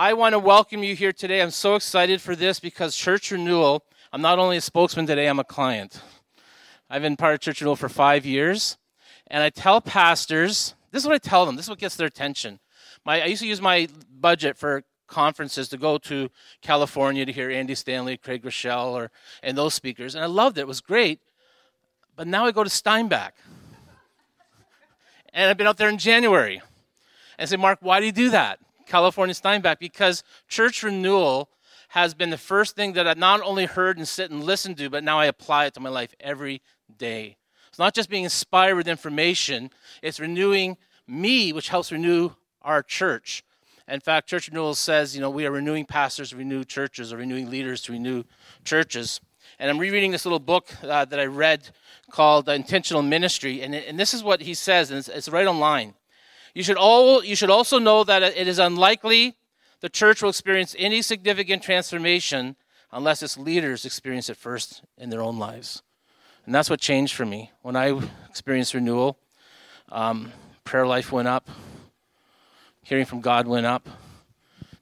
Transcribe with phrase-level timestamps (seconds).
[0.00, 1.42] I want to welcome you here today.
[1.42, 3.82] I'm so excited for this because Church Renewal,
[4.12, 6.00] I'm not only a spokesman today, I'm a client.
[6.88, 8.78] I've been part of Church Renewal for five years,
[9.26, 12.06] and I tell pastors this is what I tell them, this is what gets their
[12.06, 12.60] attention.
[13.04, 16.30] My, I used to use my budget for conferences to go to
[16.62, 19.10] California to hear Andy Stanley, Craig Groeschel, or
[19.42, 20.60] and those speakers, and I loved it.
[20.60, 21.18] It was great.
[22.14, 23.32] But now I go to Steinbach,
[25.34, 26.62] and I've been out there in January, and
[27.40, 28.60] I say, Mark, why do you do that?
[28.88, 31.50] California Steinbach because church renewal
[31.88, 34.90] has been the first thing that I've not only heard and sit and listen to,
[34.90, 36.60] but now I apply it to my life every
[36.96, 37.36] day.
[37.68, 39.70] It's not just being inspired with information,
[40.02, 42.30] it's renewing me, which helps renew
[42.62, 43.44] our church.
[43.86, 47.16] In fact, Church Renewal says, you know, we are renewing pastors to renew churches or
[47.16, 48.24] renewing leaders to renew
[48.62, 49.20] churches.
[49.58, 51.70] And I'm rereading this little book uh, that I read
[52.10, 53.62] called Intentional Ministry.
[53.62, 55.94] And, and this is what he says, and it's, it's right online.
[56.54, 59.36] You should, all, you should also know that it is unlikely
[59.80, 62.56] the church will experience any significant transformation
[62.90, 65.82] unless its leaders experience it first in their own lives.
[66.44, 67.52] And that's what changed for me.
[67.62, 69.18] When I experienced renewal,
[69.90, 70.32] um,
[70.64, 71.48] prayer life went up,
[72.82, 73.88] hearing from God went up,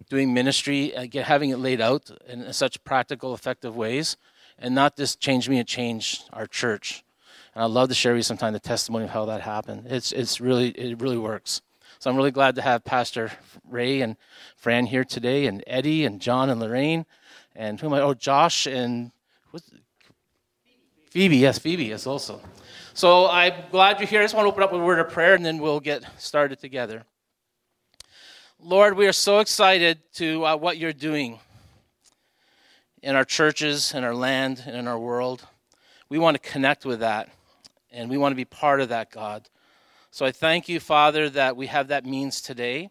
[0.08, 4.16] doing ministry, uh, having it laid out in such practical, effective ways,
[4.58, 7.04] and not just change me, it changed our church.
[7.56, 9.86] And I'd love to share with you sometime the testimony of how that happened.
[9.86, 11.62] It's, it's really, it really works.
[11.98, 13.32] So I'm really glad to have Pastor
[13.66, 14.18] Ray and
[14.56, 17.06] Fran here today, and Eddie and John and Lorraine,
[17.54, 18.00] and who am I?
[18.00, 19.10] Oh, Josh and
[19.52, 19.72] what's
[21.08, 21.38] Phoebe.
[21.38, 22.42] Yes, Phoebe is also.
[22.92, 24.20] So I'm glad you're here.
[24.20, 26.04] I just want to open up with a word of prayer, and then we'll get
[26.18, 27.04] started together.
[28.60, 31.38] Lord, we are so excited to uh, what you're doing
[33.02, 35.46] in our churches, in our land, and in our world.
[36.10, 37.30] We want to connect with that,
[37.96, 39.48] and we want to be part of that, God.
[40.10, 42.90] So I thank you, Father, that we have that means today.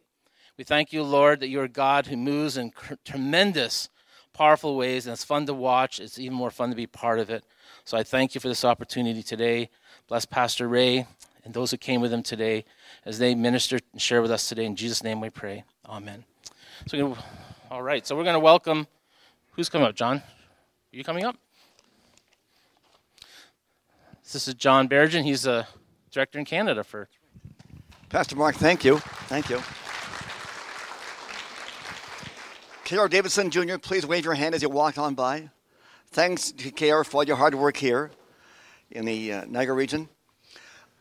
[0.57, 3.89] We thank you, Lord, that you're a God who moves in tremendous,
[4.33, 5.99] powerful ways, and it's fun to watch.
[5.99, 7.43] It's even more fun to be part of it.
[7.83, 9.69] So I thank you for this opportunity today.
[10.07, 11.05] Bless Pastor Ray
[11.43, 12.65] and those who came with him today
[13.05, 14.65] as they minister and share with us today.
[14.65, 15.63] In Jesus' name we pray.
[15.87, 16.23] Amen.
[16.87, 17.17] So,
[17.69, 18.87] all right, so we're going to welcome.
[19.51, 19.95] Who's coming up?
[19.95, 20.17] John?
[20.17, 21.37] Are you coming up?
[24.31, 25.23] This is John Bergen.
[25.23, 25.67] He's a
[26.11, 27.07] director in Canada for.
[28.09, 28.97] Pastor Mark, thank you.
[29.27, 29.61] Thank you.
[32.85, 33.07] K.R.
[33.07, 35.49] Davidson Jr., please wave your hand as you walk on by.
[36.09, 37.03] Thanks to K.R.
[37.03, 38.11] for all your hard work here
[38.89, 40.09] in the uh, Niagara region.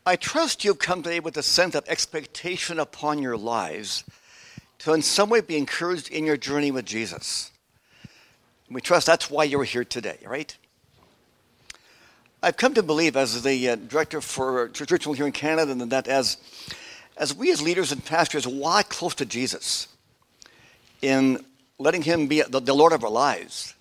[0.05, 4.03] I trust you've come today with a sense of expectation upon your lives
[4.79, 7.51] to in some way be encouraged in your journey with Jesus.
[8.69, 10.55] We trust that's why you're here today, right?
[12.45, 16.37] I've come to believe, as the uh, director for Church here in Canada, that as,
[17.17, 19.87] as we as leaders and pastors walk close to Jesus
[21.01, 21.43] in
[21.79, 23.73] letting Him be the, the Lord of our lives,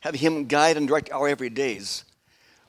[0.00, 2.04] having Him guide and direct our every days,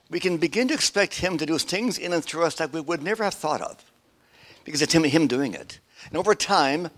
[0.09, 2.79] we can begin to expect Him to do things in and through us that we
[2.79, 3.83] would never have thought of
[4.63, 5.81] because it's Him, him doing it.
[6.07, 6.91] And over time,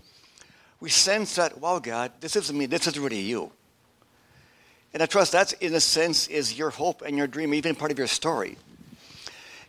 [0.78, 3.50] we sense that, wow, God, this isn't me, this is really you.
[4.94, 7.90] And I trust that, in a sense, is your hope and your dream, even part
[7.90, 8.56] of your story.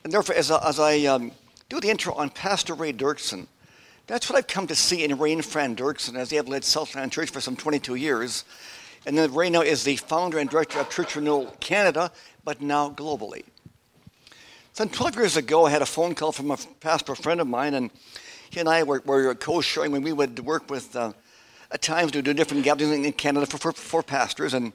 [0.04, 1.32] And therefore, as I, as I um,
[1.68, 3.48] do the intro on Pastor Ray Duerksen,
[4.06, 6.64] that's what I've come to see in Ray and Fran Duerksen, as they have led
[6.64, 8.46] Southland Church for some 22 years.
[9.08, 12.12] And then Ray now is the founder and director of Church Renewal Canada,
[12.44, 13.46] but now globally.
[14.74, 17.74] Some 12 years ago, I had a phone call from a pastor friend of mine,
[17.74, 17.90] and
[18.52, 21.14] he and I were, were co-sharing when we would work with, uh,
[21.72, 24.54] at times, to do different gatherings in Canada for, for, for pastors.
[24.54, 24.72] And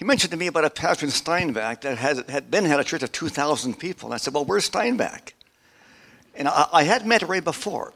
[0.00, 2.84] he mentioned to me about a pastor in Steinbach that has, had then had a
[2.84, 4.08] church of 2,000 people.
[4.08, 5.34] And I said, Well, where's Steinbach?
[6.34, 7.92] And I, I had met Ray before.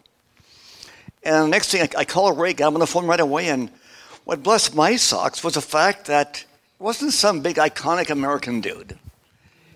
[1.22, 3.48] And the next thing, I, I Ray, got him on the phone right away.
[3.48, 3.70] And
[4.24, 6.46] what blessed my socks was the fact that it
[6.82, 8.98] wasn't some big iconic American dude.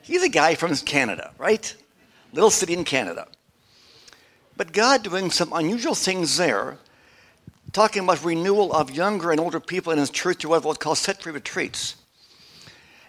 [0.02, 1.74] He's a guy from Canada, right?
[2.34, 3.26] Little city in Canada.
[4.54, 6.76] But God doing some unusual things there,
[7.72, 11.22] talking about renewal of younger and older people in his church through what's called set
[11.22, 11.96] free retreats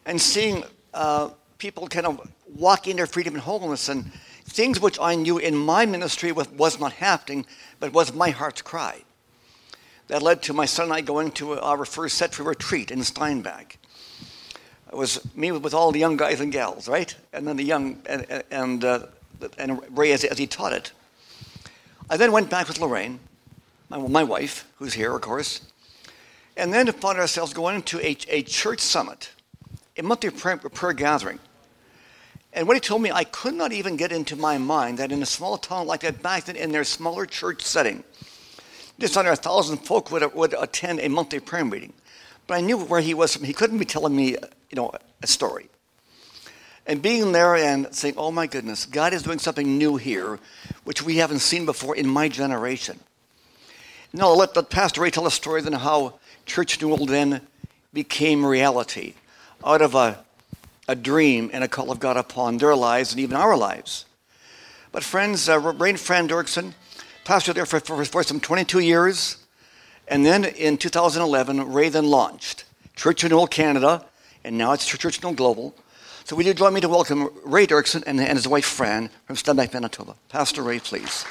[0.05, 0.63] and seeing
[0.93, 4.11] uh, people kind of walk in their freedom and wholeness and
[4.45, 7.45] things which I knew in my ministry was not happening,
[7.79, 9.03] but was my heart's cry.
[10.07, 13.03] That led to my son and I going to our first set free retreat in
[13.03, 13.77] Steinbach.
[14.91, 17.15] It was me with all the young guys and gals, right?
[17.31, 19.05] And then the young, and, and, uh,
[19.59, 20.91] and Ray as, as he taught it.
[22.09, 23.19] I then went back with Lorraine,
[23.89, 25.61] my, my wife, who's here, of course,
[26.57, 29.29] and then found ourselves going to a, a church summit
[29.99, 31.39] a monthly prayer, prayer gathering.
[32.53, 35.21] And what he told me, I could not even get into my mind that in
[35.21, 38.03] a small town like that, back then in their smaller church setting,
[38.97, 41.93] just under a thousand folk would, would attend a monthly prayer meeting.
[42.47, 43.43] But I knew where he was from.
[43.43, 44.91] He couldn't be telling me, you know,
[45.21, 45.69] a story.
[46.87, 50.39] And being there and saying, oh my goodness, God is doing something new here,
[50.85, 52.99] which we haven't seen before in my generation.
[54.11, 56.15] Now, let, let Pastor Ray tell a story then how
[56.47, 57.41] Church Renewal then
[57.93, 59.13] became reality
[59.63, 60.23] out of a,
[60.87, 64.05] a dream and a call of God upon their lives and even our lives.
[64.91, 66.73] But friends, uh, Ray Fran Duerksen,
[67.23, 69.37] pastor there for, for, for some 22 years.
[70.07, 72.65] And then in 2011, Ray then launched
[72.95, 74.03] Church Renewal Canada,
[74.43, 75.75] and now it's Church Renewal Global.
[76.23, 79.35] So will you join me to welcome Ray Duerksen and, and his wife Fran from
[79.35, 80.15] Steinbach, Manitoba.
[80.29, 81.25] Pastor Ray, please.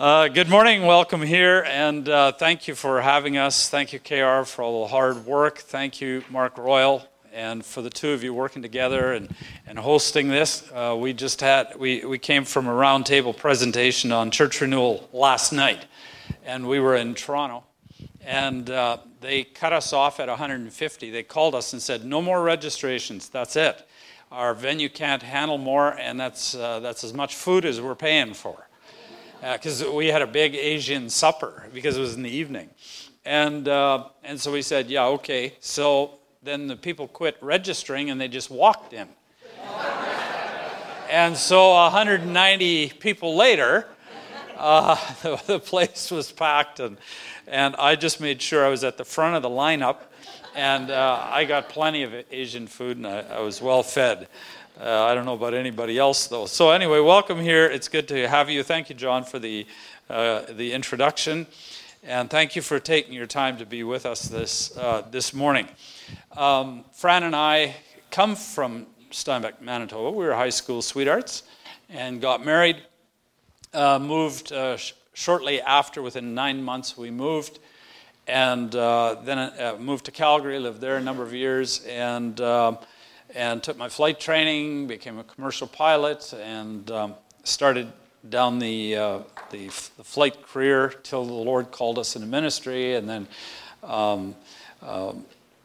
[0.00, 3.68] Uh, good morning, welcome here, and uh, thank you for having us.
[3.68, 5.58] Thank you, KR, for all the hard work.
[5.58, 9.28] Thank you, Mark Royal, and for the two of you working together and,
[9.66, 10.66] and hosting this.
[10.72, 15.52] Uh, we just had, we, we came from a roundtable presentation on church renewal last
[15.52, 15.84] night,
[16.46, 17.64] and we were in Toronto,
[18.24, 21.10] and uh, they cut us off at 150.
[21.10, 23.86] They called us and said, no more registrations, that's it.
[24.32, 28.32] Our venue can't handle more, and that's, uh, that's as much food as we're paying
[28.32, 28.66] for
[29.40, 32.68] because uh, we had a big Asian supper because it was in the evening.
[33.24, 35.54] And, uh, and so we said, yeah, okay.
[35.60, 39.08] So then the people quit registering and they just walked in.
[41.10, 43.86] and so 190 people later,
[44.56, 46.98] uh, the, the, place was packed, and,
[47.46, 49.98] and I just made sure I was at the front of the lineup.
[50.54, 54.28] And uh, I got plenty of Asian food, and I, I was well fed.
[54.78, 56.46] Uh, I don't know about anybody else though.
[56.46, 57.66] So anyway, welcome here.
[57.66, 58.62] It's good to have you.
[58.62, 59.66] Thank you, John, for the
[60.08, 61.46] uh, the introduction,
[62.02, 65.68] and thank you for taking your time to be with us this uh, this morning.
[66.36, 67.76] Um, Fran and I
[68.10, 70.10] come from Steinbach, Manitoba.
[70.10, 71.42] We were high school sweethearts,
[71.88, 72.78] and got married.
[73.74, 77.58] Uh, moved uh, sh- shortly after, within nine months, we moved
[78.26, 82.78] and uh, then moved to Calgary, lived there a number of years, and um,
[83.34, 87.92] and took my flight training, became a commercial pilot, and um, started
[88.28, 89.18] down the, uh,
[89.50, 89.66] the,
[89.96, 92.94] the, flight career till the Lord called us into ministry.
[92.94, 93.28] And then
[93.82, 94.34] um,
[94.82, 95.14] uh,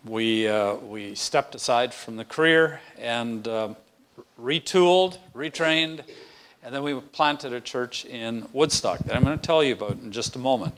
[0.06, 3.76] we, uh, we stepped aside from the career and um,
[4.40, 6.02] retooled, retrained,
[6.64, 9.92] and then we planted a church in Woodstock that I'm going to tell you about
[9.92, 10.76] in just a moment.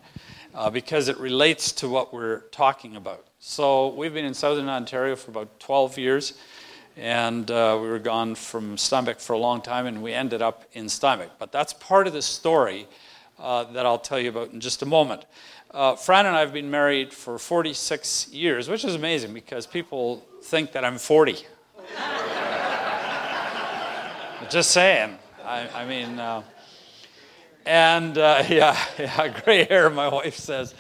[0.56, 3.28] Uh, because it relates to what we're talking about.
[3.38, 6.34] So, we've been in Southern Ontario for about 12 years
[6.98, 10.64] and uh, we were gone from Steinbach for a long time, and we ended up
[10.74, 11.30] in Steinbach.
[11.38, 12.88] But that's part of the story
[13.40, 15.26] uh, that I'll tell you about in just a moment.
[15.70, 20.26] Uh, Fran and I have been married for 46 years, which is amazing because people
[20.44, 21.34] think that I'm 40.
[24.50, 25.20] just saying.
[25.46, 26.42] I, I mean, uh,
[27.66, 30.74] and uh, yeah, yeah, gray hair, my wife says.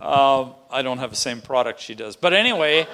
[0.00, 2.14] Um, I don't have the same product she does.
[2.14, 2.86] But anyway.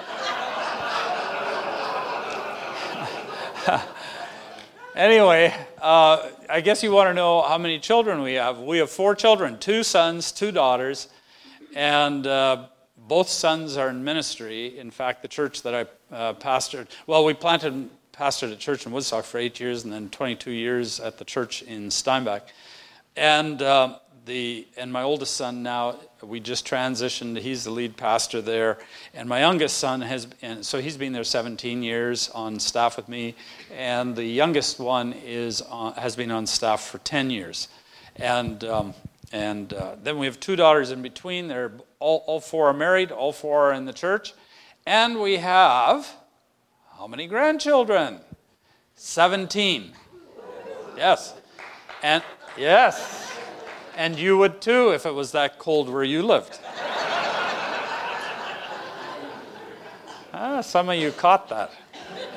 [4.95, 8.59] anyway, uh, I guess you want to know how many children we have.
[8.59, 11.07] We have four children two sons, two daughters,
[11.75, 12.67] and uh,
[12.97, 14.77] both sons are in ministry.
[14.77, 18.85] In fact, the church that I uh, pastored, well, we planted, and pastored a church
[18.85, 22.49] in Woodstock for eight years and then 22 years at the church in Steinbach.
[23.15, 27.39] And uh, the and my oldest son now we just transitioned.
[27.39, 28.77] He's the lead pastor there.
[29.13, 33.07] And my youngest son has and so he's been there 17 years on staff with
[33.07, 33.35] me.
[33.75, 37.67] And the youngest one is on, has been on staff for 10 years.
[38.15, 38.93] And um,
[39.31, 41.47] and uh, then we have two daughters in between.
[41.47, 44.33] They're all, all four are married all four are in the church.
[44.85, 46.09] And we have
[46.97, 48.19] how many grandchildren?
[48.95, 49.93] 17
[50.97, 51.33] yes.
[52.03, 52.21] And
[52.57, 53.38] yes
[53.99, 56.57] and you would too if it was that cold where you lived.
[60.33, 61.69] ah, some of you caught that.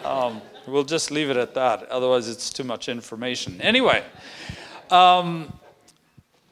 [0.05, 3.61] Um, we'll just leave it at that, otherwise, it's too much information.
[3.61, 4.03] Anyway,
[4.91, 5.53] um,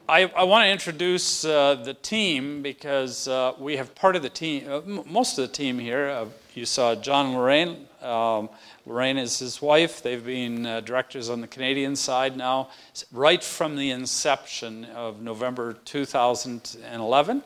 [0.07, 4.29] I, I want to introduce uh, the team because uh, we have part of the
[4.29, 6.07] team, uh, m- most of the team here.
[6.07, 7.85] Uh, you saw John Lorraine.
[8.01, 8.47] Um,
[8.85, 10.01] Lorraine is his wife.
[10.01, 12.69] They've been uh, directors on the Canadian side now,
[13.11, 17.43] right from the inception of November 2011.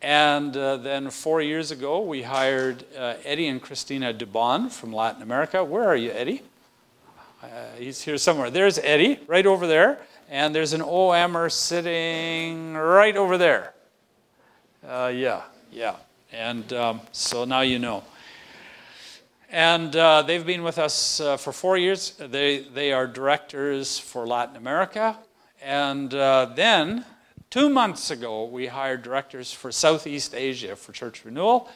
[0.00, 5.22] And uh, then four years ago, we hired uh, Eddie and Christina Dubon from Latin
[5.22, 5.62] America.
[5.62, 6.42] Where are you, Eddie?
[7.42, 7.46] Uh,
[7.78, 8.50] he's here somewhere.
[8.50, 9.98] There's Eddie, right over there.
[10.30, 13.74] And there's an OMer sitting right over there.
[14.86, 15.96] Uh, yeah, yeah.
[16.32, 18.02] And um, so now you know.
[19.54, 22.14] And uh, they've been with us uh, for four years.
[22.18, 25.16] They, they are directors for Latin America.
[25.62, 27.04] And uh, then,
[27.50, 31.68] two months ago, we hired directors for Southeast Asia for Church Renewal.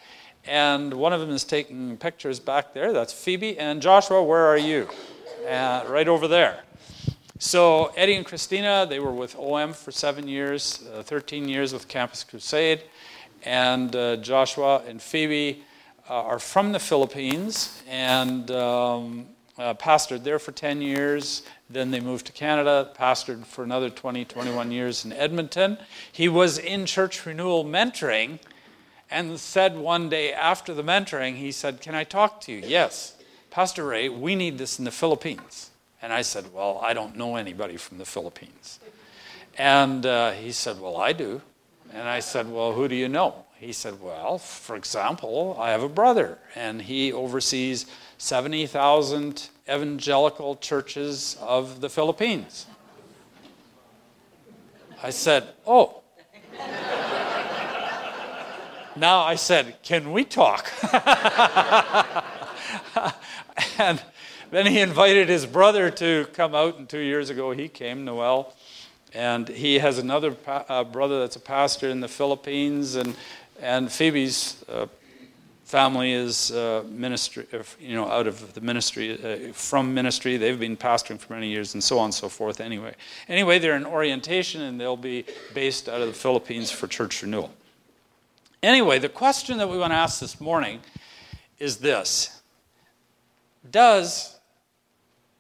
[0.45, 2.93] And one of them is taking pictures back there.
[2.93, 3.57] That's Phoebe.
[3.61, 4.89] And Joshua, where are you?
[5.49, 6.65] Uh, right over there.
[7.39, 11.87] So Eddie and Christina, they were with OM for seven years, uh, 13 years with
[11.87, 12.83] Campus Crusade.
[13.45, 15.63] And uh, Joshua and Phoebe
[16.09, 19.27] are from the Philippines and um,
[19.59, 21.43] uh, pastored there for 10 years.
[21.69, 25.79] Then they moved to Canada, pastored for another 20, 21 years in Edmonton.
[26.11, 28.38] He was in church renewal mentoring
[29.11, 32.62] and said one day after the mentoring, he said, Can I talk to you?
[32.65, 33.15] Yes.
[33.50, 35.71] Pastor Ray, we need this in the Philippines.
[36.00, 38.81] And I said, Well, I don't know anybody from the Philippines.
[39.57, 41.41] And uh, he said, Well, I do.
[41.93, 43.45] And I said, Well, who do you know?
[43.59, 47.87] He said, Well, for example, I have a brother, and he oversees
[48.17, 52.67] 70,000 evangelical churches of the Philippines.
[55.03, 56.03] I said, Oh.
[58.97, 60.71] now I said, Can we talk?
[63.79, 64.00] and
[64.53, 68.55] then he invited his brother to come out, and two years ago he came, Noel.
[69.15, 73.17] And he has another pa- uh, brother that's a pastor in the Philippines, and
[73.61, 74.87] and Phoebe's uh,
[75.65, 77.47] family is uh, ministry,
[77.79, 80.37] you know, out of the ministry, uh, from ministry.
[80.37, 82.61] They've been pastoring for many years, and so on and so forth.
[82.61, 82.95] Anyway,
[83.29, 85.25] anyway, they're in orientation, and they'll be
[85.55, 87.53] based out of the Philippines for church renewal.
[88.62, 90.81] Anyway, the question that we want to ask this morning
[91.59, 92.41] is this:
[93.71, 94.38] Does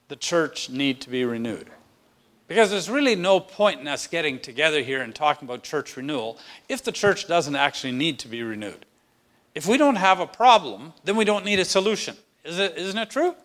[0.08, 1.70] the church need to be renewed?
[2.48, 6.38] Because there's really no point in us getting together here and talking about church renewal
[6.68, 8.86] if the church doesn't actually need to be renewed.
[9.54, 12.16] If we don't have a problem, then we don't need a solution.
[12.44, 13.36] Is it, isn't it true?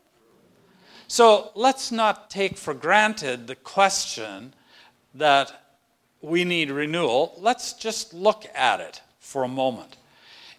[1.08, 4.54] So let's not take for granted the question
[5.14, 5.76] that
[6.22, 7.36] we need renewal.
[7.38, 9.98] Let's just look at it for a moment.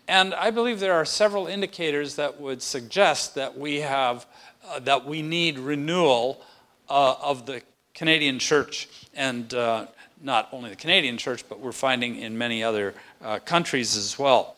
[0.06, 4.26] And I believe there are several indicators that would suggest that we have
[4.68, 6.42] uh, that we need renewal
[6.88, 7.62] uh, of the
[7.94, 9.86] Canadian church, and uh,
[10.20, 14.56] not only the Canadian church, but we're finding in many other uh, countries as well.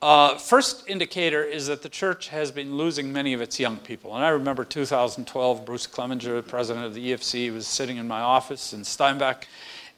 [0.00, 4.14] Uh, first indicator is that the church has been losing many of its young people.
[4.14, 8.72] And I remember 2012, Bruce Clemenger, president of the EFC, was sitting in my office
[8.72, 9.48] in Steinbach,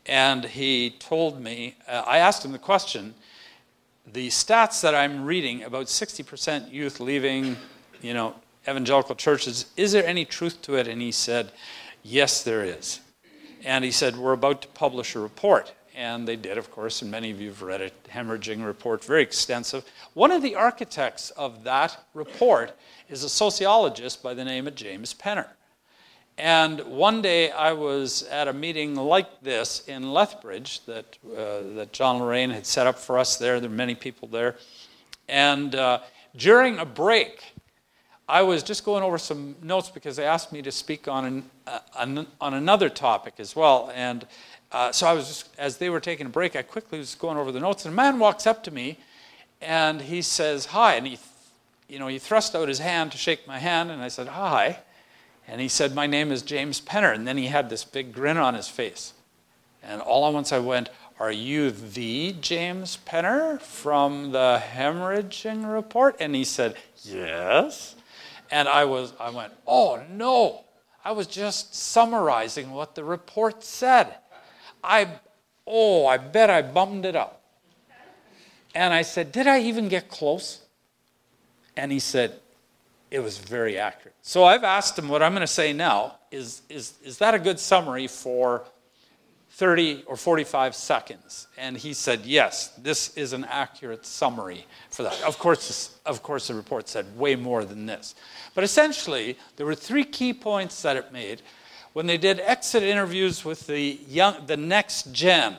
[0.06, 3.14] and he told me, uh, I asked him the question,
[4.10, 7.56] the stats that I'm reading about 60% youth leaving,
[8.00, 8.34] you know,
[8.66, 10.88] evangelical churches, is there any truth to it?
[10.88, 11.52] And he said,
[12.02, 13.00] Yes, there is.
[13.64, 15.72] And he said, We're about to publish a report.
[15.94, 19.22] And they did, of course, and many of you have read it, hemorrhaging report, very
[19.22, 19.84] extensive.
[20.14, 22.74] One of the architects of that report
[23.08, 25.48] is a sociologist by the name of James Penner.
[26.38, 31.92] And one day I was at a meeting like this in Lethbridge that, uh, that
[31.92, 33.60] John Lorraine had set up for us there.
[33.60, 34.56] There were many people there.
[35.28, 36.00] And uh,
[36.34, 37.52] during a break,
[38.30, 41.50] I was just going over some notes because they asked me to speak on, an,
[41.66, 43.90] uh, on, on, another topic as well.
[43.92, 44.24] And
[44.70, 47.36] uh, so I was just, as they were taking a break, I quickly was going
[47.36, 47.84] over the notes.
[47.84, 48.98] And a man walks up to me
[49.60, 50.94] and he says, Hi.
[50.94, 51.18] And he,
[51.88, 53.90] you know, he thrust out his hand to shake my hand.
[53.90, 54.78] And I said, Hi.
[55.48, 57.12] And he said, My name is James Penner.
[57.12, 59.12] And then he had this big grin on his face.
[59.82, 66.14] And all at once I went, Are you the James Penner from the hemorrhaging report?
[66.20, 67.96] And he said, Yes.
[68.50, 70.64] And I was, I went, oh no.
[71.04, 74.14] I was just summarizing what the report said.
[74.84, 75.08] I,
[75.66, 77.42] oh, I bet I bummed it up.
[78.74, 80.60] And I said, did I even get close?
[81.76, 82.38] And he said,
[83.10, 84.14] it was very accurate.
[84.22, 87.38] So I've asked him what I'm going to say now is, is, is that a
[87.38, 88.64] good summary for
[89.60, 91.46] 30 or 45 seconds?
[91.58, 95.22] And he said, yes, this is an accurate summary for that.
[95.22, 98.14] Of course, of course, the report said way more than this.
[98.54, 101.42] But essentially, there were three key points that it made.
[101.92, 105.56] When they did exit interviews with the, young, the next gen,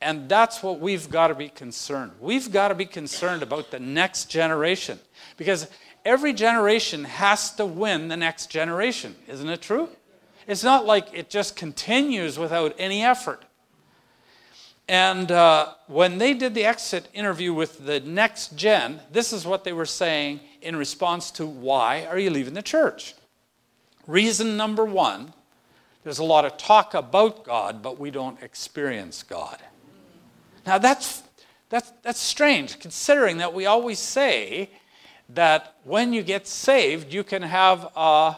[0.00, 2.10] and that's what we've got to be concerned.
[2.18, 4.98] We've got to be concerned about the next generation
[5.36, 5.68] because
[6.04, 9.14] every generation has to win the next generation.
[9.28, 9.88] Isn't it true?
[10.46, 13.44] It's not like it just continues without any effort.
[14.88, 19.64] And uh, when they did the exit interview with the next gen, this is what
[19.64, 23.14] they were saying in response to why are you leaving the church?
[24.06, 25.32] Reason number one
[26.04, 29.58] there's a lot of talk about God, but we don't experience God.
[30.64, 31.24] Now that's,
[31.68, 34.70] that's, that's strange, considering that we always say
[35.30, 38.36] that when you get saved, you can have a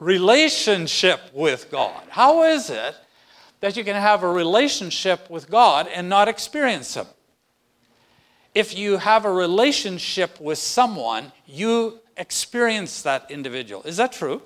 [0.00, 2.02] relationship with God.
[2.08, 2.96] How is it
[3.60, 7.06] that you can have a relationship with God and not experience Him?
[8.54, 13.82] If you have a relationship with someone, you experience that individual.
[13.84, 14.42] Is that true?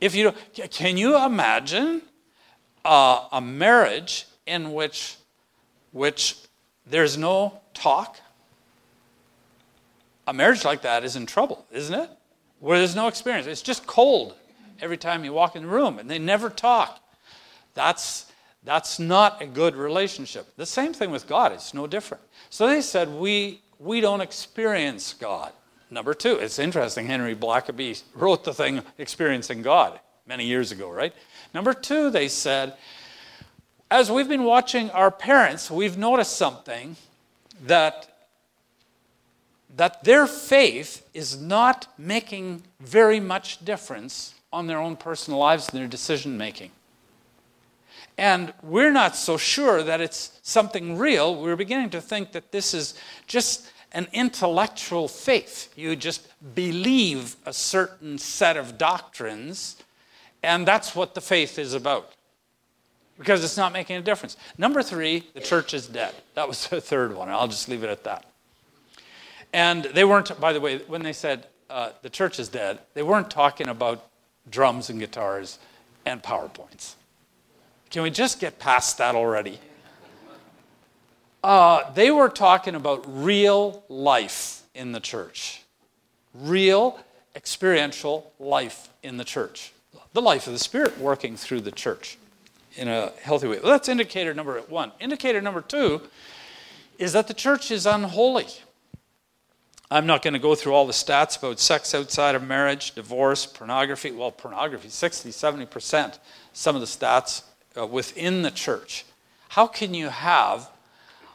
[0.00, 0.32] If you
[0.70, 2.02] can you imagine
[2.84, 5.16] uh, a marriage in which
[5.92, 6.36] which
[6.86, 8.20] there's no talk?
[10.28, 12.10] A marriage like that is in trouble, isn't it?
[12.60, 13.46] Where there's no experience.
[13.46, 14.34] It's just cold
[14.80, 17.00] every time you walk in the room and they never talk.
[17.74, 18.26] That's
[18.64, 20.48] that's not a good relationship.
[20.56, 22.24] The same thing with God, it's no different.
[22.50, 25.52] So they said we we don't experience God.
[25.90, 31.14] Number two, it's interesting, Henry Blackaby wrote the thing Experiencing God many years ago, right?
[31.54, 32.74] Number two, they said,
[33.88, 36.96] as we've been watching our parents, we've noticed something
[37.66, 38.15] that
[39.76, 45.78] that their faith is not making very much difference on their own personal lives and
[45.78, 46.70] their decision making.
[48.18, 51.40] And we're not so sure that it's something real.
[51.40, 52.94] We're beginning to think that this is
[53.26, 55.72] just an intellectual faith.
[55.76, 59.76] You just believe a certain set of doctrines,
[60.42, 62.12] and that's what the faith is about.
[63.18, 64.36] Because it's not making a difference.
[64.56, 66.14] Number three, the church is dead.
[66.34, 67.28] That was the third one.
[67.28, 68.24] I'll just leave it at that.
[69.52, 73.02] And they weren't, by the way, when they said uh, the church is dead, they
[73.02, 74.08] weren't talking about
[74.50, 75.58] drums and guitars
[76.04, 76.94] and PowerPoints.
[77.90, 79.58] Can we just get past that already?
[81.42, 85.62] Uh, they were talking about real life in the church,
[86.34, 86.98] real
[87.34, 89.72] experiential life in the church,
[90.12, 92.18] the life of the Spirit working through the church
[92.76, 93.60] in a healthy way.
[93.60, 94.92] Well, that's indicator number one.
[95.00, 96.02] Indicator number two
[96.98, 98.46] is that the church is unholy.
[99.90, 103.46] I'm not going to go through all the stats about sex outside of marriage, divorce,
[103.46, 104.10] pornography.
[104.10, 106.18] Well, pornography, 60, 70%,
[106.52, 107.42] some of the stats
[107.78, 109.04] uh, within the church.
[109.50, 110.70] How can you have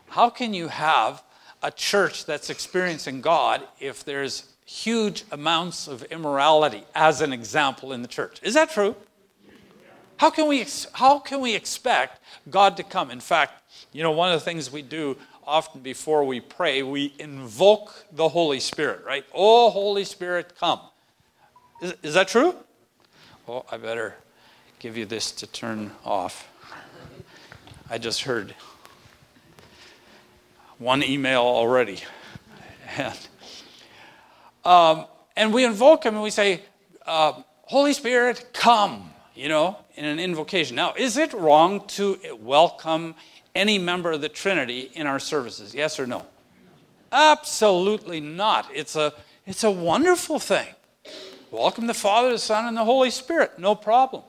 [0.10, 1.24] how can you have
[1.64, 8.02] a church that's experiencing God if there's huge amounts of immorality as an example in
[8.02, 8.42] the church?
[8.44, 8.94] Is that true?
[10.18, 13.10] How can we how can we expect God to come?
[13.10, 15.16] In fact, you know one of the things we do
[15.52, 19.26] often before we pray, we invoke the Holy Spirit, right?
[19.34, 20.80] Oh, Holy Spirit, come.
[21.82, 22.56] Is, is that true?
[23.46, 24.16] Well, I better
[24.80, 26.48] give you this to turn off.
[27.90, 28.56] I just heard
[30.78, 32.00] one email already.
[32.96, 33.20] And,
[34.66, 36.62] um, and we invoke him and we say,
[37.06, 37.34] uh,
[37.64, 40.78] Holy Spirit, come, you know, in an invocation.
[40.78, 43.16] Now, is it wrong to welcome
[43.56, 45.74] any member of the Trinity in our services?
[45.74, 46.26] Yes or no?
[47.12, 48.70] Absolutely not.
[48.74, 49.14] It's a,
[49.46, 50.68] it's a wonderful thing.
[51.52, 53.60] Welcome the Father, the Son, and the Holy Spirit.
[53.60, 54.24] No problem.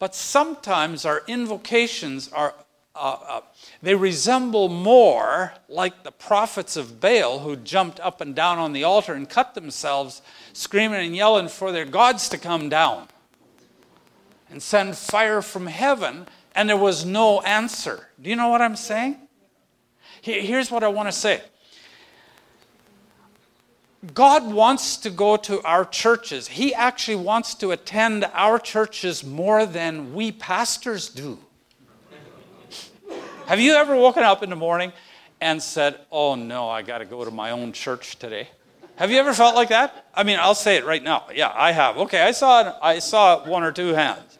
[0.00, 2.54] But sometimes our invocations are,
[2.96, 3.40] uh, uh,
[3.80, 8.82] they resemble more like the prophets of Baal who jumped up and down on the
[8.82, 13.06] altar and cut themselves, screaming and yelling for their gods to come down
[14.50, 18.08] and send fire from heaven, and there was no answer.
[18.20, 19.16] Do you know what I'm saying?
[20.20, 21.42] Here's what I want to say
[24.14, 26.48] God wants to go to our churches.
[26.48, 31.38] He actually wants to attend our churches more than we pastors do.
[33.46, 34.92] Have you ever woken up in the morning
[35.40, 38.48] and said, Oh no, I got to go to my own church today?
[38.96, 40.06] Have you ever felt like that?
[40.14, 41.26] I mean, I'll say it right now.
[41.34, 41.96] Yeah, I have.
[41.98, 44.31] Okay, I saw, I saw one or two hands.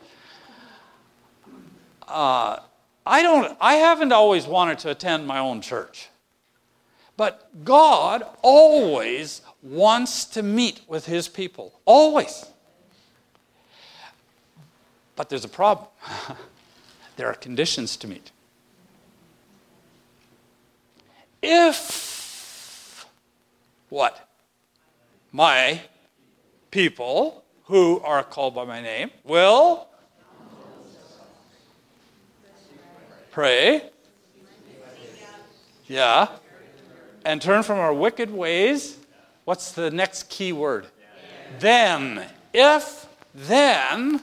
[2.13, 2.61] Uh,
[3.07, 3.57] I don't.
[3.61, 6.09] I haven't always wanted to attend my own church.
[7.17, 11.81] But God always wants to meet with his people.
[11.85, 12.45] Always.
[15.17, 15.89] But there's a problem.
[17.17, 18.31] there are conditions to meet.
[21.43, 23.07] If
[23.89, 24.29] what?
[25.33, 25.81] My
[26.71, 29.89] people who are called by my name will
[33.33, 33.91] pray.
[35.87, 36.29] Yeah.
[37.25, 38.99] And turn from our wicked ways
[39.45, 40.87] What's the next key word?
[41.59, 42.27] Then.
[42.55, 44.21] If then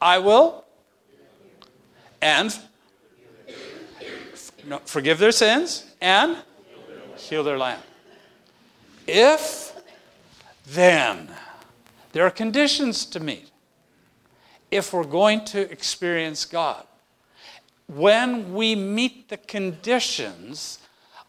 [0.00, 0.64] I will
[2.22, 2.56] and
[4.84, 6.38] forgive their sins and
[7.16, 7.82] heal their land.
[9.06, 9.72] If
[10.66, 11.30] then
[12.12, 13.50] there are conditions to meet
[14.70, 16.86] if we're going to experience God.
[17.86, 20.78] When we meet the conditions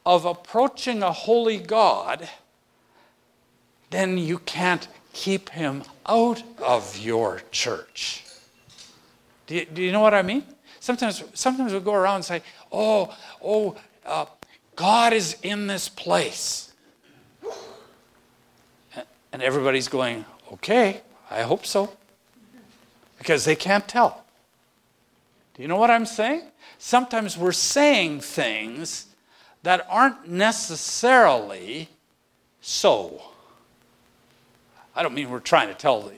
[0.06, 2.30] of approaching a holy God,
[3.90, 8.26] then you can't keep him out of your church.
[9.48, 10.44] Do you, do you know what I mean?
[10.80, 12.42] Sometimes, sometimes we go around and say,
[12.72, 14.26] oh, oh, uh,
[14.76, 16.74] God is in this place.
[19.32, 21.92] And everybody's going, okay, I hope so.
[23.18, 24.25] Because they can't tell.
[25.56, 26.44] Do you know what I'm saying?
[26.78, 29.08] Sometimes we're saying things
[29.64, 31.90] that aren't necessarily
[32.62, 33.22] so.
[34.96, 36.12] I don't mean we're trying to tell,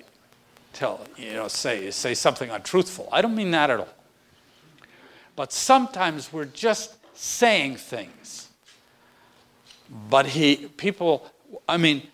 [0.73, 3.07] tell you know, say, say something untruthful.
[3.11, 3.87] I don't mean that at all.
[5.35, 8.49] But sometimes we're just saying things.
[10.09, 11.31] But he, people,
[11.69, 12.07] I mean,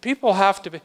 [0.00, 0.80] people have to be.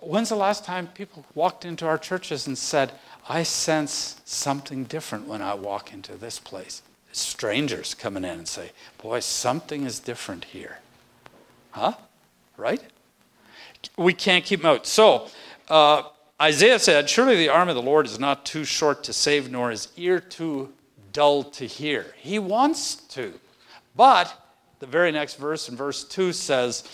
[0.00, 2.92] When's the last time people walked into our churches and said,
[3.28, 6.82] I sense something different when I walk into this place?
[7.12, 10.78] Strangers coming in and say, Boy, something is different here.
[11.70, 11.94] Huh?
[12.56, 12.82] Right?
[13.96, 14.86] We can't keep them out.
[14.86, 15.28] So,
[15.68, 16.02] uh,
[16.40, 19.70] Isaiah said, Surely the arm of the Lord is not too short to save, nor
[19.70, 20.72] his ear too
[21.12, 22.06] dull to hear.
[22.18, 23.32] He wants to.
[23.96, 24.34] But
[24.80, 26.84] the very next verse in verse 2 says,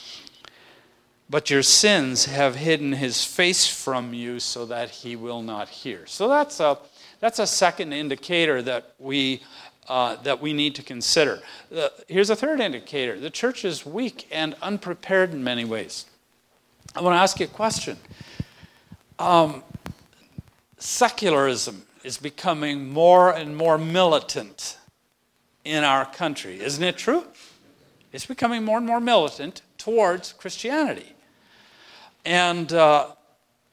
[1.30, 6.04] but your sins have hidden his face from you so that he will not hear.
[6.06, 6.76] So that's a,
[7.20, 9.42] that's a second indicator that we,
[9.88, 11.40] uh, that we need to consider.
[12.08, 16.06] Here's a third indicator the church is weak and unprepared in many ways.
[16.96, 17.96] I want to ask you a question.
[19.20, 19.62] Um,
[20.78, 24.78] secularism is becoming more and more militant
[25.64, 27.24] in our country, isn't it true?
[28.12, 31.14] It's becoming more and more militant towards Christianity.
[32.24, 33.08] And, uh,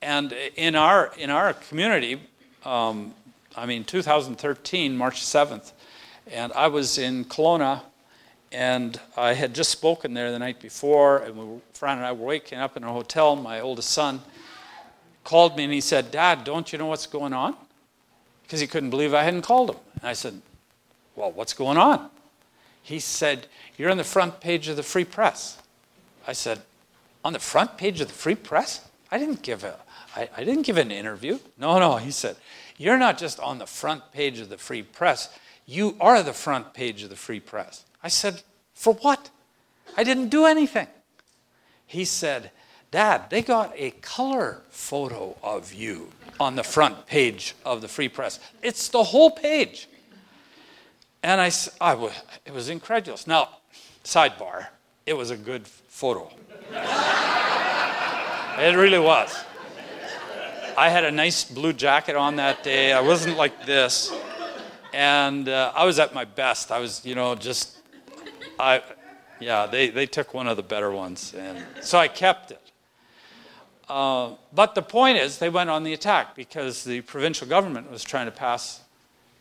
[0.02, 2.22] and in, our, in our community,
[2.66, 3.14] um,
[3.56, 5.72] I mean, 2013, March 7th,
[6.32, 7.82] and I was in Kelowna,
[8.52, 12.26] and I had just spoken there the night before, and we, Fran and I were
[12.26, 13.36] waking up in a hotel.
[13.36, 14.22] My oldest son
[15.24, 17.56] called me and he said, Dad, don't you know what's going on?
[18.44, 19.78] Because he couldn't believe I hadn't called him.
[20.00, 20.42] And I said,
[21.18, 22.10] Well, what's going on?
[22.82, 25.62] He said, You're on the front page of the Free Press.
[26.26, 26.62] I said,
[27.28, 28.88] on the front page of the Free Press?
[29.12, 29.78] I didn't give a,
[30.16, 31.40] I, I didn't give an interview.
[31.58, 32.38] No, no, he said,
[32.78, 35.28] you're not just on the front page of the Free Press,
[35.66, 37.84] you are the front page of the Free Press.
[38.02, 39.30] I said, for what?
[39.98, 40.88] I didn't do anything.
[41.86, 42.52] He said,
[42.92, 46.10] Dad, they got a color photo of you
[46.40, 48.40] on the front page of the Free Press.
[48.64, 49.90] It's the whole page.
[51.24, 52.14] And I, I was,
[52.46, 53.28] it was incredulous.
[53.28, 53.50] Now,
[54.06, 54.68] sidebar,
[55.06, 56.30] it was a good photo.
[58.60, 59.36] it really was.
[60.78, 62.94] I had a nice blue jacket on that day.
[62.94, 64.14] I wasn't like this.
[64.94, 66.72] And uh, I was at my best.
[66.72, 67.78] I was, you know, just,
[68.60, 68.84] I,
[69.40, 71.34] yeah, they, they took one of the better ones.
[71.34, 72.62] And so I kept it.
[73.90, 78.04] Uh, but the point is, they went on the attack because the provincial government was
[78.04, 78.82] trying to pass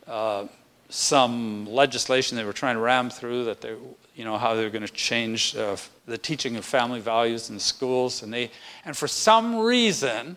[0.07, 0.47] uh,
[0.88, 3.75] some legislation they were trying to ram through that they,
[4.14, 7.59] you know, how they were going to change uh, the teaching of family values in
[7.59, 8.23] schools.
[8.23, 8.51] And, they,
[8.85, 10.37] and for some reason,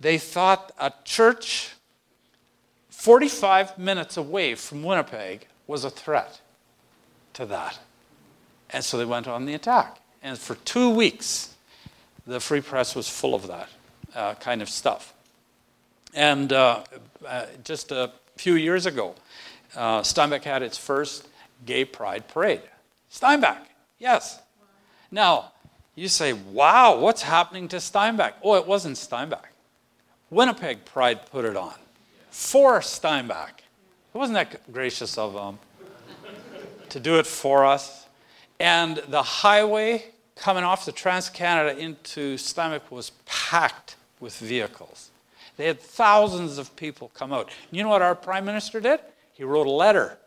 [0.00, 1.74] they thought a church
[2.90, 6.40] 45 minutes away from Winnipeg was a threat
[7.34, 7.78] to that.
[8.70, 9.98] And so they went on the attack.
[10.22, 11.54] And for two weeks,
[12.26, 13.68] the Free Press was full of that
[14.14, 15.12] uh, kind of stuff.
[16.14, 16.84] And uh,
[17.26, 19.14] uh, just a few years ago,
[19.76, 21.28] uh, Steinbach had its first
[21.66, 22.62] gay pride parade.
[23.10, 23.66] Steinbach,
[23.98, 24.40] yes.
[25.14, 25.52] Now,
[25.94, 28.34] you say, wow, what's happening to Steinbach?
[28.42, 29.48] Oh, it wasn't Steinbach.
[30.28, 31.74] Winnipeg Pride put it on
[32.32, 33.62] for Steinbach.
[34.12, 35.60] Wasn't that gracious of them
[36.88, 38.08] to do it for us?
[38.58, 45.10] And the highway coming off the Trans Canada into Steinbach was packed with vehicles.
[45.56, 47.52] They had thousands of people come out.
[47.70, 48.98] You know what our prime minister did?
[49.32, 50.18] He wrote a letter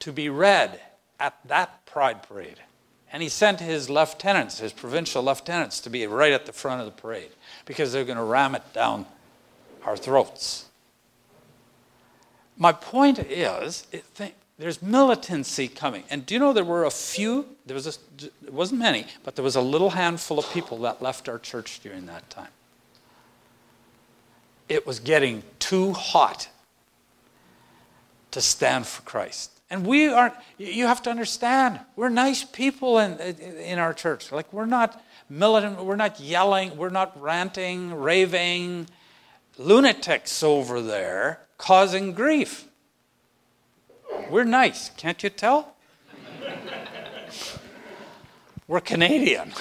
[0.00, 0.78] to be read
[1.18, 2.58] at that pride parade.
[3.12, 6.86] And he sent his lieutenants, his provincial lieutenants, to be right at the front of
[6.86, 7.30] the parade
[7.64, 9.06] because they're going to ram it down
[9.84, 10.66] our throats.
[12.56, 13.86] My point is,
[14.58, 16.02] there's militancy coming.
[16.10, 19.36] And do you know there were a few, there was a, it wasn't many, but
[19.36, 22.48] there was a little handful of people that left our church during that time.
[24.68, 26.48] It was getting too hot
[28.32, 29.57] to stand for Christ.
[29.70, 34.32] And we aren't, you have to understand, we're nice people in, in our church.
[34.32, 38.88] Like, we're not militant, we're not yelling, we're not ranting, raving,
[39.58, 42.66] lunatics over there causing grief.
[44.30, 45.74] We're nice, can't you tell?
[48.68, 49.52] we're Canadian.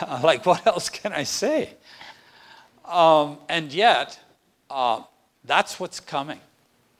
[0.22, 1.74] like, what else can I say?
[2.84, 4.18] Um, and yet,
[4.68, 5.02] uh,
[5.44, 6.40] that's what's coming.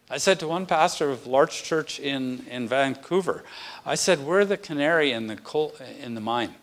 [0.09, 3.43] I said to one pastor of large church in, in Vancouver,
[3.85, 6.55] I said, We're the canary in the, coal, in the mine.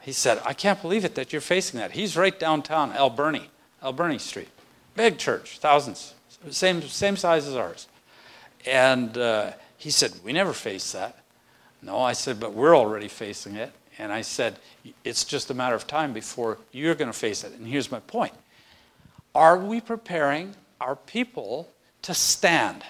[0.00, 1.92] He said, I can't believe it that you're facing that.
[1.92, 3.48] He's right downtown, Alberni,
[3.82, 4.48] Alberni Street.
[4.94, 6.14] Big church, thousands,
[6.50, 7.88] same, same size as ours.
[8.64, 11.18] And uh, he said, We never face that.
[11.82, 13.72] No, I said, But we're already facing it.
[13.98, 14.56] And I said,
[15.04, 17.52] It's just a matter of time before you're going to face it.
[17.54, 18.34] And here's my point
[19.34, 21.68] Are we preparing our people
[22.02, 22.82] to stand?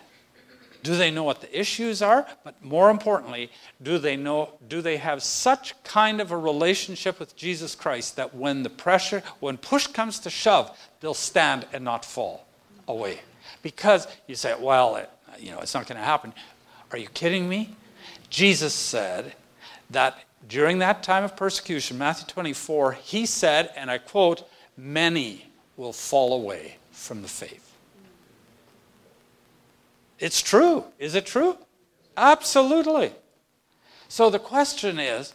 [0.82, 2.26] Do they know what the issues are?
[2.42, 3.50] But more importantly,
[3.82, 8.34] do they know do they have such kind of a relationship with Jesus Christ that
[8.34, 12.46] when the pressure, when push comes to shove, they'll stand and not fall
[12.88, 13.20] away?
[13.62, 16.32] Because you say, well, it, you know, it's not going to happen.
[16.92, 17.76] Are you kidding me?
[18.30, 19.34] Jesus said
[19.90, 25.92] that during that time of persecution, Matthew 24, he said, and I quote, many will
[25.92, 27.69] fall away from the faith.
[30.20, 30.84] It's true.
[30.98, 31.56] Is it true?
[32.16, 33.12] Absolutely.
[34.08, 35.32] So the question is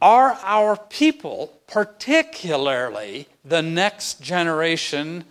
[0.00, 5.24] are our people, particularly the next generation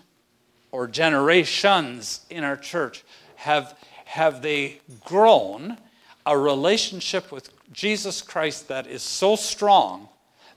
[0.71, 3.03] or generations in our church,
[3.36, 5.77] have, have they grown
[6.25, 10.07] a relationship with Jesus Christ that is so strong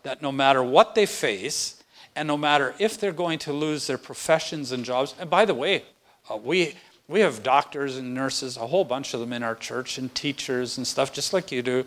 [0.05, 1.83] that no matter what they face,
[2.15, 5.55] and no matter if they're going to lose their professions and jobs, and by the
[5.55, 5.83] way,
[6.31, 6.75] uh, we,
[7.09, 10.79] we have doctors and nurses, a whole bunch of them in our church, and teachers
[10.79, 11.85] and stuff, just like you do.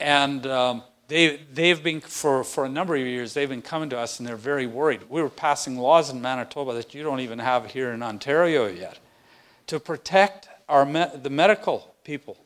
[0.00, 3.98] And um, they, they've been, for, for a number of years, they've been coming to
[3.98, 5.02] us and they're very worried.
[5.08, 8.98] We were passing laws in Manitoba that you don't even have here in Ontario yet
[9.68, 12.36] to protect our me- the medical people.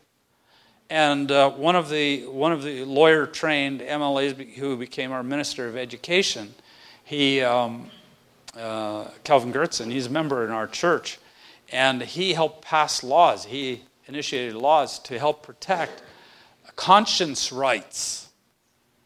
[0.89, 5.67] And uh, one of the one of the lawyer trained MLAs who became our minister
[5.67, 6.55] of education,
[7.05, 7.91] he um,
[8.57, 11.19] uh, Kelvin Goertzen, he's a member in our church,
[11.71, 13.45] and he helped pass laws.
[13.45, 16.03] He initiated laws to help protect
[16.77, 18.29] conscience rights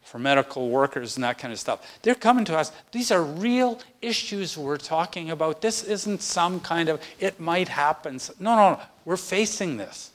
[0.03, 1.99] for medical workers and that kind of stuff.
[2.01, 2.71] They're coming to us.
[2.91, 5.61] These are real issues we're talking about.
[5.61, 8.19] This isn't some kind of, it might happen.
[8.37, 8.81] No, no, no.
[9.05, 10.11] We're facing this.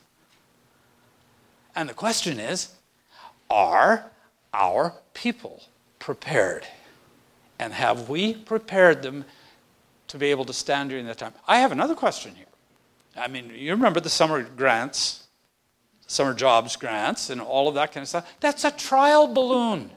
[1.75, 2.71] And the question is
[3.51, 4.11] are
[4.53, 5.63] our people
[5.99, 6.67] prepared?
[7.59, 9.25] And have we prepared them
[10.17, 11.35] to be able to stand during that time.
[11.47, 12.47] I have another question here.
[13.17, 15.27] I mean, you remember the summer grants,
[16.07, 18.35] summer jobs grants, and all of that kind of stuff.
[18.41, 19.91] That's a trial balloon.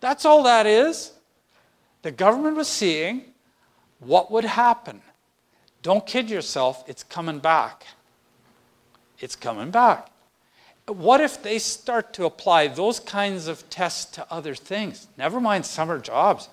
[0.00, 1.12] That's all that is.
[2.02, 3.24] The government was seeing
[3.98, 5.00] what would happen.
[5.82, 7.86] Don't kid yourself, it's coming back.
[9.18, 10.10] It's coming back.
[10.86, 15.08] What if they start to apply those kinds of tests to other things?
[15.16, 16.48] Never mind summer jobs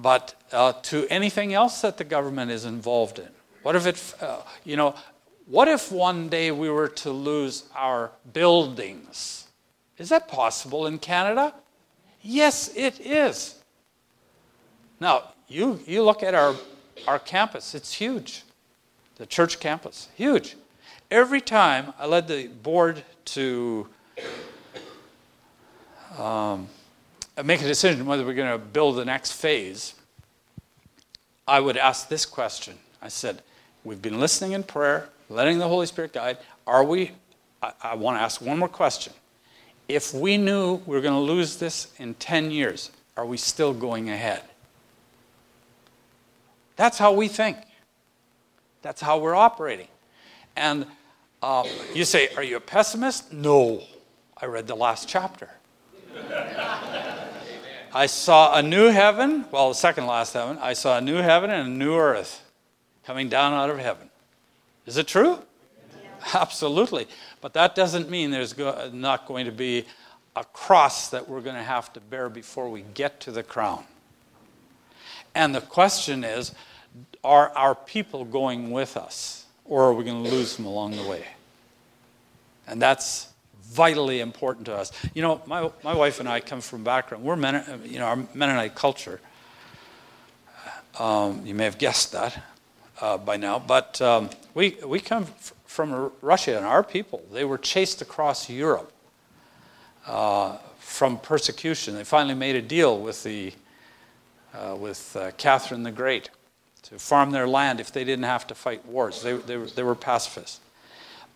[0.00, 3.28] but uh, to anything else that the government is involved in.
[3.62, 4.94] What if it, uh, you know,
[5.46, 9.48] what if one day we were to lose our buildings?
[9.98, 11.54] Is that possible in Canada?
[12.22, 13.56] Yes, it is.
[14.98, 16.54] Now, you, you look at our,
[17.06, 18.44] our campus, it's huge.
[19.16, 20.56] The church campus, huge.
[21.10, 23.88] Every time I led the board to
[26.16, 26.68] um,
[27.44, 29.94] make a decision whether we're going to build the next phase,
[31.46, 32.78] I would ask this question.
[33.02, 33.42] I said,
[33.82, 36.36] We've been listening in prayer, letting the Holy Spirit guide.
[36.66, 37.12] Are we?
[37.62, 39.14] I, I want to ask one more question.
[39.88, 43.72] If we knew we were going to lose this in 10 years, are we still
[43.72, 44.42] going ahead?
[46.76, 47.56] That's how we think.
[48.82, 49.88] That's how we're operating.
[50.56, 50.86] And
[51.42, 53.32] um, you say, Are you a pessimist?
[53.32, 53.82] No.
[54.36, 55.50] I read the last chapter.
[57.92, 60.58] I saw a new heaven, well, the second last heaven.
[60.60, 62.42] I saw a new heaven and a new earth
[63.04, 64.10] coming down out of heaven.
[64.86, 65.38] Is it true?
[66.02, 66.10] Yeah.
[66.34, 67.08] Absolutely.
[67.40, 69.86] But that doesn't mean there's go- not going to be
[70.36, 73.84] a cross that we're going to have to bear before we get to the crown.
[75.34, 76.54] And the question is
[77.22, 81.02] are our people going with us, or are we going to lose them along the
[81.02, 81.24] way?
[82.66, 83.29] And that's
[83.70, 84.92] vitally important to us.
[85.14, 87.24] You know, my, my wife and I come from background.
[87.24, 89.20] We're, Men, you know, our Mennonite culture.
[90.98, 92.42] Um, you may have guessed that
[93.00, 97.44] uh, by now, but um, we, we come f- from Russia, and our people, they
[97.44, 98.92] were chased across Europe
[100.06, 101.94] uh, from persecution.
[101.94, 103.52] They finally made a deal with, the,
[104.52, 106.28] uh, with uh, Catherine the Great
[106.82, 109.22] to farm their land if they didn't have to fight wars.
[109.22, 110.60] They, they, were, they were pacifists.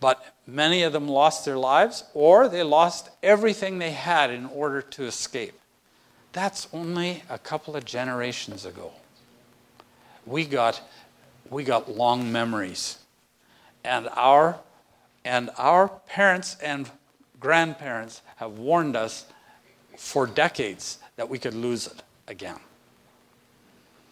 [0.04, 4.82] But many of them lost their lives or they lost everything they had in order
[4.82, 5.58] to escape.
[6.34, 8.92] That's only a couple of generations ago.
[10.26, 10.82] We got,
[11.48, 12.98] we got long memories.
[13.82, 14.58] And our,
[15.24, 16.90] and our parents and
[17.40, 19.24] grandparents have warned us
[19.96, 22.60] for decades that we could lose it again.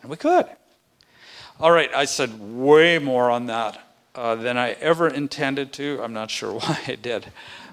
[0.01, 0.47] And we could.
[1.61, 6.01] All right, I said way more on that uh, than I ever intended to.
[6.03, 7.27] I'm not sure why I did.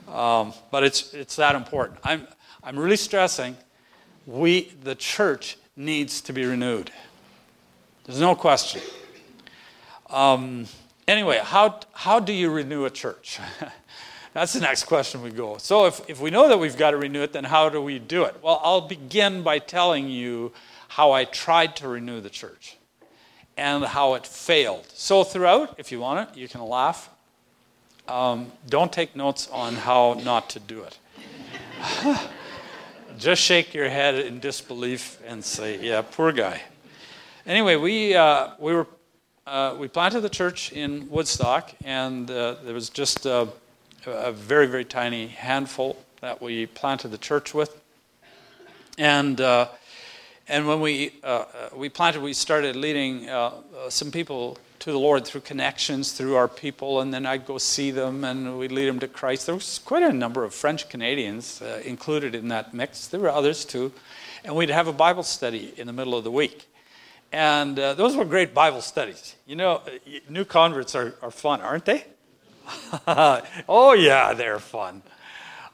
[0.08, 1.99] Um, but it's, it's that important.
[2.04, 2.28] I'm,
[2.63, 3.56] I'm really stressing
[4.25, 6.91] we, the church, needs to be renewed.
[8.06, 8.82] There's no question.
[10.10, 10.65] Um,
[11.08, 13.39] anyway, how, how do you renew a church?
[14.34, 15.58] That's the next question we go.
[15.58, 17.97] So, if, if we know that we've got to renew it, then how do we
[17.97, 18.36] do it?
[18.41, 20.52] Well, I'll begin by telling you
[20.89, 22.79] how I tried to renew the church
[23.60, 24.86] and how it failed.
[24.93, 27.10] So, throughout, if you want it, you can laugh.
[28.08, 30.98] Um, don't take notes on how not to do it.
[33.17, 36.62] Just shake your head in disbelief and say, "Yeah, poor guy."
[37.45, 38.88] Anyway, we uh, we were
[39.45, 43.50] uh, we planted the church in Woodstock, and uh, there was just a,
[44.06, 47.78] a, very very tiny handful that we planted the church with,
[48.98, 49.67] and uh,
[50.50, 54.92] and when we, uh, uh, we planted, we started leading uh, uh, some people to
[54.92, 58.72] the Lord through connections, through our people, and then I'd go see them and we'd
[58.72, 59.46] lead them to Christ.
[59.46, 63.06] There was quite a number of French Canadians uh, included in that mix.
[63.06, 63.92] There were others too.
[64.44, 66.68] And we'd have a Bible study in the middle of the week.
[67.32, 69.36] And uh, those were great Bible studies.
[69.46, 69.84] You know,
[70.30, 72.06] new converts are, are fun, aren't they?
[73.08, 75.04] oh, yeah, they're fun.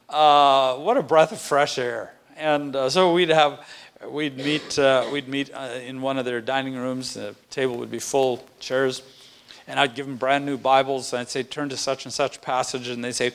[0.07, 2.11] what a breath of fresh air.
[2.35, 3.65] And so we'd have
[4.07, 7.13] we'd meet, uh, we'd meet uh, in one of their dining rooms.
[7.13, 9.01] The table would be full, chairs.
[9.67, 11.13] And I'd give them brand new Bibles.
[11.13, 12.87] And I'd say, turn to such and such passage.
[12.87, 13.31] And they'd say,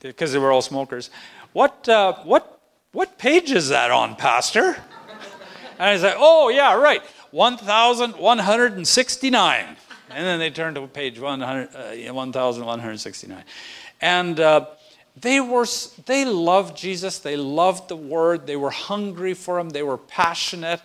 [0.00, 1.10] because they were all smokers,
[1.52, 2.60] what, uh, what,
[2.92, 4.76] what page is that on, Pastor?
[5.78, 9.76] And I'd say, oh, yeah, right, 1,169.
[10.10, 13.44] And then they turn to page 100, uh, 1,169.
[14.00, 14.66] And uh,
[15.16, 15.66] they were
[16.06, 17.18] they loved jesus.
[17.18, 18.46] They loved the word.
[18.46, 19.70] They were hungry for him.
[19.70, 20.80] They were passionate.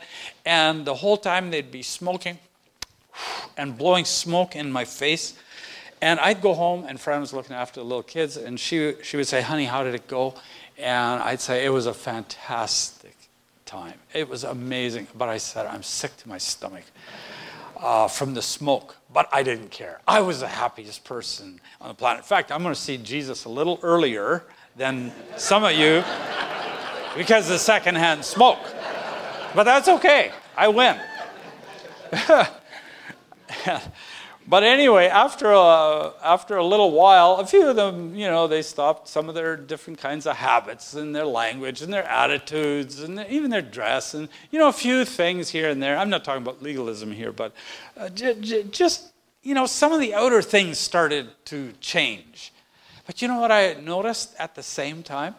[0.45, 2.37] And the whole time they'd be smoking
[3.55, 5.33] and blowing smoke in my face.
[6.01, 9.17] And i'd go home and fran was looking after the little kids and she, she
[9.17, 10.35] would say honey how did it go?
[10.77, 13.15] And i'd say it was a fantastic
[13.65, 13.95] time.
[14.13, 15.07] It was amazing.
[15.15, 16.83] But i said i'm sick to my stomach
[17.79, 20.01] uh, from the smoke, but I didn't care.
[20.07, 22.19] I was the happiest person on the planet.
[22.19, 24.43] In fact, I'm going to see Jesus a little earlier
[24.75, 26.03] than some of you
[27.15, 28.59] because of the secondhand smoke.
[29.55, 30.31] But that's okay.
[30.55, 30.99] I win.
[34.49, 38.61] But anyway, after a, after a little while, a few of them, you know, they
[38.61, 43.17] stopped some of their different kinds of habits and their language and their attitudes and
[43.17, 45.97] their, even their dress and, you know, a few things here and there.
[45.97, 47.51] I'm not talking about legalism here, but
[47.97, 49.11] uh, j- j- just,
[49.43, 52.53] you know, some of the outer things started to change.
[53.05, 55.35] But you know what I noticed at the same time?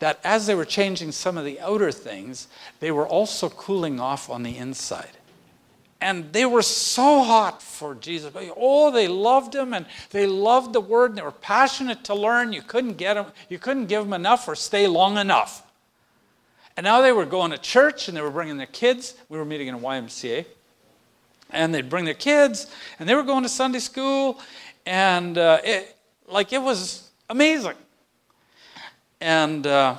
[0.00, 2.48] That as they were changing some of the outer things,
[2.80, 5.18] they were also cooling off on the inside
[6.00, 8.32] and they were so hot for Jesus.
[8.56, 12.52] Oh, they loved him and they loved the word and they were passionate to learn.
[12.52, 15.62] You couldn't get them, you couldn't give them enough or stay long enough.
[16.76, 19.14] And now they were going to church and they were bringing their kids.
[19.28, 20.44] We were meeting in a YMCA.
[21.50, 22.66] And they'd bring their kids
[22.98, 24.40] and they were going to Sunday school.
[24.84, 27.76] And uh, it, like it was amazing.
[29.20, 29.96] And, uh,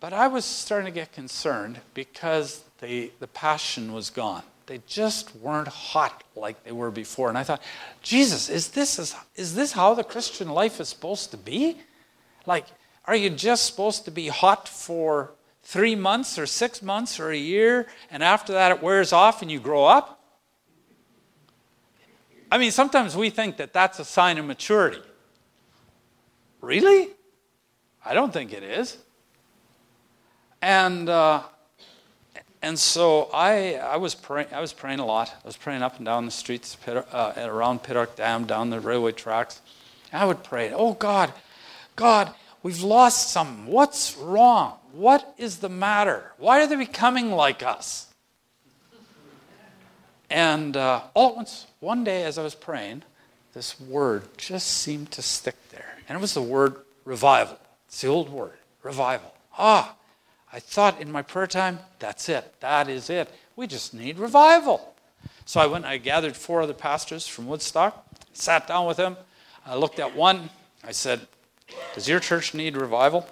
[0.00, 4.44] but I was starting to get concerned because the, the passion was gone.
[4.68, 7.30] They just weren't hot like they were before.
[7.30, 7.62] And I thought,
[8.02, 11.78] Jesus, is this, is, is this how the Christian life is supposed to be?
[12.44, 12.66] Like,
[13.06, 17.36] are you just supposed to be hot for three months or six months or a
[17.36, 20.22] year, and after that it wears off and you grow up?
[22.52, 25.00] I mean, sometimes we think that that's a sign of maturity.
[26.60, 27.08] Really?
[28.04, 28.98] I don't think it is.
[30.60, 31.42] And uh,
[32.62, 35.32] and so I, I, was praying, I was praying a lot.
[35.44, 39.12] I was praying up and down the streets uh, around Pittock Dam, down the railway
[39.12, 39.60] tracks.
[40.12, 41.32] I would pray, Oh God,
[41.94, 42.32] God,
[42.62, 43.66] we've lost some.
[43.66, 44.78] What's wrong?
[44.92, 46.32] What is the matter?
[46.38, 48.06] Why are they becoming like us?
[50.30, 53.02] And uh, all at once, one day as I was praying,
[53.54, 55.96] this word just seemed to stick there.
[56.08, 57.58] And it was the word revival.
[57.86, 59.32] It's the old word, revival.
[59.56, 59.94] Ah,
[60.52, 62.54] I thought in my prayer time, that's it.
[62.60, 63.30] That is it.
[63.56, 64.94] We just need revival.
[65.44, 69.16] So I went I gathered four other pastors from Woodstock, sat down with them.
[69.66, 70.50] I looked at one.
[70.84, 71.26] I said,
[71.94, 73.28] Does your church need revival?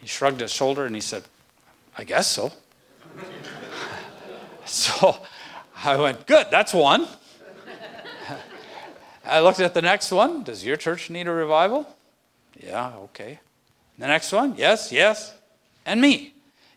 [0.00, 1.24] He shrugged his shoulder and he said,
[1.96, 2.52] I guess so.
[4.64, 5.16] so
[5.84, 7.06] I went, Good, that's one.
[9.24, 10.44] I looked at the next one.
[10.44, 11.86] Does your church need a revival?
[12.58, 13.40] Yeah, okay.
[13.98, 15.34] The next one, yes, yes.
[15.84, 16.34] And me.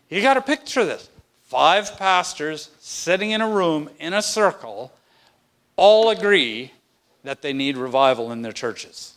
[0.08, 1.08] You got to picture this
[1.42, 4.92] five pastors sitting in a room in a circle
[5.76, 6.72] all agree
[7.22, 9.14] that they need revival in their churches.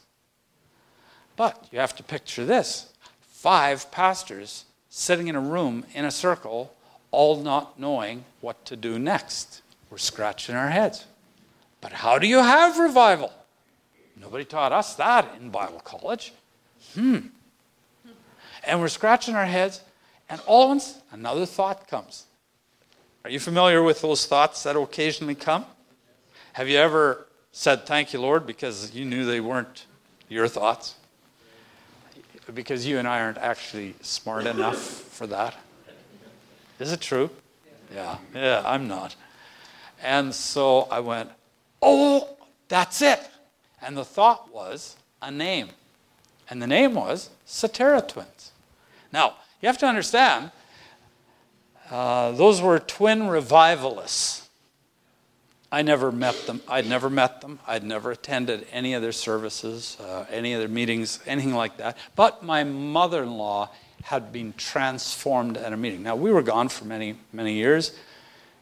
[1.36, 6.74] But you have to picture this five pastors sitting in a room in a circle,
[7.12, 9.62] all not knowing what to do next.
[9.90, 11.06] We're scratching our heads.
[11.80, 13.32] But how do you have revival?
[14.20, 16.34] Nobody taught us that in Bible college.
[16.96, 17.18] Hmm.
[18.68, 19.82] And we're scratching our heads,
[20.30, 22.26] and all of once another thought comes.
[23.24, 25.66] Are you familiar with those thoughts that occasionally come?
[26.54, 29.86] Have you ever said, Thank you, Lord, because you knew they weren't
[30.28, 30.96] your thoughts?
[32.54, 35.56] Because you and I aren't actually smart enough for that.
[36.80, 37.30] Is it true?
[37.94, 39.16] Yeah, yeah, I'm not.
[40.04, 41.30] And so I went,
[41.82, 42.38] Oh,
[42.68, 43.30] that's it.
[43.82, 45.70] And the thought was a name.
[46.50, 48.52] And the name was Sutera Twins.
[49.18, 50.52] Now, you have to understand,
[51.90, 54.48] uh, those were twin revivalists.
[55.72, 56.62] I never met them.
[56.68, 57.58] I'd never met them.
[57.66, 61.98] I'd never attended any of their services, uh, any of their meetings, anything like that.
[62.16, 63.72] But my mother in law
[64.04, 66.04] had been transformed at a meeting.
[66.04, 67.94] Now, we were gone for many, many years,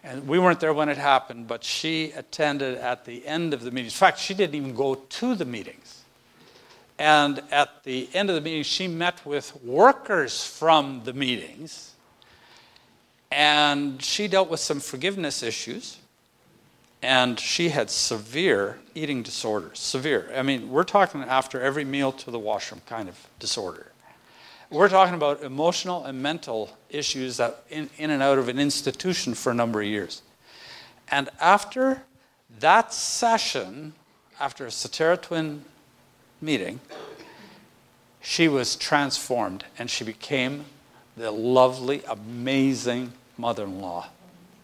[0.06, 3.72] and we weren't there when it happened, but she attended at the end of the
[3.72, 3.92] meetings.
[3.92, 6.05] In fact, she didn't even go to the meetings.
[6.98, 11.94] And at the end of the meeting, she met with workers from the meetings,
[13.32, 15.98] and she dealt with some forgiveness issues
[17.06, 19.78] and she had severe eating disorders.
[19.78, 20.32] Severe.
[20.36, 23.92] I mean, we're talking after every meal to the washroom kind of disorder.
[24.72, 29.36] We're talking about emotional and mental issues that in, in and out of an institution
[29.36, 30.24] for a number of years.
[31.12, 32.02] And after
[32.60, 33.94] that session,
[34.40, 35.64] after a Sutera Twin
[36.46, 36.80] meeting,
[38.22, 40.66] she was transformed and she became
[41.18, 44.08] the lovely, amazing mother in law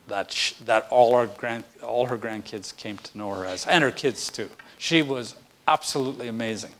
[0.08, 3.84] that, she, that all, our grand, all her grandkids came to know her as, and
[3.84, 4.50] her kids too.
[4.78, 5.36] She was
[5.68, 6.72] absolutely amazing.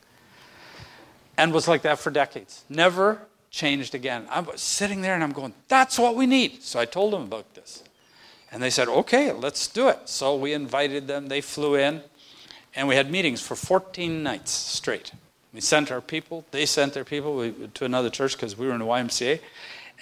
[1.38, 2.64] And was like that for decades.
[2.70, 4.28] Never changed again.
[4.30, 6.62] I was sitting there and I'm going, that's what we need.
[6.62, 7.84] So I told them about this.
[8.52, 10.10] And they said, okay, let's do it.
[10.10, 11.28] So we invited them.
[11.28, 12.02] They flew in.
[12.76, 15.12] And we had meetings for 14 nights straight.
[15.54, 16.46] We sent our people.
[16.52, 19.40] They sent their people to another church because we were in the YMCA.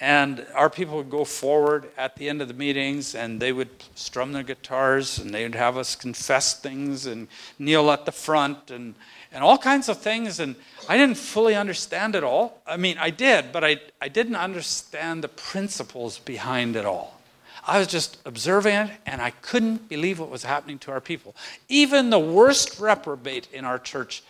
[0.00, 3.68] And our people would go forward at the end of the meetings and they would
[3.94, 8.70] strum their guitars and they would have us confess things and kneel at the front
[8.70, 8.94] and,
[9.30, 10.40] and all kinds of things.
[10.40, 10.56] And
[10.88, 12.62] I didn't fully understand it all.
[12.66, 17.19] I mean, I did, but I, I didn't understand the principles behind it all.
[17.66, 21.34] I was just observing and I couldn't believe what was happening to our people.
[21.68, 24.22] Even the worst reprobate in our church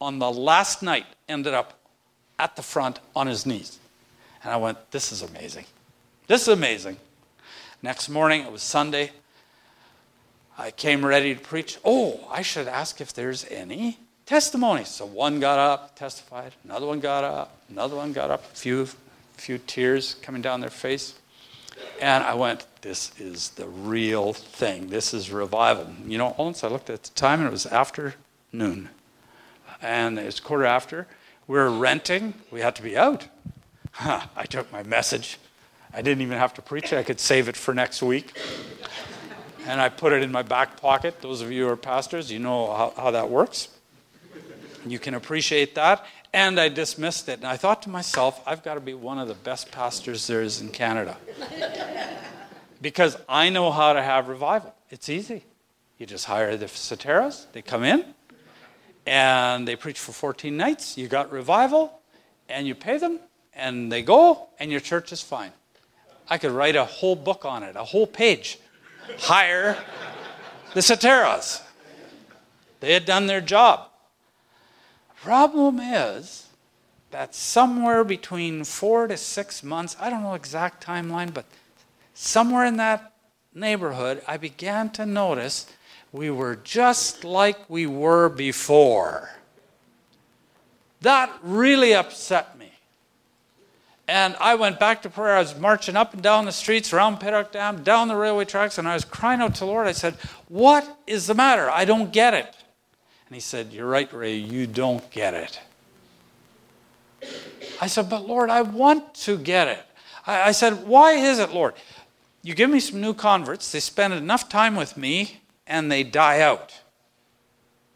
[0.00, 1.78] on the last night ended up
[2.38, 3.78] at the front on his knees.
[4.42, 5.64] And I went, This is amazing.
[6.26, 6.98] This is amazing.
[7.82, 9.10] Next morning, it was Sunday.
[10.58, 11.78] I came ready to preach.
[11.84, 14.88] Oh, I should ask if there's any testimonies.
[14.88, 16.52] So one got up, testified.
[16.64, 17.60] Another one got up.
[17.68, 18.44] Another one got up.
[18.44, 18.88] A few,
[19.36, 21.14] few tears coming down their face.
[22.00, 24.88] And I went, This is the real thing.
[24.88, 25.88] This is revival.
[26.06, 28.90] You know, once I looked at the time and it was afternoon.
[29.82, 31.06] And it's quarter after.
[31.46, 32.34] We were renting.
[32.50, 33.28] We had to be out.
[33.92, 35.38] Huh, I took my message.
[35.92, 36.98] I didn't even have to preach it.
[36.98, 38.38] I could save it for next week.
[39.66, 41.22] and I put it in my back pocket.
[41.22, 43.68] Those of you who are pastors, you know how, how that works.
[44.86, 46.04] You can appreciate that.
[46.36, 47.38] And I dismissed it.
[47.38, 50.42] And I thought to myself, I've got to be one of the best pastors there
[50.42, 51.16] is in Canada.
[52.82, 54.74] because I know how to have revival.
[54.90, 55.44] It's easy.
[55.96, 58.04] You just hire the Suteras, they come in,
[59.06, 60.98] and they preach for 14 nights.
[60.98, 62.00] You got revival,
[62.50, 63.18] and you pay them,
[63.54, 65.52] and they go, and your church is fine.
[66.28, 68.58] I could write a whole book on it, a whole page.
[69.20, 69.78] Hire
[70.74, 71.62] the Suteras.
[72.80, 73.88] They had done their job.
[75.26, 76.46] Problem is
[77.10, 81.46] that somewhere between four to six months, I don't know exact timeline, but
[82.14, 83.12] somewhere in that
[83.52, 85.66] neighborhood, I began to notice
[86.12, 89.30] we were just like we were before.
[91.00, 92.70] That really upset me.
[94.06, 95.34] And I went back to prayer.
[95.34, 98.78] I was marching up and down the streets around Pittock Dam, down the railway tracks,
[98.78, 99.88] and I was crying out to the Lord.
[99.88, 100.14] I said,
[100.46, 101.68] What is the matter?
[101.68, 102.54] I don't get it.
[103.26, 105.60] And he said, You're right, Ray, you don't get it.
[107.80, 109.82] I said, But Lord, I want to get it.
[110.26, 111.74] I, I said, Why is it, Lord?
[112.42, 116.40] You give me some new converts, they spend enough time with me, and they die
[116.40, 116.80] out.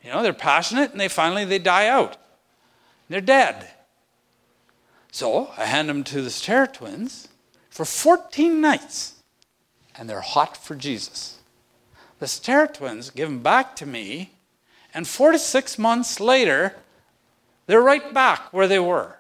[0.03, 2.17] You know, they're passionate, and they finally they die out.
[3.09, 3.71] They're dead.
[5.13, 7.29] So I hand them to the Sutera twins
[7.69, 9.17] for 14 nights,
[9.97, 11.39] and they're hot for Jesus.
[12.19, 14.33] The Sutera twins give them back to me,
[14.95, 16.75] and four to six months later,
[17.67, 19.17] they're right back where they were.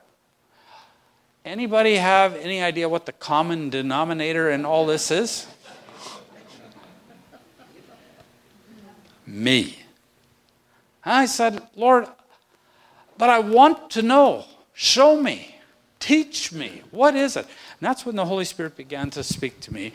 [1.44, 5.46] Anybody have any idea what the common denominator in all this is?
[9.26, 9.78] Me.
[11.04, 12.06] I said, Lord,
[13.16, 14.44] but I want to know.
[14.74, 15.56] Show me.
[15.98, 16.82] Teach me.
[16.90, 17.44] What is it?
[17.46, 19.92] And that's when the Holy Spirit began to speak to me.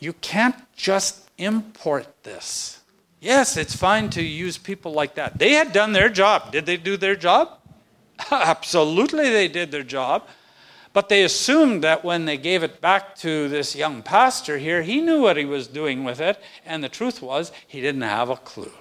[0.00, 2.80] You can't just import this.
[3.24, 5.38] Yes, it's fine to use people like that.
[5.38, 6.52] They had done their job.
[6.52, 7.58] Did they do their job?
[8.30, 10.28] Absolutely, they did their job.
[10.92, 15.00] But they assumed that when they gave it back to this young pastor here, he
[15.00, 16.38] knew what he was doing with it.
[16.66, 18.72] And the truth was, he didn't have a clue.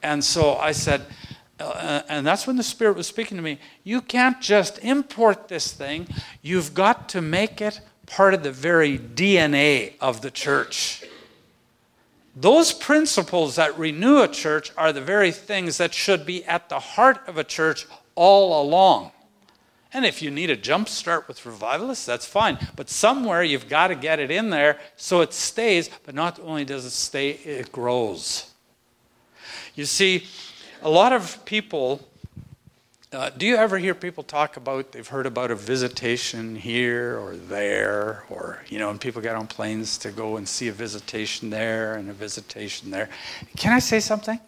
[0.00, 1.06] And so I said,
[1.58, 3.58] uh, and that's when the Spirit was speaking to me.
[3.82, 6.06] You can't just import this thing,
[6.40, 11.02] you've got to make it part of the very DNA of the church.
[12.40, 16.78] Those principles that renew a church are the very things that should be at the
[16.78, 17.84] heart of a church
[18.14, 19.10] all along.
[19.92, 22.56] And if you need a jump start with revivalists, that's fine.
[22.76, 26.64] But somewhere you've got to get it in there so it stays, but not only
[26.64, 28.52] does it stay, it grows.
[29.74, 30.28] You see,
[30.82, 32.07] a lot of people
[33.12, 37.36] uh, do you ever hear people talk about they've heard about a visitation here or
[37.36, 41.48] there, or you know, and people get on planes to go and see a visitation
[41.48, 43.08] there and a visitation there?
[43.56, 44.38] Can I say something?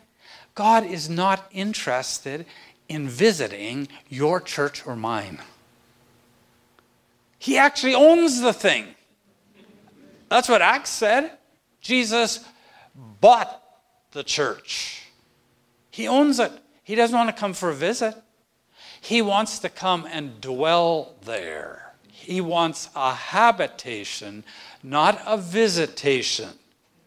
[0.54, 2.44] God is not interested
[2.88, 5.38] in visiting your church or mine.
[7.38, 8.88] He actually owns the thing.
[10.28, 11.32] That's what Acts said.
[11.80, 12.44] Jesus
[12.94, 13.62] bought
[14.12, 15.06] the church.
[15.90, 16.52] He owns it.
[16.84, 18.14] He doesn't want to come for a visit.
[19.00, 21.92] He wants to come and dwell there.
[22.08, 24.44] He wants a habitation,
[24.82, 26.50] not a visitation.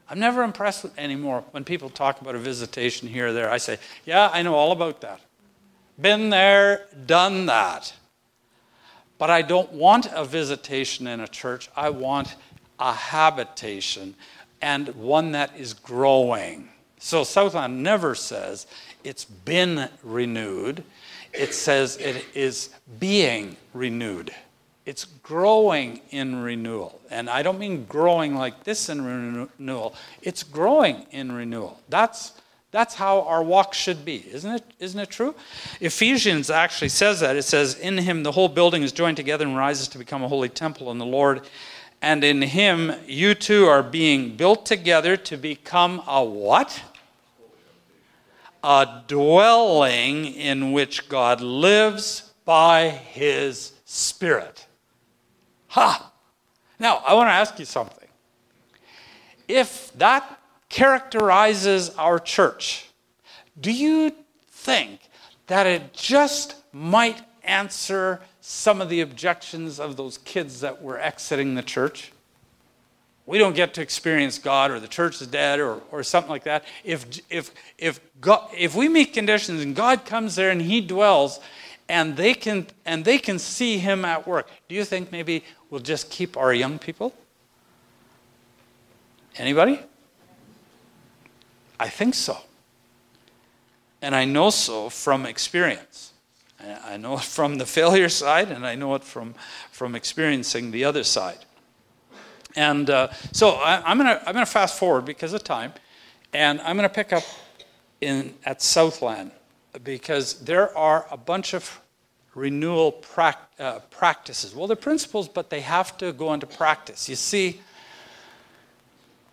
[0.10, 3.50] I'm never impressed anymore when people talk about a visitation here or there.
[3.50, 5.22] I say, Yeah, I know all about that.
[6.00, 7.94] Been there, done that.
[9.18, 11.70] But I don't want a visitation in a church.
[11.76, 12.36] I want
[12.80, 14.16] a habitation
[14.62, 16.70] and one that is growing.
[16.98, 18.66] So Southland never says
[19.04, 20.84] it's been renewed
[21.34, 22.70] it says it is
[23.00, 24.34] being renewed.
[24.86, 27.00] It's growing in renewal.
[27.10, 31.80] And I don't mean growing like this in renewal, it's growing in renewal.
[31.90, 32.34] That's,
[32.72, 34.64] that's how our walk should be, isn't it?
[34.80, 35.36] Isn't it true?
[35.80, 37.36] Ephesians actually says that.
[37.36, 40.28] It says, In him the whole building is joined together and rises to become a
[40.28, 41.42] holy temple in the Lord.
[42.02, 46.82] And in him you two are being built together to become a what?
[48.64, 54.66] A dwelling in which God lives by his Spirit.
[55.68, 56.12] Ha!
[56.80, 58.08] Now, I want to ask you something.
[59.48, 60.40] If that
[60.70, 62.90] characterizes our church,
[63.60, 64.16] do you
[64.48, 65.02] think
[65.48, 71.56] that it just might answer some of the objections of those kids that were exiting
[71.56, 72.13] the church?
[73.26, 76.44] We don't get to experience God or the church is dead or, or something like
[76.44, 76.66] that.
[76.84, 81.40] If, if, if, God, if we meet conditions and God comes there and he dwells
[81.88, 85.80] and they, can, and they can see him at work, do you think maybe we'll
[85.80, 87.14] just keep our young people?
[89.38, 89.80] Anybody?
[91.80, 92.38] I think so.
[94.02, 96.12] And I know so from experience.
[96.60, 99.34] I know it from the failure side and I know it from,
[99.72, 101.40] from experiencing the other side.
[102.56, 105.74] And uh, so I, am going to fast forward because of time,
[106.34, 107.24] and I'm going to pick up
[108.02, 109.32] in, at Southland
[109.84, 111.82] because there are a bunch of
[112.36, 114.54] renewal pra- uh, practices.
[114.54, 117.10] Well, they're principles, but they have to go into practice.
[117.10, 117.62] You see,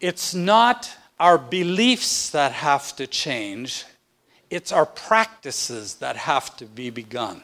[0.01, 3.85] it's not our beliefs that have to change,
[4.49, 7.43] it's our practices that have to be begun.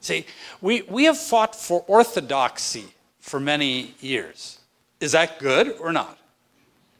[0.00, 0.24] See,
[0.60, 2.84] we, we have fought for orthodoxy
[3.18, 4.60] for many years.
[5.00, 6.18] Is that good or not?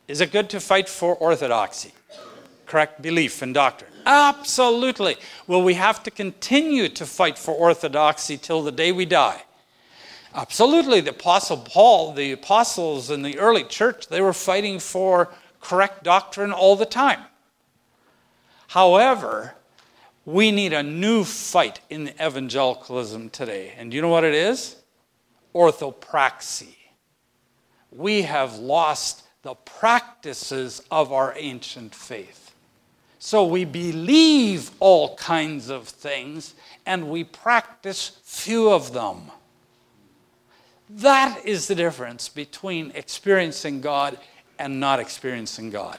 [0.09, 1.93] Is it good to fight for orthodoxy?
[2.67, 3.91] Correct belief and doctrine?
[4.05, 5.17] Absolutely.
[5.47, 9.43] Will we have to continue to fight for orthodoxy till the day we die?
[10.35, 11.01] Absolutely.
[11.01, 16.53] The Apostle Paul, the apostles in the early church, they were fighting for correct doctrine
[16.53, 17.21] all the time.
[18.69, 19.55] However,
[20.25, 23.73] we need a new fight in evangelicalism today.
[23.79, 24.77] And you know what it is?
[25.55, 26.76] Orthopraxy.
[27.97, 32.55] We have lost the practices of our ancient faith.
[33.19, 39.31] So we believe all kinds of things and we practice few of them.
[40.89, 44.19] That is the difference between experiencing God
[44.59, 45.99] and not experiencing God.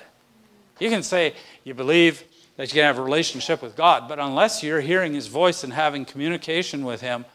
[0.79, 1.33] You can say
[1.63, 2.23] you believe
[2.55, 5.73] that you can have a relationship with God, but unless you're hearing his voice and
[5.73, 7.25] having communication with him,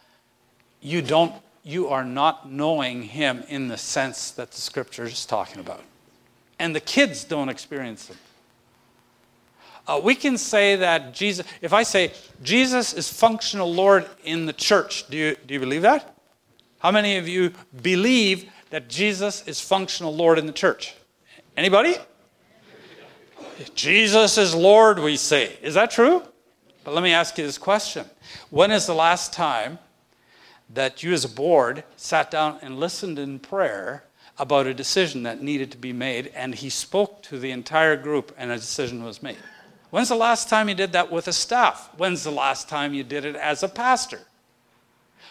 [0.80, 5.60] you don't you are not knowing him in the sense that the scripture is talking
[5.60, 5.82] about.
[6.58, 8.16] And the kids don't experience them.
[9.86, 14.52] Uh, we can say that Jesus, if I say Jesus is functional Lord in the
[14.52, 16.16] church, do you, do you believe that?
[16.78, 17.52] How many of you
[17.82, 20.94] believe that Jesus is functional Lord in the church?
[21.56, 21.96] Anybody?
[23.74, 25.56] Jesus is Lord, we say.
[25.62, 26.22] Is that true?
[26.84, 28.06] But let me ask you this question
[28.50, 29.78] When is the last time
[30.74, 34.04] that you, as a board, sat down and listened in prayer
[34.38, 38.34] about a decision that needed to be made, and he spoke to the entire group,
[38.38, 39.36] and a decision was made?
[39.90, 41.90] When's the last time you did that with a staff?
[41.98, 44.20] When's the last time you did it as a pastor?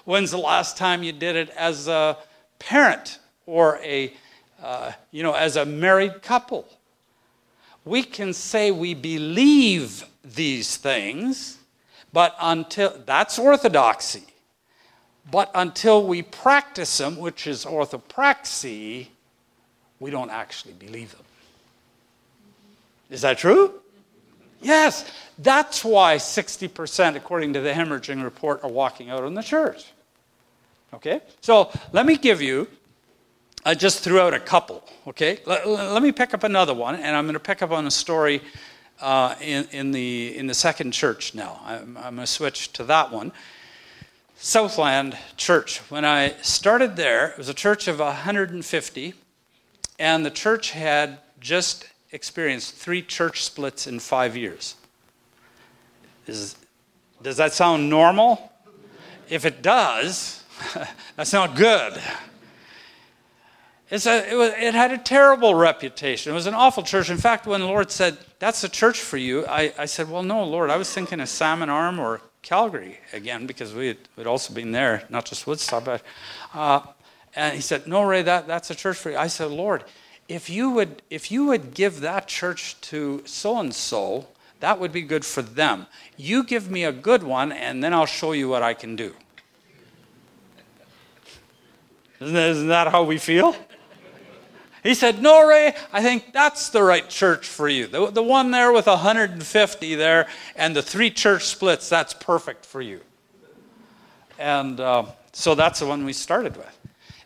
[0.05, 2.17] When's the last time you did it as a
[2.59, 3.17] parent
[3.47, 4.13] or a,
[4.61, 6.67] uh, you know, as a married couple?
[7.85, 11.57] We can say we believe these things,
[12.13, 14.23] but until that's orthodoxy.
[15.30, 19.07] But until we practice them, which is orthopraxy,
[19.99, 21.26] we don't actually believe them.
[23.09, 23.74] Is that true?
[24.61, 25.11] Yes.
[25.38, 29.86] That's why 60%, according to the hemorrhaging report, are walking out in the church.
[30.93, 31.22] Okay?
[31.41, 32.67] So let me give you,
[33.65, 34.84] I just threw out a couple.
[35.07, 35.39] Okay?
[35.45, 37.91] Let, let me pick up another one, and I'm going to pick up on a
[37.91, 38.41] story
[39.01, 41.59] uh, in, in, the, in the second church now.
[41.65, 43.32] I'm, I'm going to switch to that one.
[44.43, 45.77] Southland Church.
[45.91, 49.13] When I started there, it was a church of 150,
[49.99, 54.77] and the church had just experienced three church splits in five years.
[56.25, 56.55] Is,
[57.21, 58.51] does that sound normal?
[59.29, 60.43] If it does,
[61.15, 62.01] that's not good.
[63.91, 66.31] A, it, was, it, had a terrible reputation.
[66.31, 67.11] It was an awful church.
[67.11, 70.23] In fact, when the Lord said, That's a church for you, I, I said, Well,
[70.23, 74.53] no, Lord, I was thinking of Salmon Arm or Calgary again because we had also
[74.53, 75.85] been there, not just Woodstock.
[75.85, 76.03] But,
[76.53, 76.81] uh,
[77.35, 79.17] and he said, No, Ray, that, that's a church for you.
[79.17, 79.83] I said, Lord,
[80.27, 84.27] if you would, if you would give that church to so and so,
[84.59, 85.87] that would be good for them.
[86.17, 89.13] You give me a good one, and then I'll show you what I can do.
[92.19, 93.55] Isn't that how we feel?
[94.84, 97.88] He said, No, Ray, I think that's the right church for you.
[97.88, 102.82] The, the one there with 150 there and the three church splits, that's perfect for
[102.82, 103.01] you.
[104.39, 106.77] And uh, so that's the one we started with.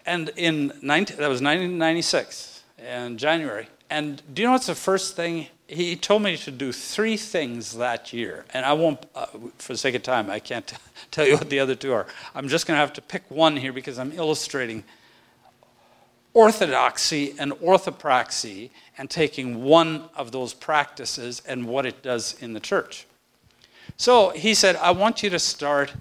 [0.06, 3.68] And in 19, that was 1996 in January.
[3.90, 5.48] And do you know what's the first thing?
[5.68, 8.46] He told me to do three things that year.
[8.54, 9.28] And I won't, uh,
[9.58, 10.76] for the sake of time, I can't t-
[11.12, 12.06] tell you what the other two are.
[12.36, 14.84] I'm just going to have to pick one here because I'm illustrating
[16.36, 22.60] orthodoxy and orthopraxy and taking one of those practices and what it does in the
[22.60, 23.08] church.
[23.98, 25.94] So he said, I want you to start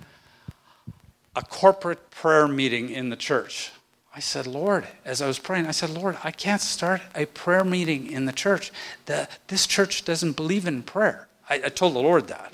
[1.36, 3.70] a corporate prayer meeting in the church.
[4.14, 7.64] I said, Lord, as I was praying, I said, Lord, I can't start a prayer
[7.64, 8.72] meeting in the church.
[9.06, 11.28] The, this church doesn't believe in prayer.
[11.48, 12.52] I, I told the Lord that.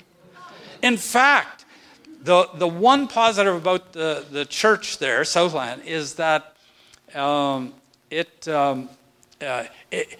[0.81, 1.65] In fact,
[2.23, 6.55] the, the one positive about the, the church there, Southland, is that
[7.15, 7.73] um,
[8.09, 8.89] it, um,
[9.41, 10.19] uh, it,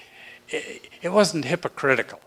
[0.50, 2.20] it, it wasn't hypocritical.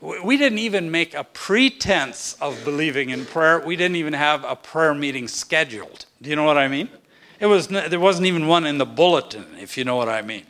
[0.00, 3.60] We didn't even make a pretense of believing in prayer.
[3.60, 6.04] We didn't even have a prayer meeting scheduled.
[6.20, 6.90] Do you know what I mean?
[7.40, 10.44] It was, there wasn't even one in the bulletin, if you know what I mean.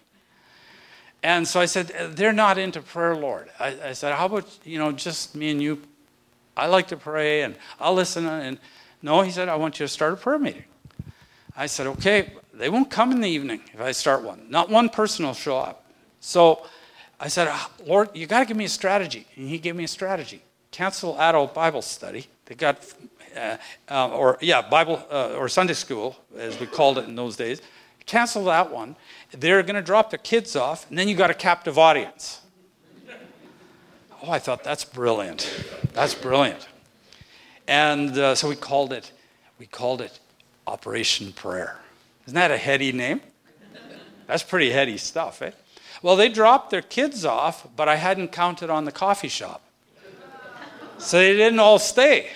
[1.22, 3.50] And so I said, They're not into prayer, Lord.
[3.58, 5.82] I, I said, How about, you know, just me and you?
[6.56, 8.26] I like to pray and I'll listen.
[8.26, 8.58] And
[9.02, 10.64] no, he said, I want you to start a prayer meeting.
[11.56, 14.46] I said, Okay, they won't come in the evening if I start one.
[14.48, 15.84] Not one person will show up.
[16.20, 16.66] So
[17.20, 19.26] I said, ah, Lord, you got to give me a strategy.
[19.36, 20.42] And he gave me a strategy.
[20.70, 22.26] Cancel adult Bible study.
[22.46, 22.78] They got,
[23.36, 23.56] uh,
[23.90, 27.60] uh, or yeah, Bible uh, or Sunday school, as we called it in those days.
[28.06, 28.96] Cancel that one.
[29.32, 32.40] They're going to drop the kids off, and then you got a captive audience.
[34.22, 35.64] Oh, I thought that's brilliant.
[35.92, 36.68] That's brilliant.
[37.68, 39.12] And uh, so we called it,
[39.58, 40.20] we called it
[40.66, 41.80] Operation Prayer.
[42.26, 43.20] Isn't that a heady name?
[44.26, 45.52] That's pretty heady stuff, eh?
[46.02, 49.62] Well, they dropped their kids off, but I hadn't counted on the coffee shop.
[50.98, 52.30] So they didn't all stay,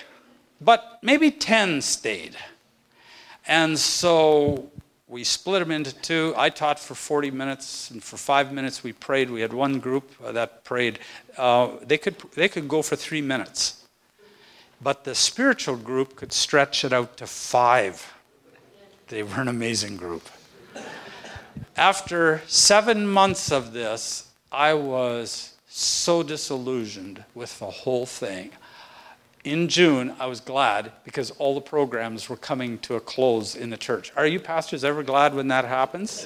[0.59, 2.37] but maybe 10 stayed.
[3.47, 4.69] And so
[5.07, 6.33] we split them into two.
[6.37, 9.29] I taught for 40 minutes, and for five minutes we prayed.
[9.29, 10.99] We had one group that prayed.
[11.37, 13.83] Uh, they, could, they could go for three minutes,
[14.81, 18.13] but the spiritual group could stretch it out to five.
[19.11, 20.23] They were an amazing group.
[21.75, 28.51] After seven months of this, I was so disillusioned with the whole thing.
[29.43, 33.69] In June, I was glad because all the programs were coming to a close in
[33.69, 34.13] the church.
[34.15, 36.25] Are you pastors ever glad when that happens?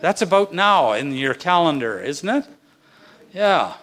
[0.00, 2.46] That's about now in your calendar, isn't it?
[3.34, 3.74] Yeah.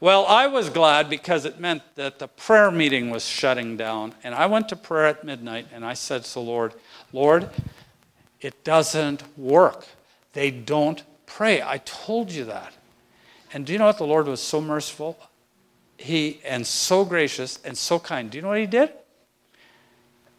[0.00, 4.14] Well, I was glad because it meant that the prayer meeting was shutting down.
[4.24, 6.72] And I went to prayer at midnight and I said to the Lord,
[7.12, 7.48] Lord,
[8.40, 9.86] it doesn't work.
[10.32, 11.62] They don't pray.
[11.62, 12.72] I told you that.
[13.52, 13.98] And do you know what?
[13.98, 15.18] The Lord was so merciful
[16.00, 18.30] he and so gracious and so kind.
[18.30, 18.90] Do you know what he did?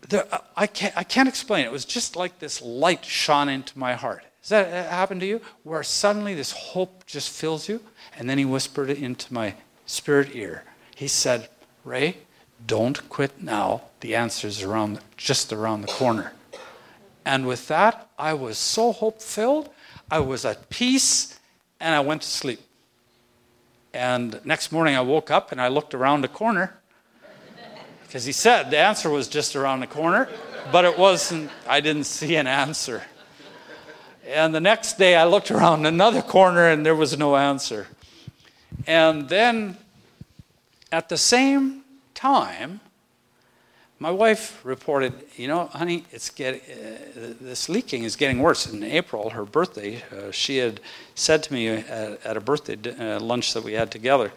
[0.09, 1.65] There, uh, I, can't, I can't explain.
[1.65, 4.23] It was just like this light shone into my heart.
[4.41, 5.41] Does that uh, happen to you?
[5.63, 7.81] Where suddenly this hope just fills you?
[8.17, 9.55] And then he whispered it into my
[9.85, 10.63] spirit ear.
[10.95, 11.49] He said,
[11.85, 12.17] Ray,
[12.65, 13.83] don't quit now.
[13.99, 16.33] The answer's around, just around the corner.
[17.25, 19.69] And with that, I was so hope filled.
[20.09, 21.39] I was at peace,
[21.79, 22.61] and I went to sleep.
[23.93, 26.73] And next morning I woke up and I looked around the corner
[28.03, 30.29] because he said the answer was just around the corner,
[30.71, 33.03] but it wasn't, I didn't see an answer.
[34.27, 37.87] And the next day I looked around another corner and there was no answer.
[38.87, 39.77] And then
[40.91, 42.79] at the same time,
[44.01, 48.65] my wife reported, you know, honey, it's getting, uh, this leaking is getting worse.
[48.65, 50.79] In April, her birthday, uh, she had
[51.13, 54.31] said to me at, at a birthday uh, lunch that we had together,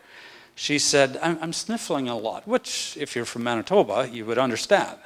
[0.54, 4.98] she said, I'm, I'm sniffling a lot, which, if you're from Manitoba, you would understand.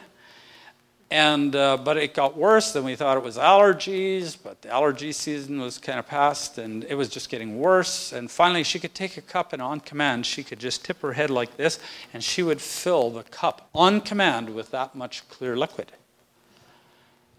[1.10, 5.12] And, uh, but it got worse than we thought it was allergies, but the allergy
[5.12, 8.12] season was kind of past and it was just getting worse.
[8.12, 11.14] And finally, she could take a cup and on command, she could just tip her
[11.14, 11.78] head like this
[12.12, 15.92] and she would fill the cup on command with that much clear liquid.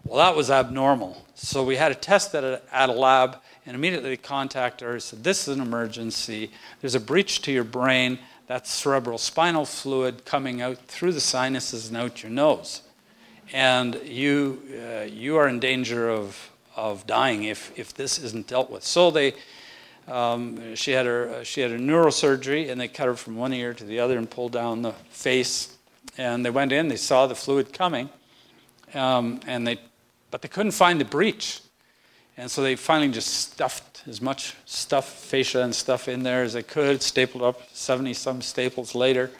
[0.04, 1.24] Well, that was abnormal.
[1.34, 5.22] So we had to test it at a lab and immediately contacted her and said,
[5.22, 6.50] This is an emergency.
[6.80, 8.18] There's a breach to your brain.
[8.48, 12.82] That's cerebral spinal fluid coming out through the sinuses and out your nose
[13.52, 18.70] and you, uh, you are in danger of, of dying if, if this isn't dealt
[18.70, 18.84] with.
[18.84, 19.34] So they,
[20.08, 23.74] um, she, had her, she had a neurosurgery, and they cut her from one ear
[23.74, 25.76] to the other and pulled down the face.
[26.18, 28.08] And they went in, they saw the fluid coming,
[28.94, 29.78] um, and they,
[30.30, 31.60] but they couldn't find the breach.
[32.36, 36.54] And so they finally just stuffed as much stuff, fascia and stuff in there as
[36.54, 39.30] they could, stapled up 70 some staples later.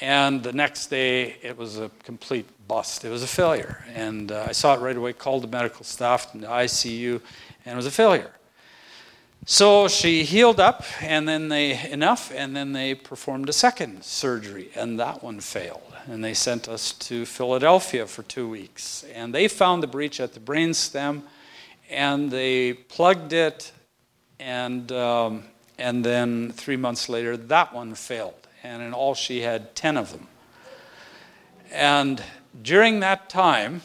[0.00, 3.04] And the next day, it was a complete bust.
[3.04, 3.84] It was a failure.
[3.94, 7.20] And uh, I saw it right away, called the medical staff and the ICU,
[7.66, 8.30] and it was a failure.
[9.44, 14.70] So she healed up, and then they, enough, and then they performed a second surgery,
[14.74, 15.92] and that one failed.
[16.06, 19.04] And they sent us to Philadelphia for two weeks.
[19.14, 21.24] And they found the breach at the brain stem,
[21.90, 23.70] and they plugged it,
[24.40, 25.42] and, um,
[25.78, 30.12] and then three months later, that one failed and in all she had 10 of
[30.12, 30.28] them.
[31.72, 32.22] And
[32.60, 33.82] during that time,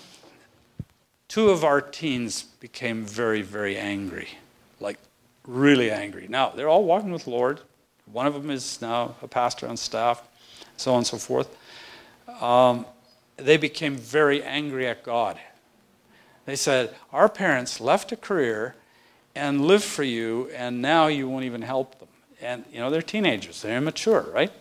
[1.27, 4.29] two of our teens became very, very angry,
[4.79, 4.97] like
[5.45, 6.27] really angry.
[6.27, 7.61] Now, they're all walking with Lord.
[8.11, 10.21] One of them is now a pastor on staff,
[10.75, 11.55] so on and so forth.
[12.41, 12.85] Um,
[13.37, 15.39] they became very angry at God.
[16.45, 18.75] They said, Our parents left a career
[19.35, 22.07] and lived for you, and now you won't even help them.
[22.41, 24.51] And, you know, they're teenagers, they're immature, right?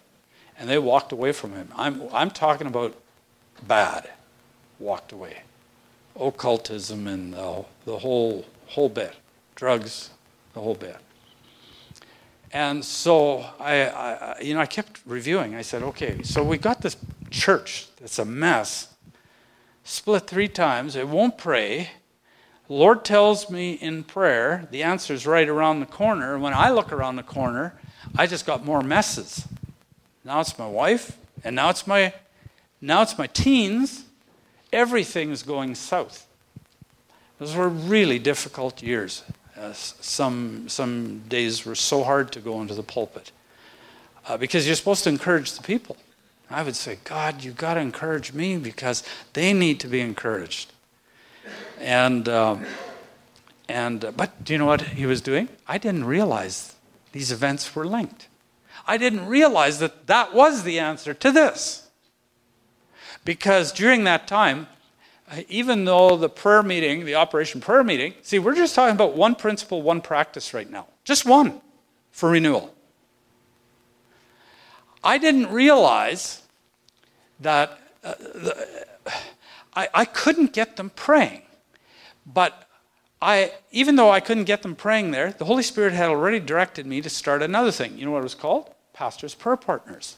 [0.59, 1.69] and they walked away from him.
[1.77, 2.95] I'm, I'm talking about
[3.67, 4.11] bad,
[4.79, 5.43] walked away.
[6.19, 9.15] Occultism and the, the whole, whole bit,
[9.55, 10.11] drugs,
[10.55, 10.97] the whole bit.
[12.53, 15.55] And so I, I, you know, I kept reviewing.
[15.55, 16.97] I said, okay, so we got this
[17.31, 18.95] church that's a mess,
[19.85, 20.97] split three times.
[20.97, 21.91] It won't pray.
[22.69, 26.39] Lord tells me in prayer, the answer's right around the corner.
[26.39, 27.79] When I look around the corner,
[28.17, 29.47] I just got more messes.
[30.25, 32.13] Now it's my wife, and now it's my
[32.81, 34.05] now it's my teens.
[34.73, 36.27] Everything's going south.
[37.39, 39.23] Those were really difficult years.
[39.59, 43.33] Uh, some some days were so hard to go into the pulpit
[44.27, 45.97] uh, because you're supposed to encourage the people.
[46.51, 49.03] I would say, God, you've got to encourage me because
[49.33, 50.73] they need to be encouraged.
[51.81, 52.65] And um,
[53.69, 55.49] and uh, but do you know what he was doing?
[55.67, 56.75] I didn't realize
[57.13, 58.29] these events were linked.
[58.87, 61.86] I didn't realize that that was the answer to this.
[63.27, 64.69] Because during that time,
[65.49, 69.35] even though the prayer meeting, the Operation Prayer meeting, see, we're just talking about one
[69.35, 70.87] principle, one practice right now.
[71.05, 71.61] Just one
[72.13, 72.73] for renewal.
[75.03, 76.43] I didn't realize
[77.41, 78.87] that uh, the,
[79.75, 81.43] I, I couldn't get them praying.
[82.25, 82.69] But
[83.21, 86.87] I, even though I couldn't get them praying there, the Holy Spirit had already directed
[86.87, 87.99] me to start another thing.
[87.99, 88.71] You know what it was called?
[88.93, 90.17] Pastor's Prayer Partners.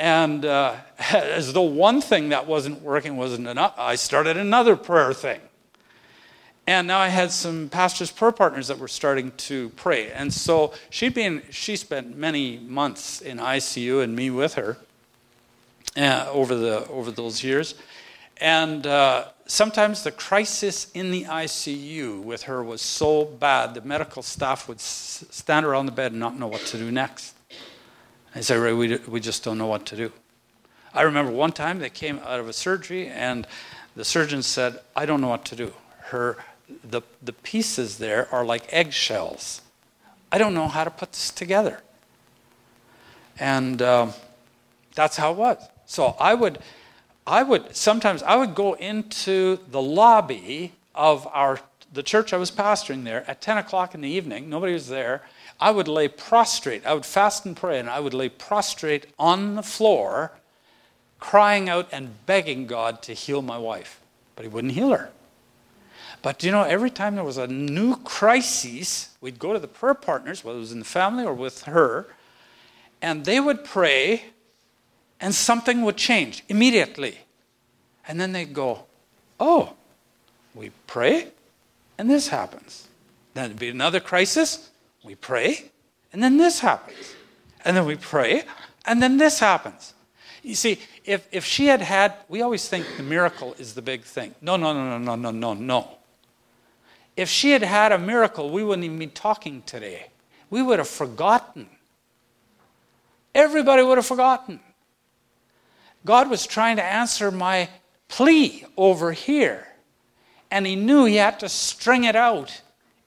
[0.00, 0.76] And uh,
[1.12, 5.42] as though one thing that wasn't working wasn't enough, I started another prayer thing.
[6.66, 10.10] And now I had some pastors' prayer partners that were starting to pray.
[10.10, 14.78] And so she'd been, she spent many months in ICU and me with her
[15.98, 17.74] uh, over, the, over those years.
[18.38, 24.22] And uh, sometimes the crisis in the ICU with her was so bad, the medical
[24.22, 27.34] staff would s- stand around the bed and not know what to do next.
[28.34, 30.12] I said, Ray, we, we just don't know what to do.
[30.94, 33.46] I remember one time they came out of a surgery and
[33.96, 35.72] the surgeon said, I don't know what to do.
[35.98, 36.36] Her,
[36.84, 39.62] the, the pieces there are like eggshells.
[40.32, 41.80] I don't know how to put this together.
[43.38, 44.12] And um,
[44.94, 45.58] that's how it was.
[45.86, 46.58] So I would,
[47.26, 51.60] I would sometimes I would go into the lobby of our
[51.92, 54.48] the church I was pastoring there at 10 o'clock in the evening.
[54.48, 55.22] Nobody was there.
[55.60, 56.86] I would lay prostrate.
[56.86, 60.32] I would fast and pray, and I would lay prostrate on the floor,
[61.18, 64.00] crying out and begging God to heal my wife.
[64.36, 65.10] But He wouldn't heal her.
[66.22, 69.94] But you know, every time there was a new crisis, we'd go to the prayer
[69.94, 72.06] partners, whether it was in the family or with her,
[73.02, 74.24] and they would pray
[75.20, 77.18] and something would change immediately.
[78.08, 78.86] And then they'd go,
[79.38, 79.74] Oh,
[80.54, 81.28] we pray,
[81.96, 82.88] and this happens.
[83.34, 84.69] Then it'd be another crisis,
[85.04, 85.70] we pray,
[86.12, 87.14] and then this happens.
[87.64, 88.44] And then we pray,
[88.86, 89.94] and then this happens.
[90.42, 94.02] You see, if, if she had had, we always think the miracle is the big
[94.02, 94.34] thing.
[94.40, 95.98] No, no, no, no, no, no, no, no.
[97.16, 100.06] If she had had a miracle, we wouldn't even be talking today.
[100.48, 101.68] We would have forgotten.
[103.34, 104.60] Everybody would have forgotten.
[106.04, 107.68] God was trying to answer my
[108.08, 109.66] plea over here.
[110.50, 112.62] And he knew he had to string it out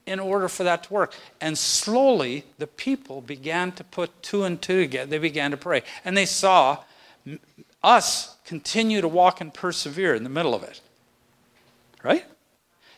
[0.06, 1.14] in order for that to work.
[1.40, 5.10] And slowly, the people began to put two and two together.
[5.10, 5.84] They began to pray.
[6.04, 6.80] And they saw
[7.82, 10.82] us continue to walk and persevere in the middle of it.
[12.04, 12.26] Right?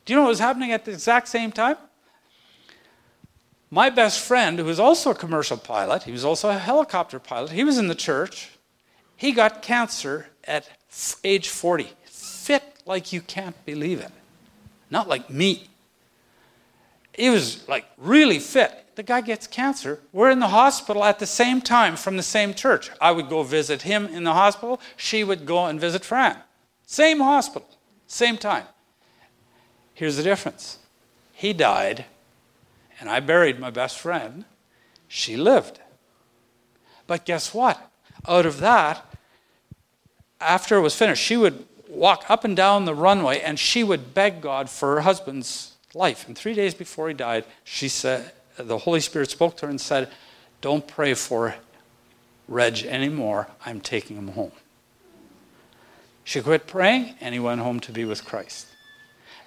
[0.06, 1.78] Do you know what was happening at the exact same time?
[3.72, 7.52] My best friend, who was also a commercial pilot, he was also a helicopter pilot,
[7.52, 8.52] he was in the church.
[9.18, 10.70] He got cancer at
[11.24, 14.12] age 40, fit like you can't believe it.
[14.90, 15.70] Not like me.
[17.18, 18.96] He was like really fit.
[18.96, 20.00] The guy gets cancer.
[20.12, 22.90] We're in the hospital at the same time from the same church.
[23.02, 24.80] I would go visit him in the hospital.
[24.96, 26.38] She would go and visit Fran.
[26.86, 27.68] Same hospital,
[28.08, 28.66] same time.
[29.94, 30.80] Here's the difference
[31.32, 32.06] he died,
[33.00, 34.46] and I buried my best friend.
[35.08, 35.80] She lived.
[37.08, 37.92] But guess what?
[38.28, 39.06] Out of that,
[40.40, 44.14] after it was finished, she would walk up and down the runway and she would
[44.14, 46.28] beg God for her husband's life.
[46.28, 49.82] And three days before he died, she said, the Holy Spirit spoke to her and
[49.82, 50.10] said,
[50.62, 51.56] Don't pray for
[52.48, 53.48] Reg anymore.
[53.66, 54.52] I'm taking him home.
[56.24, 58.68] She quit praying and he went home to be with Christ.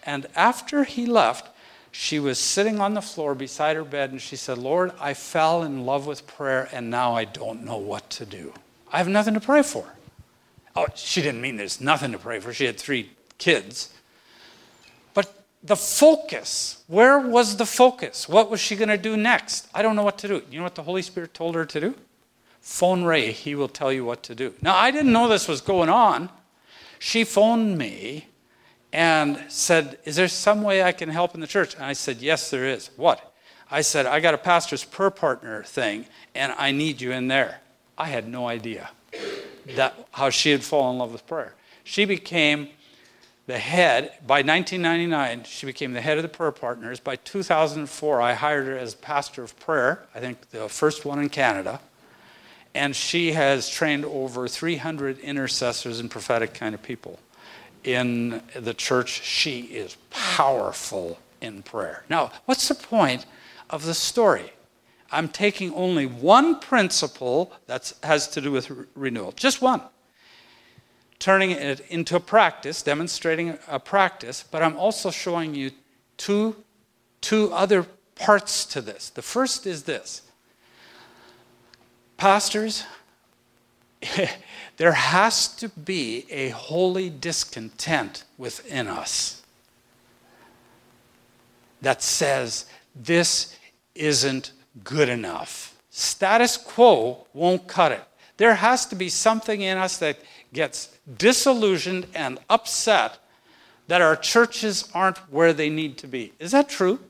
[0.05, 1.49] And after he left,
[1.91, 5.63] she was sitting on the floor beside her bed and she said, Lord, I fell
[5.63, 8.53] in love with prayer and now I don't know what to do.
[8.93, 9.85] I have nothing to pray for.
[10.77, 12.53] Oh, she didn't mean there's nothing to pray for.
[12.53, 13.93] She had three kids.
[15.63, 18.29] The focus, where was the focus?
[18.29, 19.69] What was she going to do next?
[19.75, 20.43] I don't know what to do.
[20.51, 21.95] You know what the Holy Spirit told her to do?
[22.61, 24.55] Phone Ray, he will tell you what to do.
[24.63, 26.31] Now, I didn't know this was going on.
[26.99, 28.29] She phoned me
[28.93, 31.75] and said, Is there some way I can help in the church?
[31.75, 32.91] And I said, Yes, there is.
[32.97, 33.35] What?
[33.71, 37.61] I said, I got a pastor's prayer partner thing, and I need you in there.
[37.97, 38.91] I had no idea
[39.77, 41.55] that how she had fallen in love with prayer.
[41.85, 42.69] She became
[43.49, 47.01] the head by 1999 she became the head of the prayer partners.
[47.01, 51.31] By 2004 i hired her as pastor of prayer i think the first one in
[51.31, 51.81] canada.
[52.75, 57.19] And she has trained over 300 intercessors and prophetic kind of people
[57.83, 59.23] in the church.
[59.23, 62.05] She is powerful in prayer.
[62.11, 63.25] Now what's the point
[63.71, 64.53] of the story?
[65.11, 69.81] I'm taking only one principle that has to do with re- renewal, just one.
[71.19, 75.73] Turning it into a practice, demonstrating a practice, but I'm also showing you
[76.17, 76.57] two,
[77.21, 79.11] two other parts to this.
[79.11, 80.23] The first is this
[82.17, 82.85] Pastors,
[84.77, 89.43] there has to be a holy discontent within us
[91.81, 93.57] that says this
[93.95, 94.53] isn't
[94.83, 95.77] good enough.
[95.91, 98.03] Status quo won't cut it.
[98.37, 100.19] There has to be something in us that
[100.53, 103.19] gets disillusioned and upset
[103.89, 106.33] that our churches aren't where they need to be.
[106.39, 107.01] Is that true?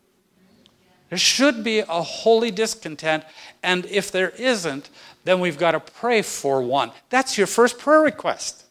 [1.08, 3.24] There should be a holy discontent,
[3.62, 4.90] and if there isn't,
[5.24, 6.92] then we've got to pray for one.
[7.08, 8.64] That's your first prayer request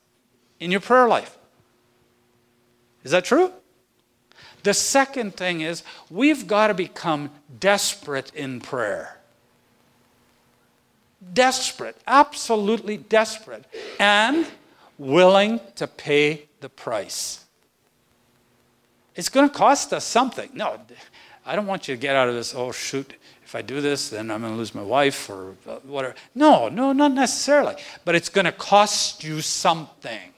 [0.60, 1.38] in your prayer life.
[3.04, 3.52] Is that true?
[4.64, 9.18] The second thing is we've got to become desperate in prayer.
[11.34, 13.66] Desperate, absolutely desperate,
[14.00, 14.46] and
[14.98, 17.46] willing to pay the price.
[19.16, 20.50] It's going to cost us something.
[20.54, 20.80] No,
[21.46, 23.14] I don't want you to get out of this, oh, shoot,
[23.48, 26.16] if I do this, then I'm going to lose my wife or uh, whatever.
[26.36, 27.76] No, no, not necessarily.
[28.04, 30.34] But it's going to cost you something.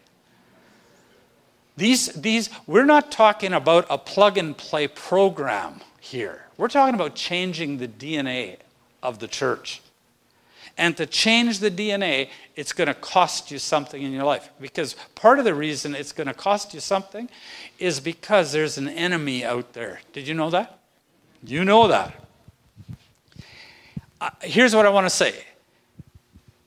[1.75, 6.45] These, these, we're not talking about a plug and play program here.
[6.55, 8.57] We're talking about changing the DNA
[9.01, 9.81] of the church.
[10.77, 12.29] And to change the DNA,
[12.59, 14.49] it's going to cost you something in your life.
[14.59, 17.29] Because part of the reason it's going to cost you something
[17.79, 20.01] is because there's an enemy out there.
[20.11, 20.77] Did you know that?
[21.41, 22.21] You know that.
[24.19, 25.45] Uh, here's what I want to say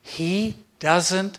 [0.00, 1.38] He doesn't,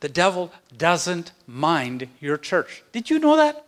[0.00, 2.82] the devil doesn't mind your church.
[2.90, 3.64] Did you know that?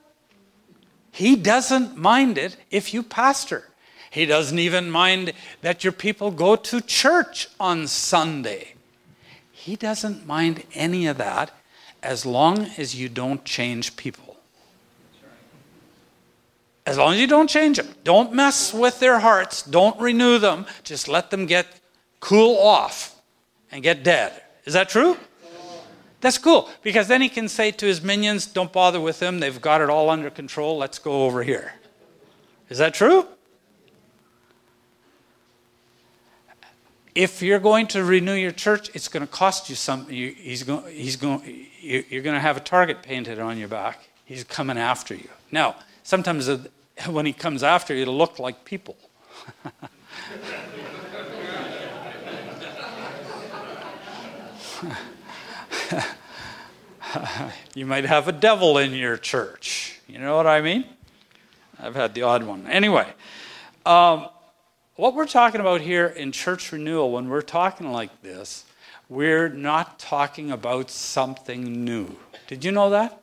[1.13, 3.69] He doesn't mind it if you pastor.
[4.11, 5.33] He doesn't even mind
[5.63, 8.74] that your people go to church on Sunday.
[9.65, 11.51] He doesn't mind any of that
[12.03, 14.37] as long as you don't change people.
[16.85, 17.89] As long as you don't change them.
[18.05, 19.63] Don't mess with their hearts.
[19.63, 20.67] Don't renew them.
[20.83, 21.67] Just let them get
[22.21, 23.19] cool off
[23.73, 24.43] and get dead.
[24.67, 25.17] Is that true?
[26.21, 29.41] That's cool because then he can say to his minions, Don't bother with them.
[29.41, 30.77] They've got it all under control.
[30.77, 31.73] Let's go over here.
[32.69, 33.27] Is that true?
[37.15, 40.15] If you're going to renew your church, it's going to cost you something.
[40.15, 44.09] You, he's going, he's going, you're going to have a target painted on your back.
[44.25, 45.29] He's coming after you.
[45.53, 46.51] Now, sometimes
[47.09, 48.97] when he comes after you, it'll look like people.
[57.75, 60.01] you might have a devil in your church.
[60.09, 60.85] You know what I mean?
[61.79, 62.67] I've had the odd one.
[62.67, 63.07] Anyway,
[63.87, 64.29] um,
[64.97, 68.65] what we're talking about here in church renewal, when we're talking like this,
[69.09, 72.17] we're not talking about something new.
[72.47, 73.23] Did you know that?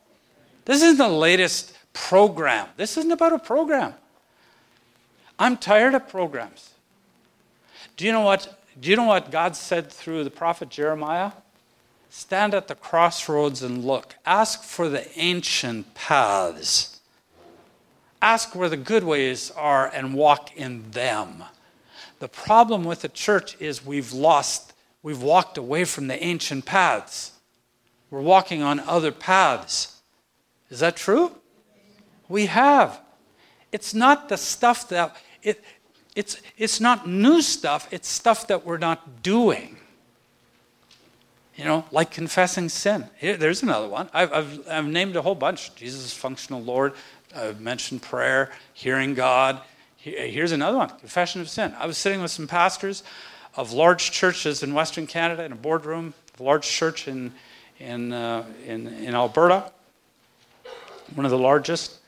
[0.65, 2.67] This isn't the latest program.
[2.78, 3.93] This isn't about a program.
[5.39, 6.72] I'm tired of programs.
[7.97, 8.59] Do you know what?
[8.80, 11.32] Do you know what God said through the prophet Jeremiah?
[12.09, 14.15] Stand at the crossroads and look.
[14.26, 16.99] Ask for the ancient paths.
[18.22, 21.43] Ask where the good ways are and walk in them.
[22.22, 27.32] The problem with the church is we've lost, we've walked away from the ancient paths.
[28.11, 29.99] We're walking on other paths.
[30.69, 31.32] Is that true?
[32.30, 33.01] We have.
[33.72, 35.63] It's not the stuff that, it,
[36.15, 39.78] it's, it's not new stuff, it's stuff that we're not doing.
[41.55, 43.09] You know, like confessing sin.
[43.17, 44.11] Here, there's another one.
[44.13, 45.74] I've, I've, I've named a whole bunch.
[45.74, 46.93] Jesus functional Lord.
[47.36, 49.59] I've mentioned prayer, hearing God,
[50.04, 51.76] Here's another one confession of sin.
[51.78, 53.04] I was sitting with some pastors
[53.56, 57.34] of large churches in Western Canada in a boardroom, a large church in,
[57.80, 59.72] in, uh, in, in, Alberta,
[61.14, 61.99] one of the largest.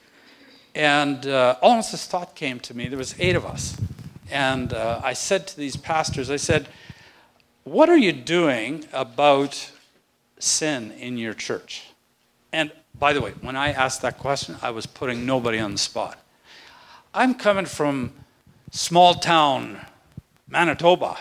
[0.73, 2.87] And uh, almost this thought came to me.
[2.87, 3.77] There was eight of us.
[4.31, 6.69] And uh, I said to these pastors, I said,
[7.63, 9.69] what are you doing about
[10.39, 11.83] sin in your church?
[12.51, 15.77] And by the way, when I asked that question, I was putting nobody on the
[15.77, 16.17] spot.
[17.15, 18.11] I'm coming from
[18.71, 19.79] small town
[20.47, 21.17] Manitoba.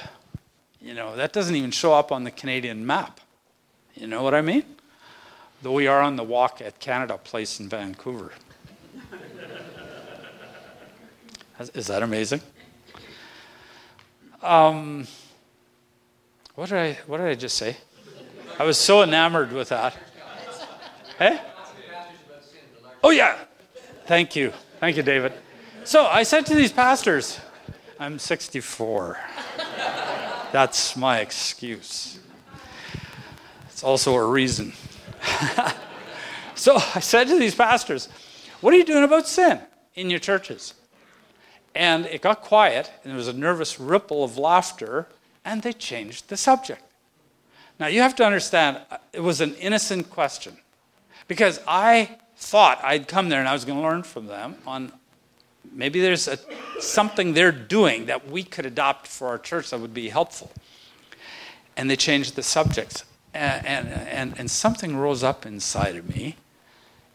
[0.81, 3.21] You know, that doesn't even show up on the Canadian map.
[3.95, 4.65] You know what I mean?
[5.61, 8.33] Though we are on the walk at Canada Place in Vancouver.
[11.75, 12.41] Is that amazing?
[14.43, 15.07] Um,
[16.55, 17.77] what did I what did I just say?
[18.59, 19.95] I was so enamored with that.
[21.19, 21.41] Hey?
[23.05, 23.37] Oh yeah.
[24.07, 24.53] Thank you.
[24.81, 25.33] Thank you, David.
[25.85, 27.41] So I said to these pastors,
[27.99, 29.19] I'm 64.
[30.53, 32.21] That's my excuse.
[33.69, 34.75] It's also a reason.
[36.55, 38.09] so I said to these pastors,
[38.61, 39.59] What are you doing about sin
[39.97, 40.75] in your churches?
[41.75, 45.09] And it got quiet, and there was a nervous ripple of laughter,
[45.45, 46.83] and they changed the subject.
[47.81, 50.59] Now, you have to understand, uh, it was an innocent question
[51.27, 54.93] because I thought I'd come there and I was going to learn from them on
[55.73, 56.39] maybe there's a,
[56.81, 60.51] something they're doing that we could adopt for our church that would be helpful.
[61.77, 63.05] And they changed the subjects.
[63.35, 66.37] And, and, and, and something rose up inside of me.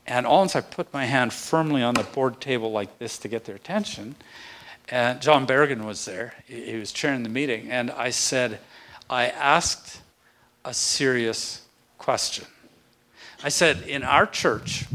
[0.08, 3.28] And all once I put my hand firmly on the board table like this to
[3.28, 4.16] get their attention.
[4.90, 6.34] And John Berrigan was there.
[6.46, 7.70] He was chairing the meeting.
[7.70, 8.60] And I said,
[9.10, 10.02] I asked
[10.64, 11.64] a serious
[11.98, 12.46] question.
[13.44, 14.86] I said, in our church,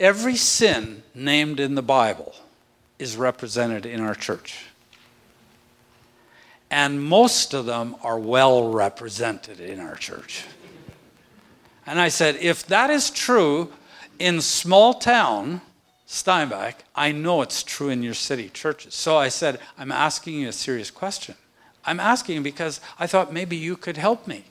[0.00, 2.34] every sin named in the Bible
[2.98, 4.66] is represented in our church.
[6.70, 10.44] And most of them are well represented in our church.
[11.86, 13.72] And I said, if that is true
[14.18, 15.62] in small town
[16.06, 18.94] Steinbach, I know it's true in your city churches.
[18.94, 21.34] So I said, I'm asking you a serious question.
[21.84, 24.44] I'm asking because I thought maybe you could help me.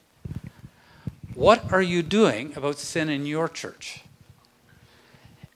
[1.34, 4.04] What are you doing about sin in your church?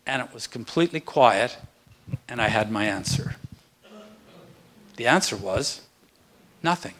[0.06, 1.58] And it was completely quiet,
[2.28, 3.36] and I had my answer.
[4.96, 5.82] The answer was
[6.62, 6.94] nothing.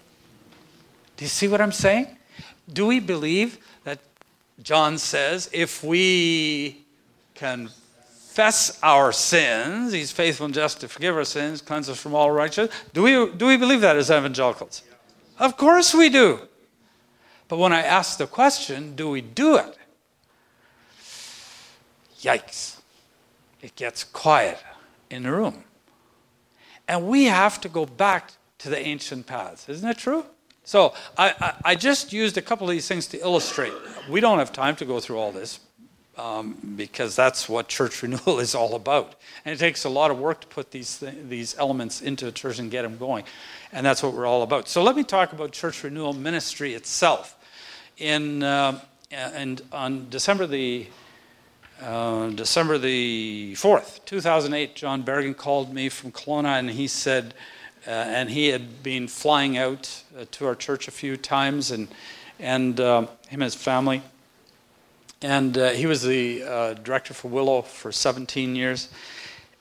[1.18, 2.08] Do you see what I'm saying?
[2.72, 4.00] Do we believe that
[4.64, 6.84] John says if we
[7.36, 12.32] confess our sins, he's faithful and just to forgive our sins, cleanse us from all
[12.32, 12.76] righteousness?
[12.94, 14.84] Do we, do we believe that as evangelicals?
[15.38, 16.40] Of course we do.
[17.48, 19.78] But when I ask the question, do we do it?
[22.22, 22.81] Yikes.
[23.62, 24.58] It gets quiet
[25.10, 25.64] in the room.
[26.88, 29.70] And we have to go back to the ancient paths.
[29.70, 30.26] Isn't it true?
[30.64, 33.74] So I, I, I, just used a couple of these things to illustrate.
[34.10, 35.60] We don't have time to go through all this
[36.18, 39.16] um, because that's what church renewal is all about.
[39.44, 42.32] And it takes a lot of work to put these, th- these elements into a
[42.32, 43.26] church and get them going.
[43.72, 44.68] And that's what we're all about.
[44.68, 47.38] So let me talk about church renewal ministry itself
[47.98, 48.80] in uh,
[49.12, 50.88] and on December the
[51.82, 57.34] uh, December the 4th, 2008, John Berrigan called me from Kelowna and he said,
[57.88, 61.88] uh, and he had been flying out uh, to our church a few times, and,
[62.40, 64.04] and uh, him and his family.
[65.24, 68.90] And uh, he was the director for Willow for 17 years.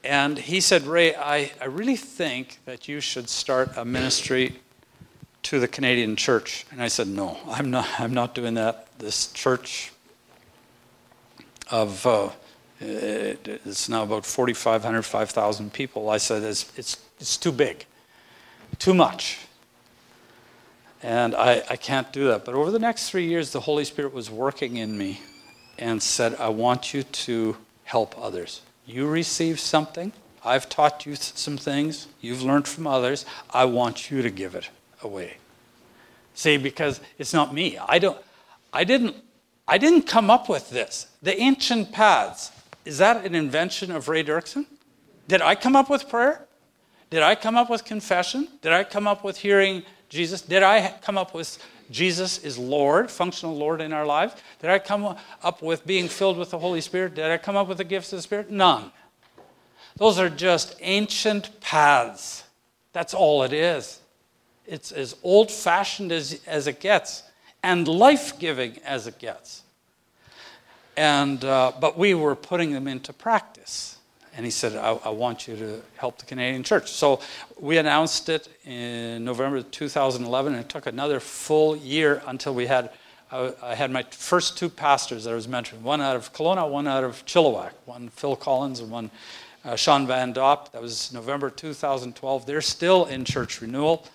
[0.05, 4.61] And he said, Ray, I, I really think that you should start a ministry
[5.45, 6.67] to the Canadian church.
[6.71, 8.87] And I said, No, I'm not, I'm not doing that.
[8.99, 9.93] This church
[11.71, 12.31] of, uh,
[12.81, 16.11] it's now about 4,500, 5,000 people.
[16.11, 17.87] I said, it's, it's, it's too big,
[18.79, 19.39] too much.
[21.03, 22.45] And I, I can't do that.
[22.45, 25.21] But over the next three years, the Holy Spirit was working in me
[25.79, 28.61] and said, I want you to help others.
[28.87, 30.13] You receive something.
[30.45, 32.07] I've taught you some things.
[32.21, 33.25] You've learned from others.
[33.51, 34.69] I want you to give it
[35.03, 35.37] away.
[36.35, 37.79] See, because it's not me.
[37.79, 38.19] I don't
[38.73, 39.17] I didn't
[39.71, 41.07] I didn't come up with this.
[41.23, 42.51] The ancient paths.
[42.85, 44.67] Is that an invention of Ray Duerksen?
[45.29, 46.45] Did I come up with prayer?
[47.09, 48.49] Did I come up with confession?
[48.63, 50.43] Did I come up with hearing Jesus?
[50.43, 51.57] Did I come up with
[51.89, 54.35] Jesus is Lord, functional Lord in our lives?
[54.61, 57.15] Did I come up with being filled with the Holy Spirit?
[57.15, 58.51] Did I come up with the gifts of the Spirit?
[58.51, 58.91] None.
[59.97, 62.43] Those are just ancient paths.
[62.93, 64.01] That's all it is.
[64.67, 67.23] It's as old fashioned as, as it gets
[67.63, 69.63] and life giving as it gets.
[70.97, 73.97] And, uh, but we were putting them into practice.
[74.37, 76.91] And he said, I, I, want you to help the Canadian church.
[76.91, 77.21] So
[77.59, 82.91] we announced it in November 2011, and it took another full year until we had.
[83.33, 86.69] I, I had my first two pastors that I was mentioning one out of Kelowna,
[86.71, 89.11] one out of Chilliwack, one Phil Collins and one
[89.65, 90.73] uh, Sean Van Dop.
[90.73, 92.47] That was November 2012.
[92.47, 94.07] They're still in church renewal.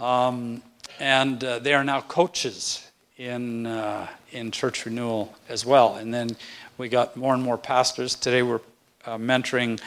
[0.00, 0.62] Um,
[0.98, 5.96] and uh, they are now coaches in, uh, in church renewal as well.
[5.96, 6.36] And then
[6.78, 8.14] we got more and more pastors.
[8.14, 8.60] Today we're
[9.04, 9.80] uh, mentoring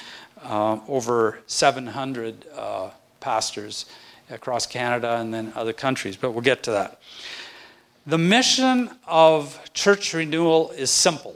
[0.43, 3.85] uh, over 700 uh, pastors
[4.29, 7.01] across Canada and then other countries, but we'll get to that.
[8.05, 11.35] The mission of church renewal is simple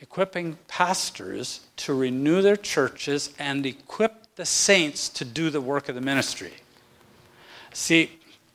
[0.00, 5.94] equipping pastors to renew their churches and equip the saints to do the work of
[5.94, 6.52] the ministry.
[7.72, 8.10] See,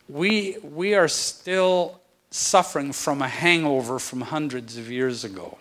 [0.10, 2.02] we, we are still
[2.32, 5.57] suffering from a hangover from hundreds of years ago,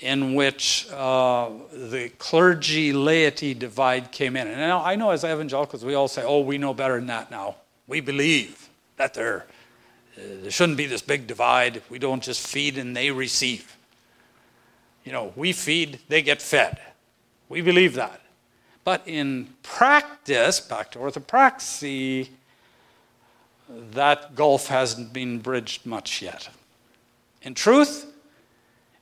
[0.00, 4.48] in which uh, the clergy laity divide came in.
[4.48, 7.30] And now I know as evangelicals, we all say, oh, we know better than that
[7.30, 7.56] now.
[7.86, 9.46] We believe that there,
[10.16, 11.82] uh, there shouldn't be this big divide.
[11.90, 13.76] We don't just feed and they receive.
[15.04, 16.80] You know, we feed, they get fed.
[17.48, 18.20] We believe that.
[18.84, 22.28] But in practice, back to orthopraxy,
[23.68, 26.48] that gulf hasn't been bridged much yet.
[27.42, 28.06] In truth,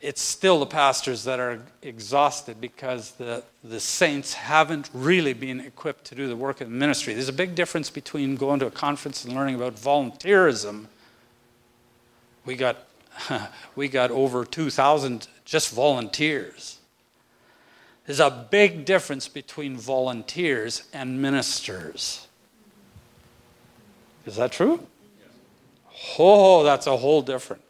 [0.01, 6.07] it's still the pastors that are exhausted because the, the saints haven't really been equipped
[6.07, 7.12] to do the work of the ministry.
[7.12, 10.87] There's a big difference between going to a conference and learning about volunteerism.
[12.47, 12.78] We got,
[13.77, 16.78] we got over 2,000 just volunteers.
[18.07, 22.27] There's a big difference between volunteers and ministers.
[24.26, 24.86] Is that true?
[26.18, 27.62] Oh, that's a whole different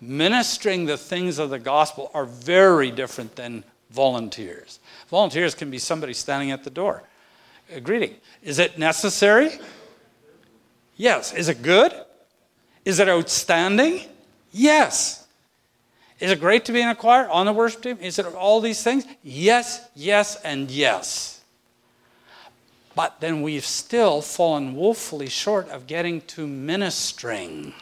[0.00, 4.80] ministering the things of the gospel are very different than volunteers.
[5.08, 7.02] Volunteers can be somebody standing at the door.
[7.72, 8.14] A greeting.
[8.42, 9.50] Is it necessary?
[10.96, 11.32] Yes.
[11.32, 11.92] Is it good?
[12.84, 14.02] Is it outstanding?
[14.52, 15.26] Yes.
[16.20, 17.98] Is it great to be in a choir, on the worship team?
[18.00, 19.04] Is it all these things?
[19.22, 21.33] Yes, yes, and yes.
[22.94, 27.74] But then we've still fallen woefully short of getting to ministering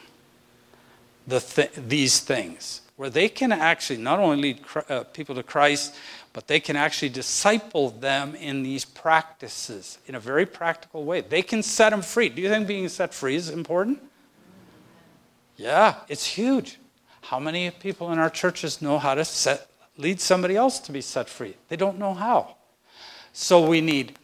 [1.27, 5.95] the th- these things, where they can actually not only lead uh, people to Christ,
[6.33, 11.21] but they can actually disciple them in these practices in a very practical way.
[11.21, 12.29] They can set them free.
[12.29, 14.03] Do you think being set free is important?
[15.57, 16.79] Yeah, it's huge.
[17.21, 21.03] How many people in our churches know how to set, lead somebody else to be
[21.03, 21.55] set free?
[21.69, 22.57] They don't know how.
[23.33, 24.19] So we need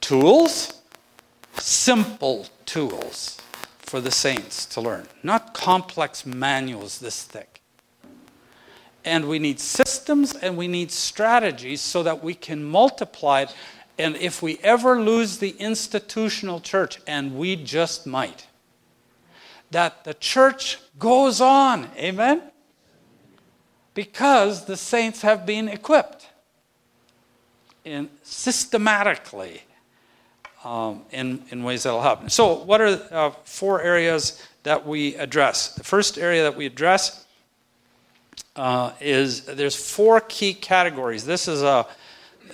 [0.00, 0.82] tools,
[1.58, 3.40] simple tools
[3.78, 7.60] for the saints to learn, not complex manuals this thick.
[9.04, 13.54] And we need systems and we need strategies so that we can multiply it.
[13.98, 18.46] And if we ever lose the institutional church, and we just might,
[19.70, 21.90] that the church goes on.
[21.96, 22.42] Amen?
[23.94, 26.28] Because the saints have been equipped
[27.84, 29.62] in systematically
[30.64, 32.28] um, in, in ways that will happen.
[32.28, 35.74] So, what are uh, four areas that we address?
[35.74, 37.24] The first area that we address
[38.56, 41.24] uh, is there's four key categories.
[41.24, 41.86] This is a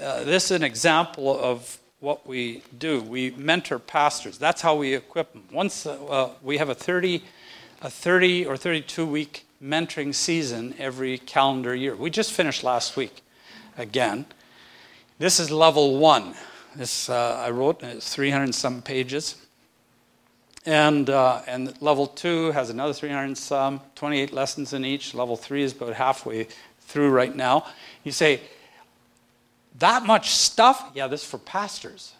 [0.00, 3.00] uh, this is an example of what we do.
[3.00, 4.36] We mentor pastors.
[4.36, 5.44] That's how we equip them.
[5.50, 7.22] Once uh, we have a 30
[7.82, 11.96] a 30 or 32 week mentoring season every calendar year.
[11.96, 13.22] We just finished last week
[13.76, 14.26] again.
[15.18, 16.34] This is level one.
[16.76, 19.36] This uh, I wrote, it's 300 some pages.
[20.66, 25.14] And, uh, and level two has another 300 some, 28 lessons in each.
[25.14, 26.48] Level three is about halfway
[26.80, 27.64] through right now.
[28.04, 28.42] You say,
[29.78, 30.90] that much stuff?
[30.94, 32.12] Yeah, this is for pastors.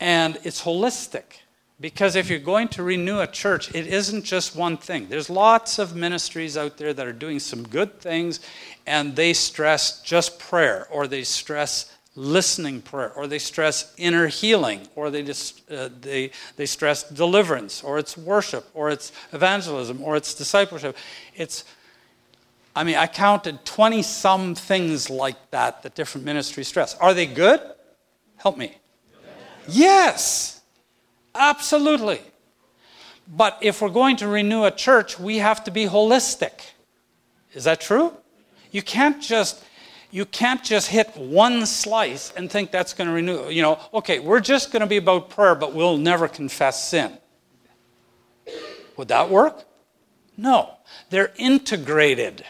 [0.00, 1.40] And it's holistic.
[1.80, 5.08] Because if you're going to renew a church, it isn't just one thing.
[5.08, 8.40] There's lots of ministries out there that are doing some good things,
[8.86, 14.88] and they stress just prayer, or they stress listening prayer, or they stress inner healing,
[14.96, 20.16] or they, just, uh, they, they stress deliverance, or it's worship, or it's evangelism, or
[20.16, 20.96] it's discipleship.
[21.34, 21.64] It's,
[22.74, 26.94] I mean, I counted 20 some things like that that different ministries stress.
[26.96, 27.60] Are they good?
[28.36, 28.76] Help me.
[29.68, 30.60] Yes,
[31.34, 32.20] absolutely.
[33.28, 36.52] But if we're going to renew a church, we have to be holistic.
[37.52, 38.12] Is that true?
[38.70, 39.62] You can't just
[40.16, 43.50] you can't just hit one slice and think that's going to renew.
[43.50, 47.18] You know, okay, we're just going to be about prayer, but we'll never confess sin.
[48.96, 49.64] Would that work?
[50.38, 50.70] No.
[51.10, 52.46] They're integrated.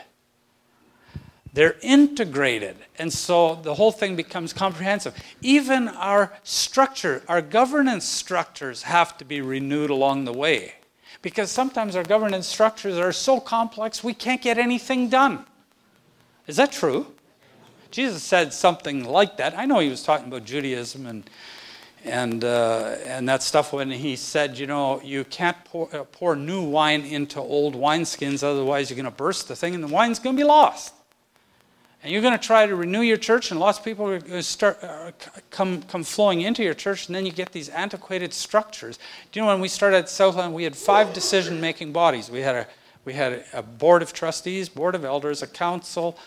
[1.55, 2.77] They're integrated.
[3.01, 5.17] And so the whole thing becomes comprehensive.
[5.41, 10.75] Even our structure, our governance structures have to be renewed along the way.
[11.21, 15.45] Because sometimes our governance structures are so complex we can't get anything done.
[16.47, 17.09] Is that true?
[17.97, 19.57] Jesus said something like that.
[19.59, 21.31] I know he was talking about Judaism and
[22.05, 26.37] and uh, and that stuff when he said, you know, you can't pour, uh, pour
[26.37, 30.19] new wine into old wineskins, otherwise you're going to burst the thing, and the wine's
[30.19, 30.93] going to be lost.
[32.03, 34.31] And you're going to try to renew your church, and lots of people are going
[34.31, 35.13] to start uh,
[35.49, 38.99] come come flowing into your church, and then you get these antiquated structures.
[39.33, 42.29] Do you know when we started at Southland, we had five decision-making bodies.
[42.29, 42.67] We had a
[43.07, 46.19] we had a board of trustees, board of elders, a council.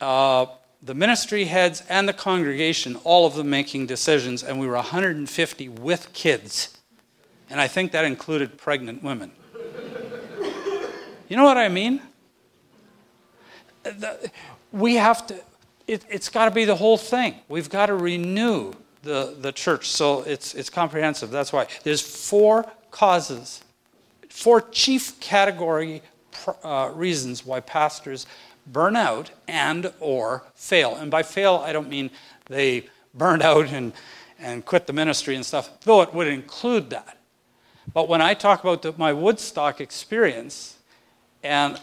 [0.00, 0.46] Uh,
[0.82, 5.68] the ministry heads and the congregation, all of them making decisions, and we were 150
[5.68, 6.76] with kids.
[7.50, 9.32] And I think that included pregnant women.
[11.28, 12.00] You know what I mean?
[14.72, 15.36] We have to,
[15.86, 17.36] it, has got to be the whole thing.
[17.48, 19.88] We've got to renew the, the church.
[19.88, 21.30] So it's, it's comprehensive.
[21.30, 21.66] That's why.
[21.84, 23.62] There's four causes,
[24.28, 26.02] four chief category
[26.64, 28.26] uh, reasons why pastors
[28.72, 30.96] burn out and or fail.
[30.96, 32.10] And by fail, I don't mean
[32.46, 33.92] they burned out and,
[34.38, 37.18] and quit the ministry and stuff, though it would include that.
[37.92, 40.76] But when I talk about the, my Woodstock experience,
[41.42, 41.80] and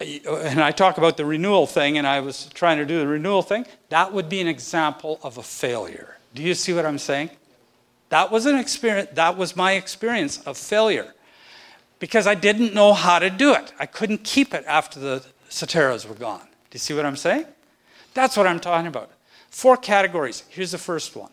[0.00, 3.42] and I talk about the renewal thing, and I was trying to do the renewal
[3.42, 6.16] thing, that would be an example of a failure.
[6.34, 7.30] Do you see what I'm saying?
[8.08, 11.12] That was an experience, that was my experience of failure.
[11.98, 13.74] Because I didn't know how to do it.
[13.78, 16.40] I couldn't keep it after the Suteras were gone.
[16.40, 17.44] Do you see what I'm saying?
[18.14, 19.10] That's what I'm talking about.
[19.50, 20.44] Four categories.
[20.48, 21.32] Here's the first one.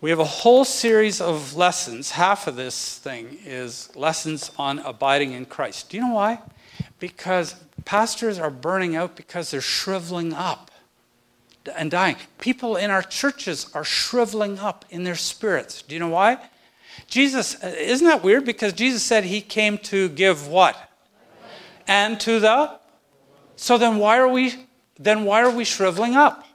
[0.00, 2.10] We have a whole series of lessons.
[2.10, 5.90] Half of this thing is lessons on abiding in Christ.
[5.90, 6.40] Do you know why?
[6.98, 7.54] Because
[7.84, 10.70] pastors are burning out because they're shriveling up
[11.76, 12.16] and dying.
[12.38, 15.82] People in our churches are shriveling up in their spirits.
[15.82, 16.38] Do you know why?
[17.06, 18.44] Jesus, isn't that weird?
[18.44, 20.76] Because Jesus said he came to give what?
[21.86, 22.78] And to the.
[23.56, 24.66] So then why are we
[24.98, 26.46] then why are we shriveling up?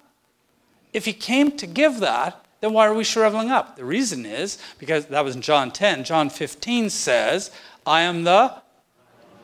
[0.94, 3.76] If he came to give that, then why are we shriveling up?
[3.76, 6.04] The reason is because that was in John 10.
[6.04, 7.52] John 15 says,
[7.86, 8.54] I am the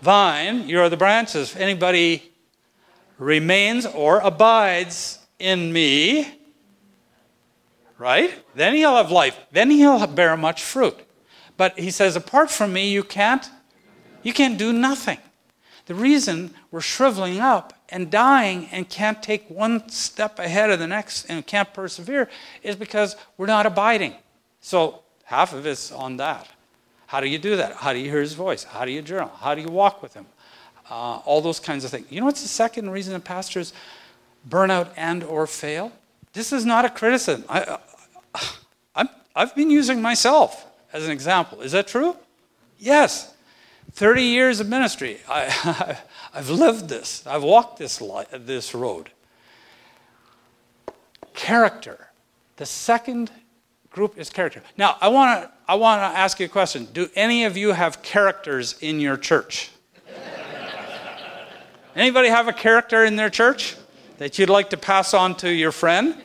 [0.02, 1.52] vine, you are the branches.
[1.52, 2.32] If anybody
[3.18, 6.40] remains or abides in me,
[7.98, 8.34] right?
[8.56, 9.38] Then he'll have life.
[9.52, 10.98] Then he'll bear much fruit.
[11.58, 13.50] But he says, apart from me, you can't,
[14.24, 15.20] you can't do nothing.
[15.86, 20.88] The reason we're shriveling up and dying and can't take one step ahead of the
[20.88, 22.30] next and can't persevere
[22.64, 24.16] is because we're not abiding.
[24.62, 26.48] So half of it's on that.
[27.08, 27.76] How do you do that?
[27.76, 28.64] How do you hear his voice?
[28.64, 29.32] How do you journal?
[29.40, 30.26] How do you walk with him?
[30.90, 32.08] Uh, all those kinds of things.
[32.12, 33.74] You know what's the second reason that pastors
[34.46, 35.92] burn out and or fail?
[36.34, 37.46] This is not a criticism.
[37.48, 37.78] I,
[38.96, 41.62] I, I've been using myself as an example.
[41.62, 42.16] Is that true?
[42.80, 43.35] Yes.
[43.96, 45.20] 30 years of ministry.
[45.28, 45.98] I,
[46.34, 47.26] I've lived this.
[47.26, 48.02] I've walked this,
[48.32, 49.10] this road.
[51.34, 52.10] Character.
[52.58, 53.32] The second
[53.90, 54.62] group is character.
[54.78, 56.88] Now, I want to I want to ask you a question.
[56.94, 59.72] Do any of you have characters in your church?
[61.96, 63.76] Anybody have a character in their church
[64.20, 66.24] that you'd like to pass on to your friend?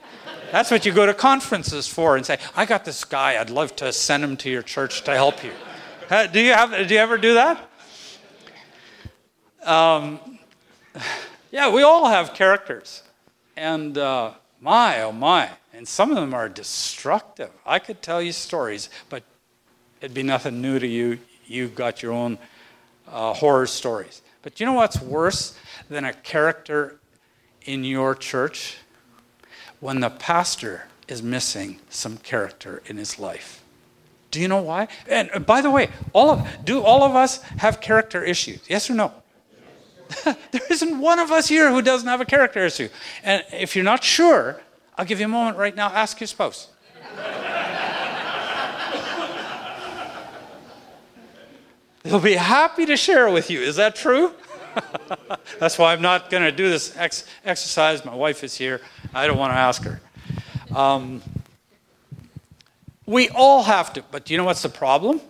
[0.52, 3.74] That's what you go to conferences for and say, I got this guy, I'd love
[3.76, 5.52] to send him to your church to help you.
[6.10, 7.70] Do you, have, do you ever do that?
[9.64, 10.18] Um,
[11.52, 13.04] yeah, we all have characters.
[13.56, 15.50] And uh, my, oh my.
[15.72, 17.50] And some of them are destructive.
[17.64, 19.22] I could tell you stories, but
[20.00, 21.20] it'd be nothing new to you.
[21.46, 22.38] You've got your own
[23.06, 24.20] uh, horror stories.
[24.42, 25.56] But you know what's worse
[25.88, 26.98] than a character
[27.66, 28.78] in your church?
[29.78, 33.62] When the pastor is missing some character in his life.
[34.30, 34.88] Do you know why?
[35.08, 38.60] And uh, by the way, all of, do all of us have character issues?
[38.68, 39.12] Yes or no?
[40.24, 42.88] there isn't one of us here who doesn't have a character issue.
[43.22, 44.60] And if you're not sure,
[44.96, 45.88] I'll give you a moment right now.
[45.88, 46.68] Ask your spouse.
[52.02, 53.60] They'll be happy to share with you.
[53.60, 54.32] Is that true?
[55.58, 58.04] That's why I'm not going to do this ex- exercise.
[58.04, 58.80] My wife is here.
[59.12, 60.00] I don't want to ask her.
[60.74, 61.22] Um,
[63.10, 65.20] we all have to, but do you know what's the problem?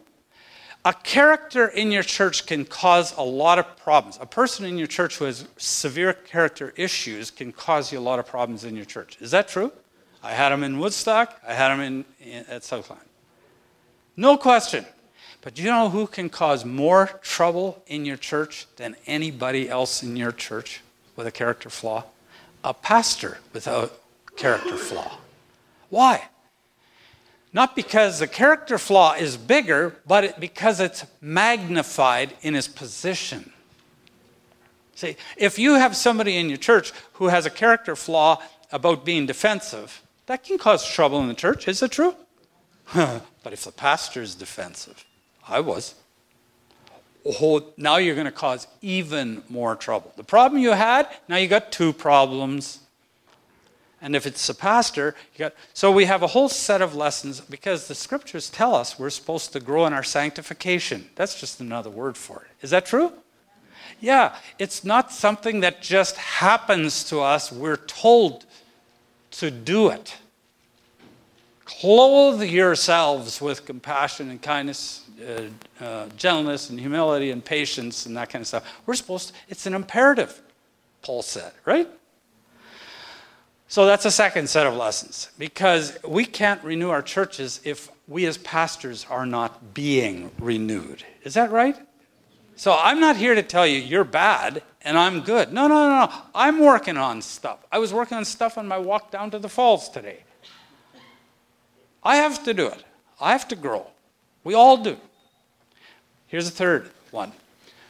[0.85, 4.19] A character in your church can cause a lot of problems.
[4.20, 8.19] A person in your church who has severe character issues can cause you a lot
[8.19, 9.16] of problems in your church.
[9.20, 9.73] Is that true?
[10.23, 13.01] I had them in Woodstock, I had them in, in at Southland.
[14.15, 14.85] No question.
[15.40, 20.02] But do you know who can cause more trouble in your church than anybody else
[20.02, 20.82] in your church
[21.16, 22.05] with a character flaw?
[22.62, 23.90] A pastor with a
[24.36, 25.16] character flaw.
[25.89, 26.28] Why?
[27.52, 33.52] Not because the character flaw is bigger, but it, because it's magnified in his position.
[34.94, 38.40] See, if you have somebody in your church who has a character flaw
[38.70, 41.66] about being defensive, that can cause trouble in the church.
[41.66, 42.14] Is it true?
[42.94, 45.05] but if the pastor is defensive,
[45.48, 45.94] I was,
[47.27, 50.12] oh, now you're going to cause even more trouble.
[50.16, 52.81] The problem you had, now you got two problems
[54.02, 57.86] and if it's a pastor, got, so we have a whole set of lessons because
[57.86, 61.10] the scriptures tell us we're supposed to grow in our sanctification.
[61.16, 62.64] That's just another word for it.
[62.64, 63.12] Is that true?
[64.01, 67.52] Yeah, it's not something that just happens to us.
[67.52, 68.47] We're told
[69.32, 70.16] to do it.
[71.66, 78.31] Clothe yourselves with compassion and kindness, uh, uh, gentleness and humility and patience and that
[78.31, 78.66] kind of stuff.
[78.86, 80.40] We're supposed to, it's an imperative,
[81.02, 81.89] Paul said, right?
[83.71, 88.27] So that's a second set of lessons because we can't renew our churches if we
[88.27, 91.05] as pastors are not being renewed.
[91.23, 91.77] Is that right?
[92.57, 95.53] So I'm not here to tell you you're bad and I'm good.
[95.53, 96.13] No, no, no, no.
[96.35, 97.65] I'm working on stuff.
[97.71, 100.25] I was working on stuff on my walk down to the falls today.
[102.03, 102.83] I have to do it.
[103.21, 103.87] I have to grow.
[104.43, 104.97] We all do.
[106.27, 107.31] Here's a third one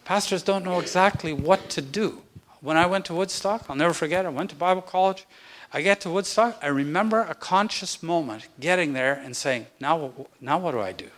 [0.04, 2.20] pastors don't know exactly what to do.
[2.60, 5.24] When I went to Woodstock, I'll never forget, I went to Bible college.
[5.72, 10.58] I get to Woodstock, I remember a conscious moment getting there and saying, Now, now
[10.58, 11.08] what do I do?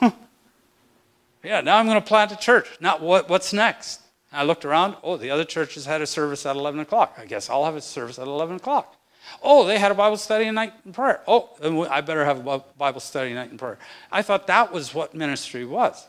[1.42, 2.68] yeah, now I'm going to plant a church.
[2.80, 4.02] Now, what, what's next?
[4.32, 4.96] I looked around.
[5.02, 7.16] Oh, the other churches had a service at 11 o'clock.
[7.18, 8.96] I guess I'll have a service at 11 o'clock.
[9.42, 11.22] Oh, they had a Bible study and night and prayer.
[11.26, 11.50] Oh,
[11.90, 13.78] I better have a Bible study night and prayer.
[14.12, 16.06] I thought that was what ministry was.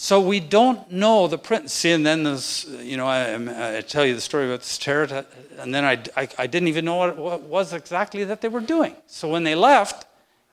[0.00, 1.72] So we don't know the print.
[1.72, 5.26] See, and then this, you know, I, I tell you the story about this chariot,
[5.58, 8.60] and then I, I, I didn't even know what, what was exactly that they were
[8.60, 8.94] doing.
[9.08, 10.06] So when they left,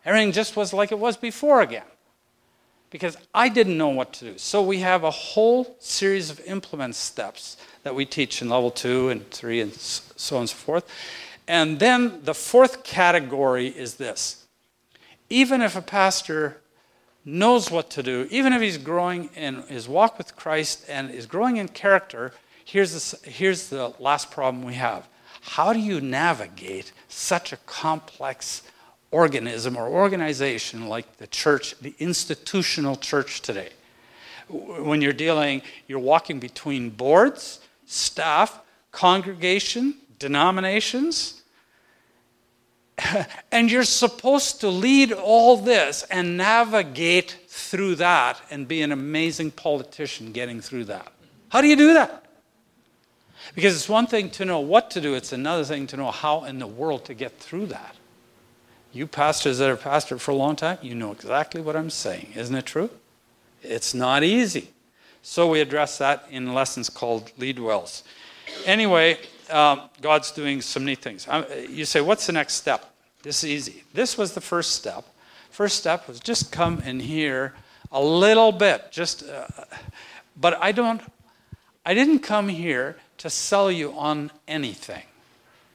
[0.03, 1.85] everything just was like it was before again.
[2.89, 4.37] Because I didn't know what to do.
[4.39, 9.09] So we have a whole series of implement steps that we teach in level two
[9.09, 10.89] and three and so on and so forth.
[11.47, 14.47] And then the fourth category is this
[15.29, 16.61] even if a pastor
[17.25, 21.25] knows what to do, even if he's growing in his walk with Christ and is
[21.25, 22.31] growing in character,
[22.63, 25.07] here's the, here's the last problem we have.
[25.41, 28.61] How do you navigate such a complex
[29.11, 33.69] organism or organization like the church, the institutional church today?
[34.47, 38.59] When you're dealing, you're walking between boards, staff,
[38.91, 41.41] congregation, denominations,
[43.51, 49.51] and you're supposed to lead all this and navigate through that and be an amazing
[49.51, 51.11] politician getting through that.
[51.49, 52.25] How do you do that?
[53.53, 56.45] Because it's one thing to know what to do, it's another thing to know how
[56.45, 57.95] in the world to get through that.
[58.91, 62.31] You pastors that have pastored for a long time, you know exactly what I'm saying.
[62.35, 62.89] Isn't it true?
[63.61, 64.69] It's not easy.
[65.21, 68.03] So we address that in lessons called Lead Wells.
[68.65, 69.17] Anyway,
[69.49, 71.27] um, God's doing some neat things.
[71.69, 72.93] You say, what's the next step?
[73.23, 73.83] This is easy.
[73.93, 75.05] This was the first step.
[75.49, 77.53] First step was just come and hear
[77.91, 78.91] a little bit.
[78.91, 79.47] Just, uh,
[80.39, 81.01] but I don't.
[81.85, 85.03] I didn't come here to sell you on anything.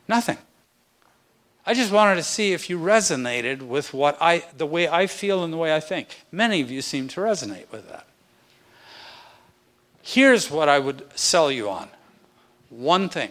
[0.08, 0.38] Nothing.
[1.64, 5.44] I just wanted to see if you resonated with what I, the way I feel
[5.44, 6.24] and the way I think.
[6.32, 8.06] Many of you seem to resonate with that.
[10.02, 11.88] Here's what I would sell you on
[12.70, 13.30] one thing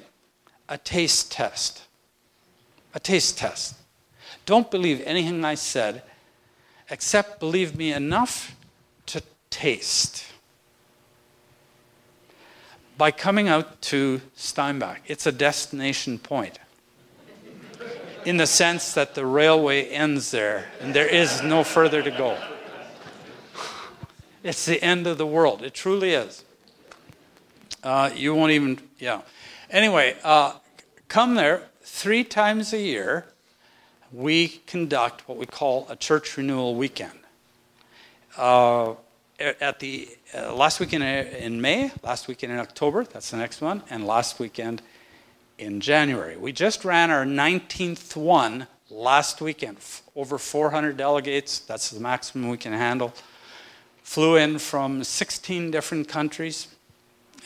[0.70, 1.82] a taste test.
[2.94, 3.76] A taste test.
[4.46, 6.04] Don't believe anything I said,
[6.90, 8.56] except believe me enough
[9.08, 10.26] to taste.
[12.98, 16.60] By coming out to Steinbach, it's a destination point
[18.26, 22.38] in the sense that the railway ends there and there is no further to go.
[24.44, 25.64] It's the end of the world.
[25.64, 26.44] It truly is.
[27.84, 29.22] Uh, you won't even, yeah.
[29.72, 30.54] Anyway, uh,
[31.10, 33.26] come there three times a year.
[34.12, 37.20] We conduct what we call a church renewal weekend.
[38.36, 38.96] Uh,
[39.40, 43.84] at the uh, last weekend in May, last weekend in October, that's the next one,
[43.91, 44.82] and last weekend
[45.60, 46.36] in January.
[46.36, 49.78] We just ran our 19th one last weekend.
[50.16, 53.14] Over 400 delegates, that's the maximum we can handle.
[54.02, 56.70] Flew in from 16 different countries.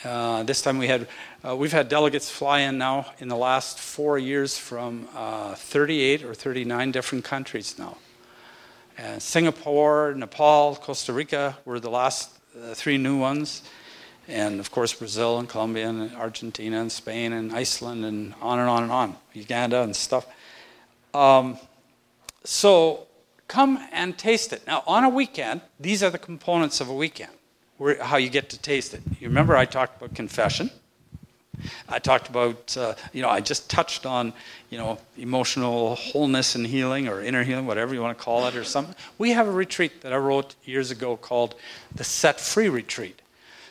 [0.04, 1.08] Uh, this time we had,
[1.48, 6.26] uh, we've had delegates fly in now in the last four years from uh, 38
[6.26, 7.98] or 39 different countries now.
[9.18, 13.64] Singapore, Nepal, Costa Rica were the last uh, three new ones.
[14.28, 18.70] And of course, Brazil and Colombia and Argentina and Spain and Iceland and on and
[18.70, 20.28] on and on, Uganda and stuff.
[21.14, 21.58] Um,
[22.44, 23.08] so
[23.48, 24.66] come and taste it.
[24.68, 27.32] Now, on a weekend, these are the components of a weekend
[27.84, 29.02] where, how you get to taste it.
[29.20, 30.70] You remember I talked about confession.
[31.90, 34.32] I talked about, uh, you know, I just touched on,
[34.70, 38.56] you know, emotional wholeness and healing or inner healing, whatever you want to call it
[38.56, 38.96] or something.
[39.18, 41.56] We have a retreat that I wrote years ago called
[41.94, 43.22] the Set Free Retreat.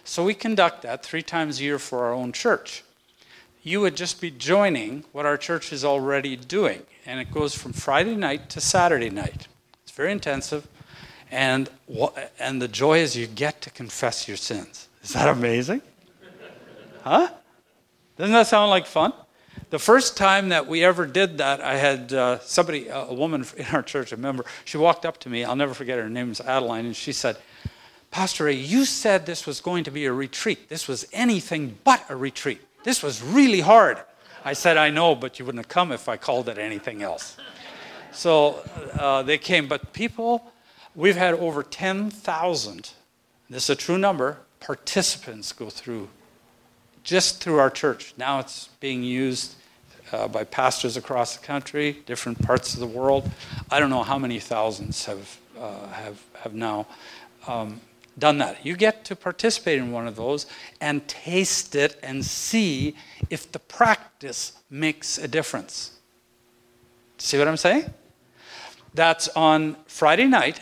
[0.05, 2.85] So we conduct that three times a year for our own church.
[3.63, 6.83] You would just be joining what our church is already doing.
[7.07, 9.49] And it goes from Friday night to Saturday night.
[9.85, 10.69] It's very intensive.
[11.33, 11.71] And,
[12.39, 14.89] and the joy is you get to confess your sins.
[15.03, 15.81] Is that amazing?
[17.03, 17.31] Huh?
[18.19, 19.15] Doesn't that sound like fun?
[19.71, 23.65] The first time that we ever did that, I had uh, somebody, a woman in
[23.73, 25.43] our church, a member, she walked up to me.
[25.43, 26.05] I'll never forget her.
[26.05, 26.85] Her name is Adeline.
[26.85, 27.39] And she said,
[28.11, 30.69] Pastor Ray, you said this was going to be a retreat.
[30.69, 32.61] This was anything but a retreat.
[32.85, 33.97] This was really hard.
[34.45, 37.39] I said, I know, but you wouldn't have come if I called it anything else.
[38.11, 38.63] So
[38.99, 39.67] uh, they came.
[39.67, 40.52] But people
[40.95, 42.91] We've had over 10,000,
[43.49, 46.09] this is a true number, participants go through
[47.03, 48.15] just through our church.
[48.17, 49.55] Now it's being used
[50.13, 53.31] uh, by pastors across the country, different parts of the world.
[53.71, 56.87] I don't know how many thousands have uh, have, have now
[57.47, 57.81] um,
[58.19, 58.65] done that.
[58.65, 60.47] You get to participate in one of those
[60.81, 62.97] and taste it and see
[63.31, 65.93] if the practice makes a difference.
[67.19, 67.93] See what I'm saying?
[68.95, 70.61] That's on Friday night.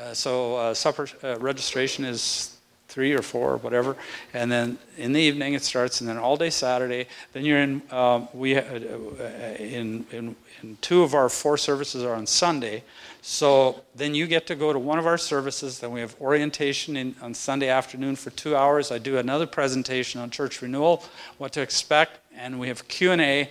[0.00, 2.56] Uh, so uh, supper uh, registration is
[2.88, 3.96] three or four or whatever,
[4.32, 7.06] and then in the evening it starts, and then all day Saturday.
[7.32, 7.82] Then you're in.
[7.90, 12.84] Um, we in, in in two of our four services are on Sunday,
[13.20, 15.80] so then you get to go to one of our services.
[15.80, 18.90] Then we have orientation in, on Sunday afternoon for two hours.
[18.90, 21.04] I do another presentation on church renewal,
[21.36, 23.50] what to expect, and we have Q and A,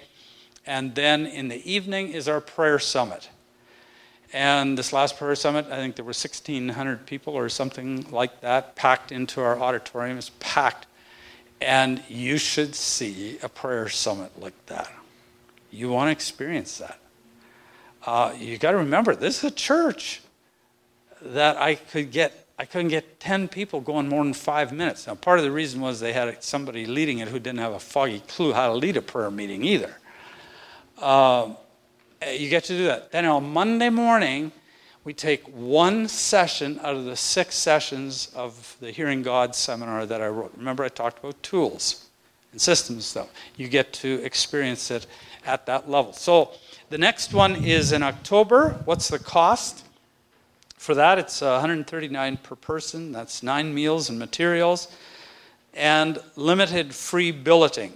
[0.66, 3.30] and then in the evening is our prayer summit.
[4.34, 8.76] And this last prayer summit, I think there were 1,600 people or something like that
[8.76, 10.18] packed into our auditorium.
[10.18, 10.88] It's packed.
[11.62, 14.92] And you should see a prayer summit like that.
[15.72, 17.00] You want to experience that.
[18.06, 20.22] Uh, you got to remember, this is a church
[21.22, 22.40] that I could get.
[22.58, 25.08] I couldn't get 10 people going more than five minutes.
[25.08, 27.80] Now, part of the reason was they had somebody leading it who didn't have a
[27.80, 29.98] foggy clue how to lead a prayer meeting either.
[31.00, 31.54] Uh,
[32.32, 33.12] you get to do that.
[33.12, 34.52] Then on Monday morning,
[35.04, 40.22] we take one session out of the six sessions of the Hearing God seminar that
[40.22, 40.54] I wrote.
[40.56, 42.08] Remember, I talked about tools
[42.52, 43.30] and systems stuff.
[43.58, 45.08] You get to experience it
[45.46, 46.14] at that level.
[46.14, 46.52] So
[46.90, 48.82] the next one is in October.
[48.86, 49.86] What's the cost?
[50.78, 53.12] For that, it's 139 per person.
[53.12, 54.90] That's nine meals and materials,
[55.74, 57.94] and limited free billeting.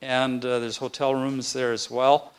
[0.00, 2.32] And uh, there's hotel rooms there as well.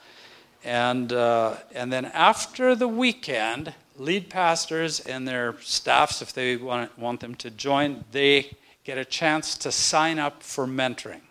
[0.64, 6.98] And, uh, and then after the weekend, lead pastors and their staffs, if they want,
[6.98, 11.22] want them to join, they get a chance to sign up for mentoring.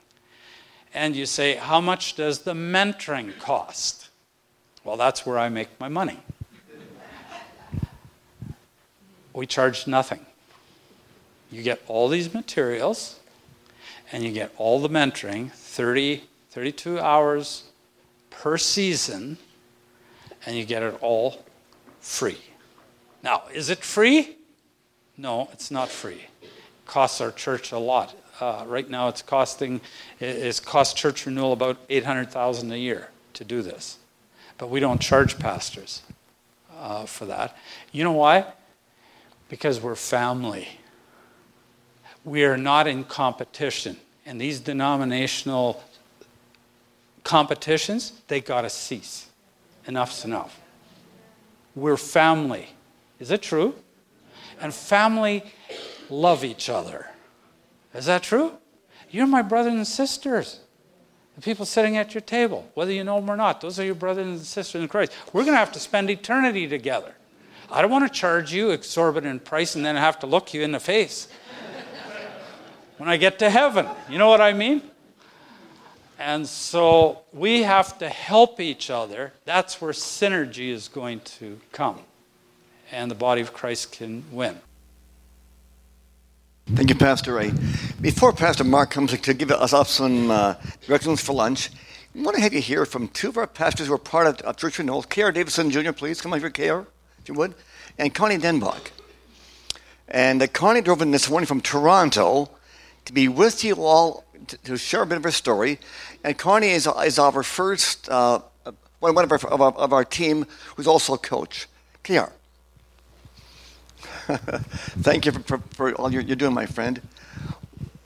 [0.93, 4.09] And you say, How much does the mentoring cost?
[4.82, 6.19] Well, that's where I make my money.
[9.32, 10.27] we charge nothing.
[11.51, 13.20] You get all these materials
[14.12, 17.69] and you get all the mentoring 30, 32 hours
[18.40, 19.36] per season,
[20.46, 21.44] and you get it all
[22.00, 22.38] free.
[23.22, 24.34] Now, is it free?
[25.18, 26.22] No, it's not free.
[26.40, 26.48] It
[26.86, 28.16] costs our church a lot.
[28.40, 29.82] Uh, right now, it's costing
[30.18, 33.98] it's cost church renewal about eight hundred thousand a year to do this,
[34.56, 36.00] but we don't charge pastors
[36.78, 37.54] uh, for that.
[37.92, 38.46] You know why?
[39.50, 40.66] Because we're family.
[42.24, 45.82] We are not in competition, and these denominational
[47.24, 49.28] competitions, they got to cease.
[49.86, 50.60] Enough's enough.
[51.74, 52.68] We're family.
[53.18, 53.74] Is it true?
[54.60, 55.44] And family
[56.09, 57.09] love each other.
[57.94, 58.52] Is that true?
[59.10, 60.60] You're my brothers and sisters.
[61.36, 63.94] The people sitting at your table, whether you know them or not, those are your
[63.94, 65.12] brothers and sisters in Christ.
[65.32, 67.14] We're going to have to spend eternity together.
[67.70, 70.72] I don't want to charge you exorbitant price and then have to look you in
[70.72, 71.28] the face
[72.98, 73.86] when I get to heaven.
[74.09, 74.89] You know what I mean?
[76.20, 79.32] And so we have to help each other.
[79.47, 81.98] That's where synergy is going to come.
[82.92, 84.60] And the body of Christ can win.
[86.74, 87.52] Thank you, Pastor Ray.
[88.02, 90.56] Before Pastor Mark comes to give us up some uh,
[90.86, 91.70] directions for lunch,
[92.14, 94.40] I want to have you hear from two of our pastors who are part of,
[94.42, 95.02] of Church Renewal.
[95.02, 95.32] K.R.
[95.32, 96.86] Davidson Jr., please come over, K.R.,
[97.22, 97.55] if you would,
[97.97, 98.90] and Connie Denbach.
[100.06, 102.51] And uh, Connie drove in this morning from Toronto
[103.06, 105.78] to be with you all to, to share a bit of her story.
[106.22, 108.40] And Connie is, is our first, uh,
[108.98, 111.66] one, one of, our, of, our, of our team who's also a coach.
[112.05, 112.32] KR.
[115.02, 117.01] Thank you for, for, for all you're, you're, doing, my friend.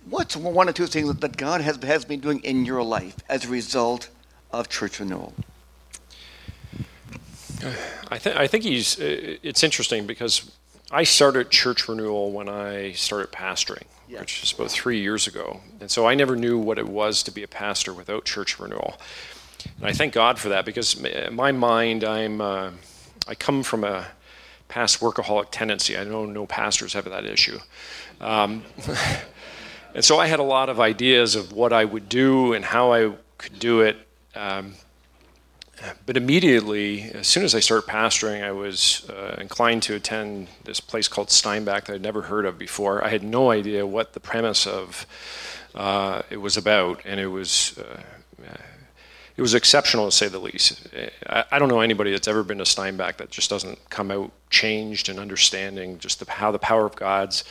[0.08, 3.44] What's one or two things that God has, has been doing in your life as
[3.44, 4.08] a result
[4.52, 5.34] of church renewal?
[8.10, 9.00] I, th- I think he's.
[9.00, 10.50] Uh, it's interesting because
[10.90, 14.20] I started church renewal when I started pastoring yeah.
[14.20, 15.60] which was about three years ago.
[15.80, 18.98] And so I never knew what it was to be a pastor without church renewal.
[19.78, 22.70] And I thank God for that because in my mind, I'm, uh,
[23.26, 24.06] I come from a
[24.68, 25.96] past workaholic tendency.
[25.96, 27.58] I know no pastors have that issue.
[28.20, 28.64] Um,
[29.94, 32.92] and so I had a lot of ideas of what I would do and how
[32.92, 33.96] I could do it.
[34.34, 34.74] Um,
[36.06, 40.80] but immediately, as soon as I started pastoring, I was uh, inclined to attend this
[40.80, 43.04] place called Steinbach that I'd never heard of before.
[43.04, 45.06] I had no idea what the premise of
[45.74, 48.00] uh, it was about, and it was uh,
[49.36, 50.86] it was exceptional to say the least.
[51.28, 54.30] I, I, don't know anybody that's ever been to Steinbach that just doesn't come out
[54.50, 57.42] changed and understanding just the, how the power of God's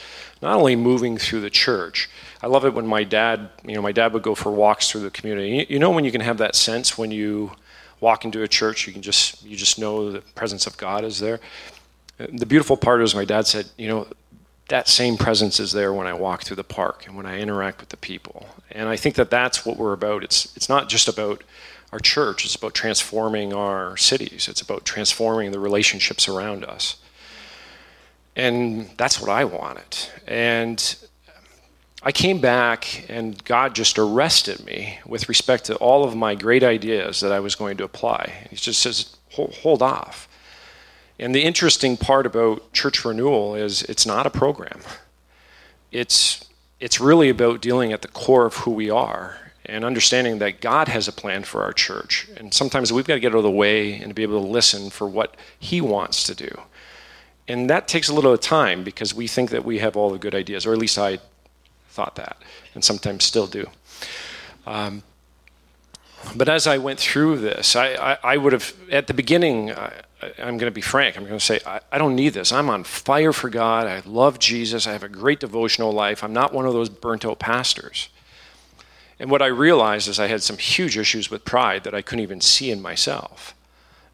[0.42, 2.10] not only moving through the church.
[2.42, 5.02] I love it when my dad, you know, my dad would go for walks through
[5.02, 5.50] the community.
[5.50, 7.52] You, you know, when you can have that sense when you
[8.04, 11.20] walk into a church, you can just you just know the presence of God is
[11.20, 11.40] there.
[12.18, 14.08] The beautiful part is my dad said, you know,
[14.68, 17.80] that same presence is there when I walk through the park and when I interact
[17.80, 18.48] with the people.
[18.72, 20.24] And I think that that's what we're about.
[20.24, 21.44] It's, it's not just about
[21.92, 26.98] our church, it's about transforming our cities, it's about transforming the relationships around us.
[28.36, 29.98] And that's what I wanted.
[30.28, 30.96] And
[32.06, 36.62] I came back, and God just arrested me with respect to all of my great
[36.62, 38.48] ideas that I was going to apply.
[38.50, 40.28] He just says, hold, off.
[41.18, 44.82] And the interesting part about church renewal is it's not a program.
[45.94, 46.50] It's,
[46.82, 50.90] it's really about dealing at the core of who we are and understanding that God
[50.90, 52.28] has a plan for our church.
[52.36, 54.90] And sometimes we've got to get out of the way and be able to listen
[54.90, 56.50] for what He wants to do.
[57.48, 60.36] And that takes a little time because we think that we have all the good
[60.36, 61.20] ideas, or at least I
[61.94, 62.38] thought that,
[62.74, 63.68] and sometimes still do.
[64.66, 65.04] Um,
[66.36, 69.92] but as I went through this, I, I, I would have, at the beginning, I,
[70.38, 71.18] am going to be frank.
[71.18, 72.52] I'm going to say, I, I don't need this.
[72.52, 73.88] I'm on fire for God.
[73.88, 74.88] I love Jesus.
[74.88, 76.24] I have a great devotional life.
[76.24, 78.10] I'm not one of those burnt out pastors.
[79.20, 82.24] And what I realized is I had some huge issues with pride that I couldn't
[82.24, 83.54] even see in myself.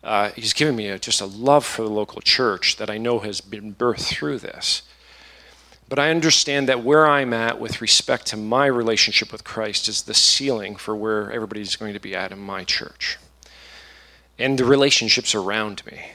[0.03, 3.19] Uh, he's given me a, just a love for the local church that I know
[3.19, 4.81] has been birthed through this.
[5.89, 10.03] But I understand that where I'm at with respect to my relationship with Christ is
[10.03, 13.17] the ceiling for where everybody's going to be at in my church.
[14.37, 16.11] And the relationships around me.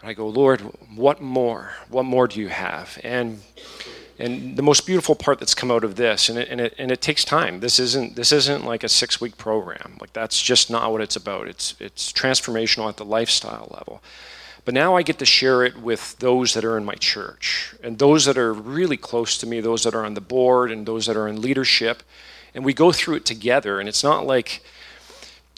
[0.00, 0.62] And I go, Lord,
[0.96, 1.74] what more?
[1.90, 2.98] What more do you have?
[3.04, 3.42] And
[4.18, 6.90] and the most beautiful part that's come out of this, and it, and it, and
[6.90, 7.60] it takes time.
[7.60, 9.96] This isn't this isn't like a six week program.
[9.98, 11.48] Like that's just not what it's about.
[11.48, 14.02] It's it's transformational at the lifestyle level.
[14.64, 17.98] But now I get to share it with those that are in my church and
[17.98, 21.06] those that are really close to me, those that are on the board and those
[21.06, 22.02] that are in leadership.
[22.54, 23.80] And we go through it together.
[23.80, 24.62] And it's not like,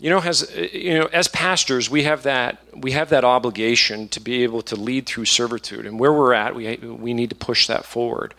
[0.00, 4.20] you know, as, you know, as pastors, we have, that, we have that obligation to
[4.20, 5.86] be able to lead through servitude.
[5.86, 8.34] And where we're at, we, we need to push that forward.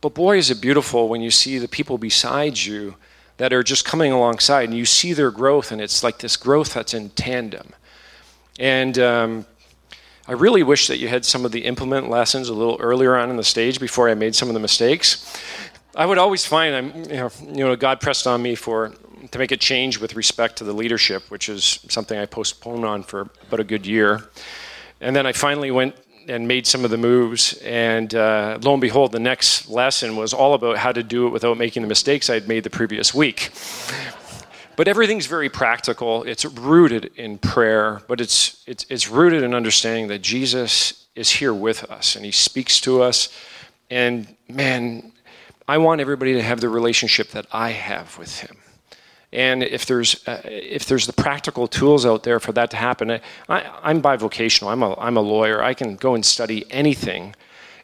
[0.00, 2.94] But boy, is it beautiful when you see the people beside you
[3.38, 6.74] that are just coming alongside and you see their growth, and it's like this growth
[6.74, 7.72] that's in tandem.
[8.58, 9.46] And, um,
[10.28, 13.30] I really wish that you had some of the implement lessons a little earlier on
[13.30, 15.40] in the stage before I made some of the mistakes.
[15.94, 18.92] I would always find I'm, you know, you know, God pressed on me for
[19.30, 23.02] to make a change with respect to the leadership, which is something I postponed on
[23.02, 24.28] for about a good year.
[25.00, 25.94] And then I finally went
[26.28, 27.54] and made some of the moves.
[27.64, 31.30] And uh, lo and behold, the next lesson was all about how to do it
[31.30, 33.52] without making the mistakes I'd made the previous week.
[34.76, 36.22] But everything's very practical.
[36.24, 41.54] It's rooted in prayer, but it's, it's, it's rooted in understanding that Jesus is here
[41.54, 43.34] with us and he speaks to us.
[43.90, 45.12] And man,
[45.66, 48.56] I want everybody to have the relationship that I have with him.
[49.32, 53.10] And if there's uh, if there's the practical tools out there for that to happen,
[53.10, 53.20] I,
[53.82, 54.70] I'm bivocational.
[54.70, 55.62] I'm a I'm a lawyer.
[55.62, 57.34] I can go and study anything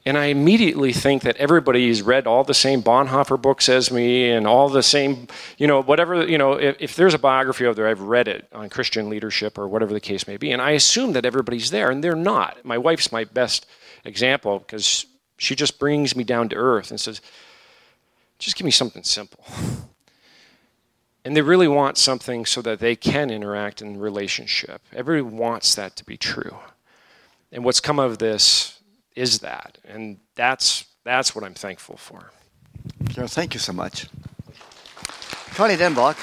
[0.05, 4.49] and I immediately think that everybody's read all the same Bonhoeffer books as me and
[4.49, 7.87] all the same, you know, whatever, you know, if, if, there's a biography out there,
[7.87, 10.51] I've read it on Christian leadership or whatever the case may be.
[10.51, 12.65] And I assume that everybody's there, and they're not.
[12.65, 13.67] My wife's my best
[14.05, 15.07] example because
[15.37, 17.21] she just brings me down to earth and says,
[18.41, 19.45] just give me something simple.
[21.25, 24.83] And they really want something so that they can interact in relationship.
[24.93, 26.57] Everybody wants that to be true.
[27.53, 28.81] And what's come of this
[29.15, 29.79] is that.
[29.85, 32.31] And that's, that's what I'm thankful for.
[33.11, 34.09] thank you so much.
[35.55, 36.17] Connie Denbach.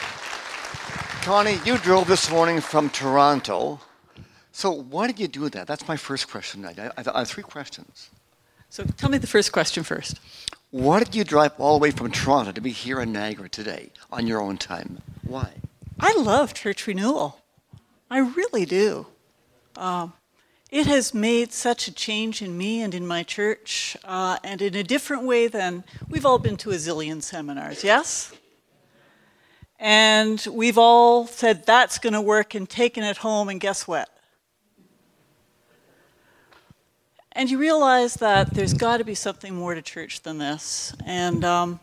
[1.23, 3.79] Connie, you drove this morning from Toronto.
[4.51, 5.67] So why did you do that?
[5.67, 6.65] That's my first question.
[6.65, 8.09] I, I, I have three questions.
[8.69, 10.19] So tell me the first question first.
[10.71, 13.89] Why did you drive all the way from Toronto to be here in Niagara today
[14.11, 15.01] on your own time?
[15.23, 15.53] Why?
[15.99, 17.41] I love church renewal.
[18.09, 19.07] I really do.
[19.75, 20.13] Um,
[20.71, 24.75] it has made such a change in me and in my church, uh, and in
[24.75, 28.31] a different way than we've all been to a zillion seminars, yes?
[29.79, 34.09] And we've all said that's going to work and taken it home, and guess what?
[37.31, 40.93] And you realize that there's got to be something more to church than this.
[41.05, 41.79] And um,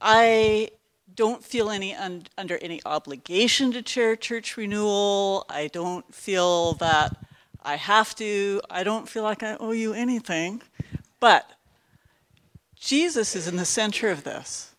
[0.00, 0.70] I
[1.14, 5.46] don't feel any un- under any obligation to chair church renewal.
[5.48, 7.16] I don't feel that
[7.66, 10.62] I have to, I don't feel like I owe you anything.
[11.18, 11.50] But
[12.76, 14.74] Jesus is in the center of this.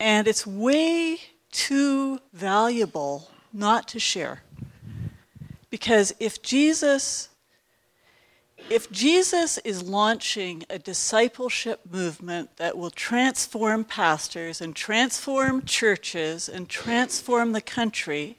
[0.00, 1.20] And it's way
[1.52, 4.42] too valuable not to share.
[5.70, 7.28] Because if Jesus
[8.70, 16.66] if Jesus is launching a discipleship movement that will transform pastors and transform churches and
[16.66, 18.38] transform the country,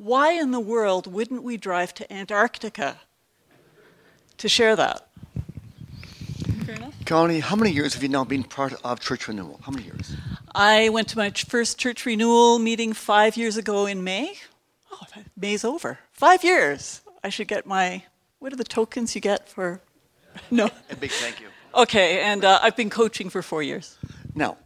[0.00, 2.96] why in the world wouldn't we drive to Antarctica
[4.38, 5.06] to share that.
[7.04, 9.60] Connie, how many years have you now been part of Church Renewal?
[9.62, 10.16] How many years?
[10.54, 14.34] I went to my first church renewal meeting five years ago in May.
[14.90, 15.00] Oh,
[15.36, 15.98] May's over.
[16.12, 17.02] Five years.
[17.22, 18.04] I should get my,
[18.38, 19.80] what are the tokens you get for?
[20.50, 20.70] No.
[20.90, 21.48] A big thank you.
[21.74, 23.98] Okay, and uh, I've been coaching for four years.
[24.34, 24.56] Now,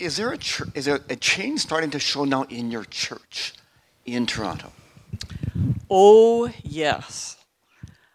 [0.00, 3.54] is there a ch- is there a change starting to show now in your church
[4.14, 4.72] in Toronto?
[5.90, 7.36] Oh yes.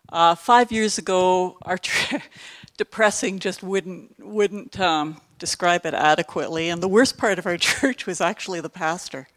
[0.10, 1.80] Uh, five years ago, our
[2.78, 8.06] depressing just wouldn't wouldn't um, describe it adequately, and the worst part of our church
[8.06, 9.28] was actually the pastor.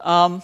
[0.00, 0.42] Um,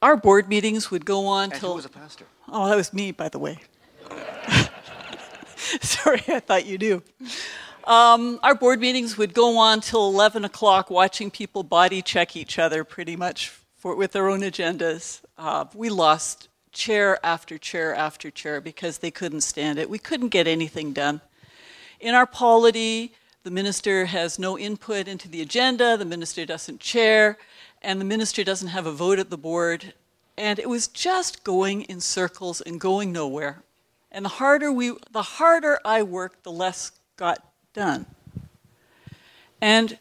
[0.00, 1.70] our board meetings would go on And till.
[1.70, 2.24] who was a pastor?
[2.48, 3.58] Oh, that was me, by the way.
[5.80, 7.02] Sorry, I thought you knew.
[7.84, 12.58] Um, our board meetings would go on till 11 o'clock, watching people body check each
[12.58, 13.52] other pretty much
[13.84, 15.20] for, with their own agendas.
[15.36, 19.90] Uh, we lost chair after chair after chair because they couldn't stand it.
[19.90, 21.20] We couldn't get anything done.
[22.00, 23.12] In our polity,
[23.42, 27.36] the minister has no input into the agenda, the minister doesn't chair,
[27.82, 29.92] and the minister doesn't have a vote at the board.
[30.38, 33.64] And it was just going in circles and going nowhere.
[34.10, 38.06] And the harder we the harder I worked, the less got done.
[39.60, 39.98] And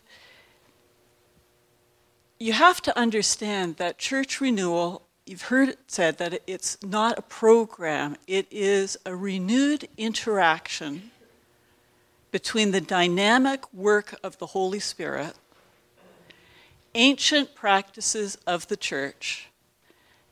[2.43, 7.21] you have to understand that church renewal, you've heard it said that it's not a
[7.21, 11.11] program, it is a renewed interaction
[12.31, 15.35] between the dynamic work of the Holy Spirit,
[16.95, 19.47] ancient practices of the church,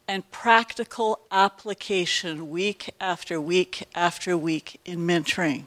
[0.05, 5.63] and practical application week after week after week in mentoring.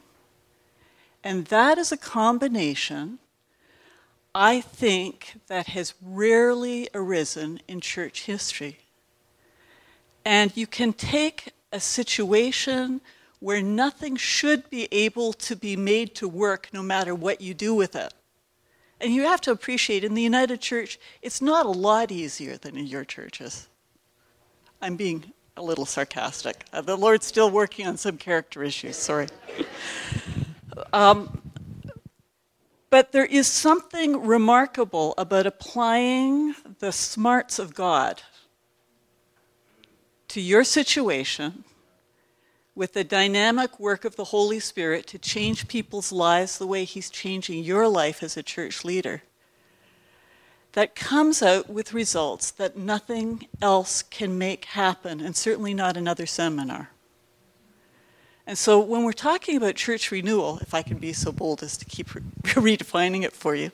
[1.23, 3.19] And that is a combination,
[4.35, 8.79] I think, that has rarely arisen in church history.
[10.25, 13.01] And you can take a situation
[13.39, 17.75] where nothing should be able to be made to work no matter what you do
[17.75, 18.13] with it.
[19.01, 22.77] And you have to appreciate in the United Church, it's not a lot easier than
[22.77, 23.69] in your churches.
[24.81, 26.65] I'm being a little sarcastic.
[26.73, 29.29] Uh, the Lord's still working on some character issues, sorry.
[30.93, 31.41] Um,
[32.95, 38.23] but there is something remarkable about applying the smarts of God
[40.29, 41.65] to your situation
[42.77, 47.11] with the dynamic work of the Holy Spirit to change people's lives the way He's
[47.11, 49.25] changing your life as a church leader.
[50.75, 56.27] That comes out with results that nothing else can make happen, and certainly not another
[56.27, 56.91] seminar.
[58.47, 61.79] And so, when we're talking about church renewal, if I can be so bold as
[61.79, 63.73] to keep re- redefining it for you,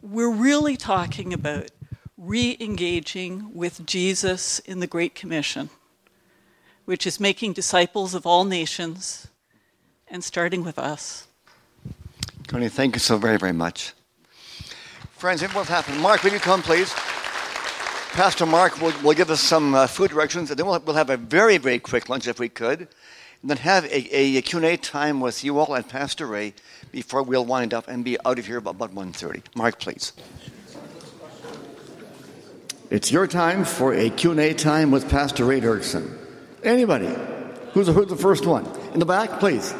[0.00, 1.70] we're really talking about
[2.16, 5.68] re engaging with Jesus in the Great Commission,
[6.86, 9.28] which is making disciples of all nations
[10.08, 11.26] and starting with us.
[12.48, 13.92] Connie, thank you so very, very much.
[15.12, 16.00] Friends, here's what's happened.
[16.00, 16.92] Mark, will you come, please?
[18.12, 21.10] Pastor Mark will, will give us some uh, food directions, and then we'll, we'll have
[21.10, 22.88] a very, very quick lunch if we could,
[23.42, 26.54] and then have a, a, a Q&A time with you all and Pastor Ray
[26.92, 29.42] before we'll wind up and be out of here about, about 1.30.
[29.54, 30.12] Mark, please.
[32.90, 36.18] It's your time for a Q&A time with Pastor Ray Duerksen.
[36.62, 37.08] Anybody?
[37.72, 38.66] Who's the, who's the first one?
[38.92, 39.72] In the back, please.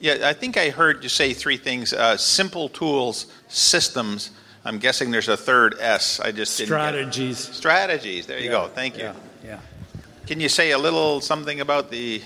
[0.00, 4.30] Yeah, I think I heard you say three things: uh, simple tools, systems.
[4.64, 6.20] I'm guessing there's a third S.
[6.20, 7.12] I just didn't get it.
[7.12, 7.38] Strategies.
[7.38, 8.26] Strategies.
[8.26, 8.68] There you go.
[8.68, 9.04] Thank you.
[9.04, 9.14] Yeah,
[9.44, 9.60] yeah.
[10.26, 12.20] Can you say a little something about the,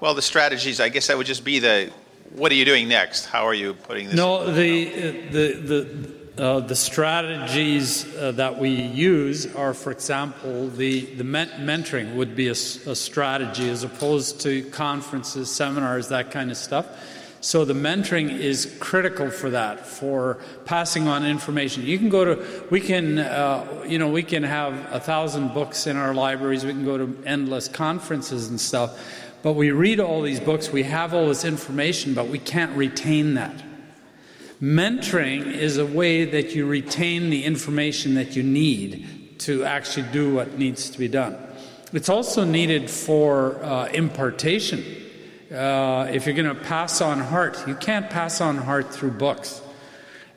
[0.00, 0.80] well, the strategies?
[0.80, 1.90] I guess that would just be the,
[2.34, 3.26] what are you doing next?
[3.26, 4.16] How are you putting this?
[4.16, 4.84] No, the
[5.30, 11.50] the the uh, the strategies uh, that we use are, for example, the the men-
[11.60, 16.86] mentoring would be a strategy as opposed to conferences, seminars, that kind of stuff.
[17.44, 21.84] So the mentoring is critical for that, for passing on information.
[21.84, 25.86] You can go to, we can, uh, you know, we can have a thousand books
[25.86, 26.64] in our libraries.
[26.64, 28.98] We can go to endless conferences and stuff.
[29.44, 33.34] But we read all these books, we have all this information, but we can't retain
[33.34, 33.62] that.
[34.62, 40.32] Mentoring is a way that you retain the information that you need to actually do
[40.34, 41.36] what needs to be done.
[41.92, 44.82] It's also needed for uh, impartation.
[45.52, 49.60] Uh, if you're going to pass on heart, you can't pass on heart through books.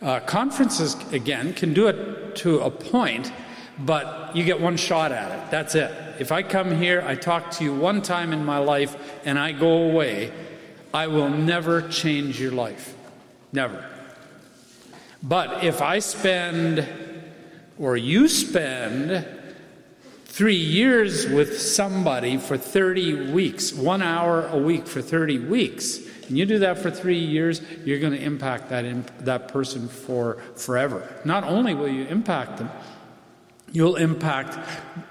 [0.01, 3.31] Uh, conferences, again, can do it to a point,
[3.79, 5.51] but you get one shot at it.
[5.51, 5.91] That's it.
[6.19, 8.95] If I come here, I talk to you one time in my life,
[9.25, 10.31] and I go away,
[10.93, 12.95] I will never change your life.
[13.51, 13.85] Never.
[15.21, 16.87] But if I spend,
[17.77, 19.25] or you spend,
[20.25, 26.37] three years with somebody for 30 weeks, one hour a week for 30 weeks, and
[26.37, 30.35] you do that for three years, you're going to impact that, imp- that person for
[30.55, 31.07] forever.
[31.25, 32.69] Not only will you impact them,
[33.71, 34.57] you'll impact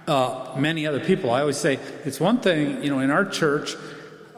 [0.09, 1.31] uh, many other people.
[1.31, 3.75] I always say it's one thing, you know, in our church,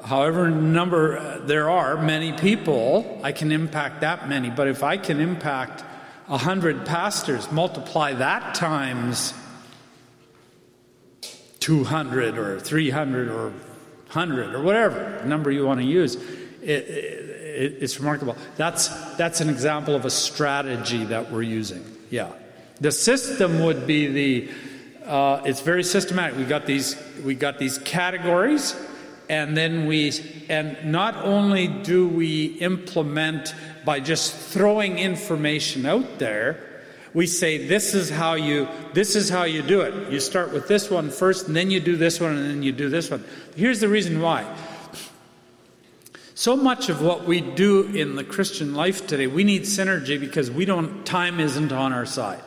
[0.04, 4.50] however number there are many people, I can impact that many.
[4.50, 5.84] But if I can impact
[6.28, 9.32] a hundred pastors, multiply that times
[11.60, 16.16] 200 or 300 or 100 or whatever number you want to use.
[16.62, 18.36] It, it, it's remarkable.
[18.56, 21.84] That's, that's an example of a strategy that we're using.
[22.08, 22.32] Yeah.
[22.80, 24.50] The system would be the,
[25.04, 26.38] uh, it's very systematic.
[26.38, 28.76] We got these, we got these categories,
[29.28, 30.12] and then we,
[30.48, 36.64] and not only do we implement by just throwing information out there,
[37.14, 40.12] we say this is how you this is how you do it.
[40.12, 42.70] You start with this one first, and then you do this one, and then you
[42.70, 43.24] do this one.
[43.56, 44.46] Here's the reason why.
[46.34, 50.50] So much of what we do in the Christian life today, we need synergy because
[50.50, 52.40] we don't time isn't on our side.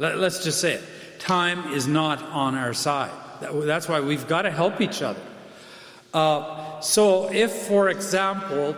[0.00, 0.84] Let, us just say it.
[1.18, 3.10] Time is not on our side.
[3.40, 5.20] That's why we've got to help each other.
[6.14, 8.76] Uh, so, if, for example,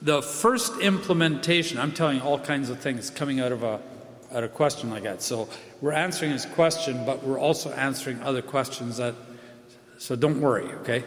[0.00, 3.78] the first implementation, I'm telling you all kinds of things coming out of a,
[4.32, 5.20] out of a question like that.
[5.20, 5.50] So,
[5.82, 9.14] we're answering his question, but we're also answering other questions that,
[9.98, 11.04] so don't worry, okay?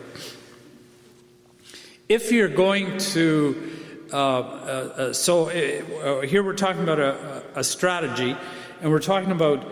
[2.07, 3.71] If you're going to,
[4.13, 8.37] uh, uh, uh so uh, here we're talking about a, a strategy
[8.81, 9.65] and we're talking about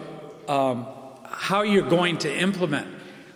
[0.47, 0.85] um,
[1.23, 2.87] how you're going to implement.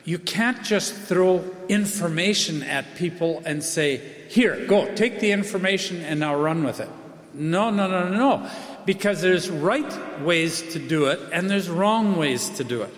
[0.03, 3.97] You can't just throw information at people and say,
[4.29, 6.89] here, go, take the information and now run with it.
[7.33, 8.49] No, no, no, no, no.
[8.85, 12.93] Because there's right ways to do it and there's wrong ways to do it.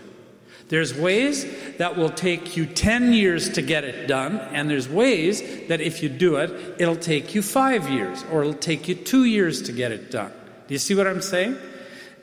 [0.70, 1.48] There's ways
[1.78, 6.04] that will take you 10 years to get it done, and there's ways that if
[6.04, 9.72] you do it, it'll take you five years or it'll take you two years to
[9.72, 10.32] get it done.
[10.68, 11.58] Do you see what I'm saying?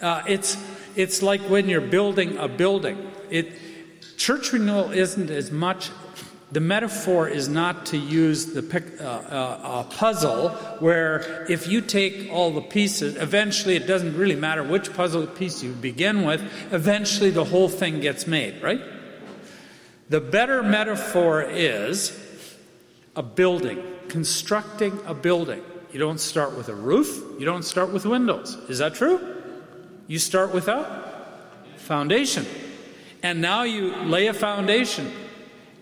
[0.00, 0.56] Uh, it's,
[0.94, 3.10] it's like when you're building a building.
[3.30, 3.52] It,
[4.16, 5.90] church renewal isn't as much,
[6.52, 8.62] the metaphor is not to use the
[9.00, 14.62] uh, uh, puzzle where if you take all the pieces, eventually it doesn't really matter
[14.62, 16.40] which puzzle piece you begin with,
[16.70, 18.80] eventually the whole thing gets made, right?
[20.08, 22.16] The better metaphor is
[23.16, 25.62] a building, constructing a building.
[25.92, 28.54] You don't start with a roof, you don't start with windows.
[28.68, 29.35] Is that true?
[30.06, 31.04] You start with a
[31.78, 32.46] foundation.
[33.22, 35.10] And now you lay a foundation.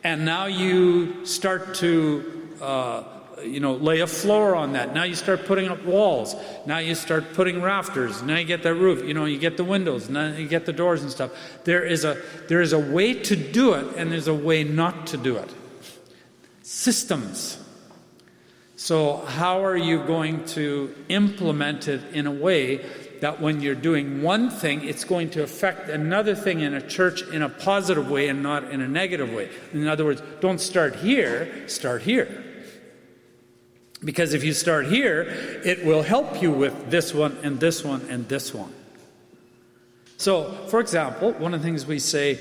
[0.02, 3.04] And now you start to, uh,
[3.42, 4.94] you know, lay a floor on that.
[4.94, 6.36] Now you start putting up walls.
[6.66, 8.22] Now you start putting rafters.
[8.22, 9.04] Now you get the roof.
[9.04, 10.08] You know, you get the windows.
[10.08, 11.32] Now you get the doors and stuff.
[11.64, 15.06] There is a there is a way to do it, and there's a way not
[15.08, 15.50] to do it.
[16.62, 17.58] Systems.
[18.76, 22.84] So how are you going to implement it in a way
[23.20, 27.22] that when you're doing one thing, it's going to affect another thing in a church
[27.22, 29.50] in a positive way and not in a negative way.
[29.72, 32.44] In other words, don't start here, start here.
[34.04, 35.22] Because if you start here,
[35.64, 38.72] it will help you with this one and this one and this one.
[40.18, 42.38] So, for example, one of the things we say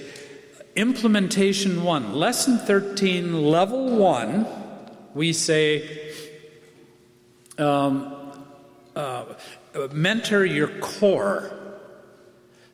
[0.76, 4.48] implementation one, lesson 13, level one,
[5.14, 6.12] we say
[7.58, 8.32] um,
[8.96, 9.26] uh,
[9.92, 11.52] mentor your core.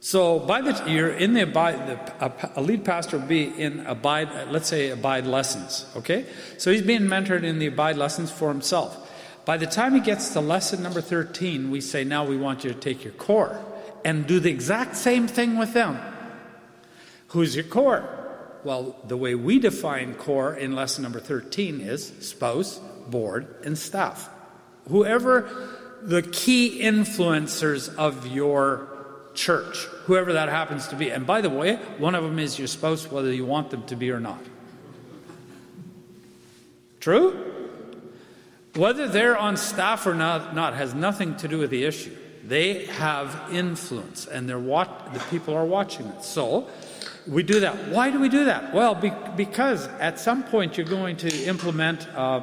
[0.02, 4.50] So by the you're in the abide, the, a, lead pastor will be in abide.
[4.50, 5.86] Let's say abide lessons.
[5.98, 6.26] Okay,
[6.58, 9.08] so he's being mentored in the abide lessons for himself.
[9.46, 12.72] By the time he gets to lesson number thirteen, we say, now we want you
[12.74, 13.60] to take your core
[14.06, 16.00] and do the exact same thing with them.
[17.30, 18.16] Who's your core?
[18.64, 24.30] Well, the way we define core in lesson number 13 is spouse, board, and staff.
[24.90, 28.88] Whoever the key influencers of your
[29.34, 31.12] church, whoever that happens to be.
[31.12, 33.96] And by the way, one of them is your spouse, whether you want them to
[33.96, 34.42] be or not.
[37.00, 37.46] True?
[38.76, 42.16] Whether they're on staff or not, not has nothing to do with the issue.
[42.44, 46.24] They have influence, and they're the people are watching it.
[46.24, 46.68] So
[47.28, 47.90] we do that.
[47.90, 48.74] Why do we do that?
[48.74, 52.08] Well, be- because at some point you're going to implement.
[52.16, 52.42] Uh,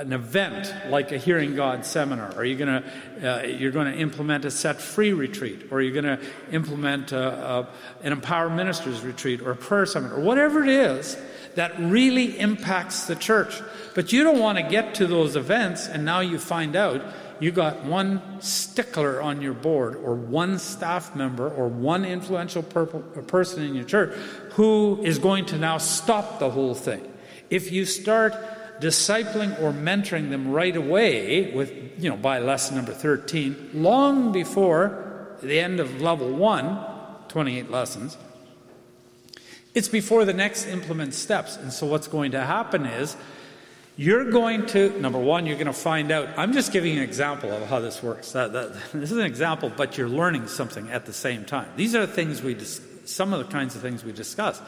[0.00, 3.98] an event like a Hearing God seminar, or you're going to uh, you're going to
[3.98, 7.68] implement a set free retreat, or you're going to implement a, a,
[8.02, 11.18] an Empower Ministers retreat, or a prayer summit, or whatever it is
[11.54, 13.60] that really impacts the church.
[13.94, 17.02] But you don't want to get to those events, and now you find out
[17.40, 22.86] you got one stickler on your board, or one staff member, or one influential per-
[22.86, 24.14] person in your church
[24.52, 27.06] who is going to now stop the whole thing.
[27.50, 28.34] If you start
[28.80, 35.36] discipling or mentoring them right away with, you know, by lesson number 13, long before
[35.42, 36.78] the end of level one,
[37.28, 38.16] 28 lessons,
[39.74, 41.56] it's before the next implement steps.
[41.56, 43.16] And so what's going to happen is
[43.96, 46.28] you're going to, number one, you're going to find out.
[46.36, 48.32] I'm just giving an example of how this works.
[48.32, 51.68] That, that, this is an example, but you're learning something at the same time.
[51.76, 54.60] These are things we, dis- some of the kinds of things we discuss.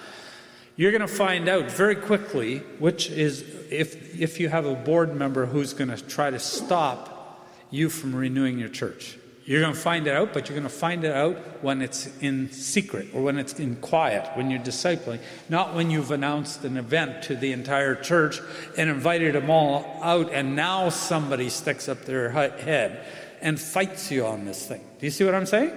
[0.76, 5.14] You're going to find out very quickly which is, if, if you have a board
[5.14, 9.18] member who's going to try to stop you from renewing your church.
[9.44, 12.06] You're going to find it out, but you're going to find it out when it's
[12.20, 15.18] in secret or when it's in quiet, when you're discipling,
[15.48, 18.40] not when you've announced an event to the entire church
[18.78, 23.04] and invited them all out, and now somebody sticks up their head
[23.40, 24.84] and fights you on this thing.
[25.00, 25.72] Do you see what I'm saying?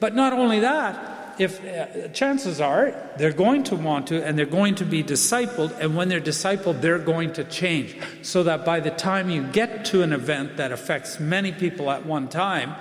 [0.00, 4.46] But not only that, if uh, chances are they're going to want to and they're
[4.46, 8.80] going to be discipled and when they're discipled they're going to change so that by
[8.80, 12.74] the time you get to an event that affects many people at one time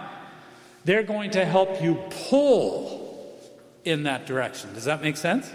[0.86, 1.96] they're going to help you
[2.30, 3.04] pull
[3.84, 4.74] in that direction.
[4.74, 5.52] Does that make sense?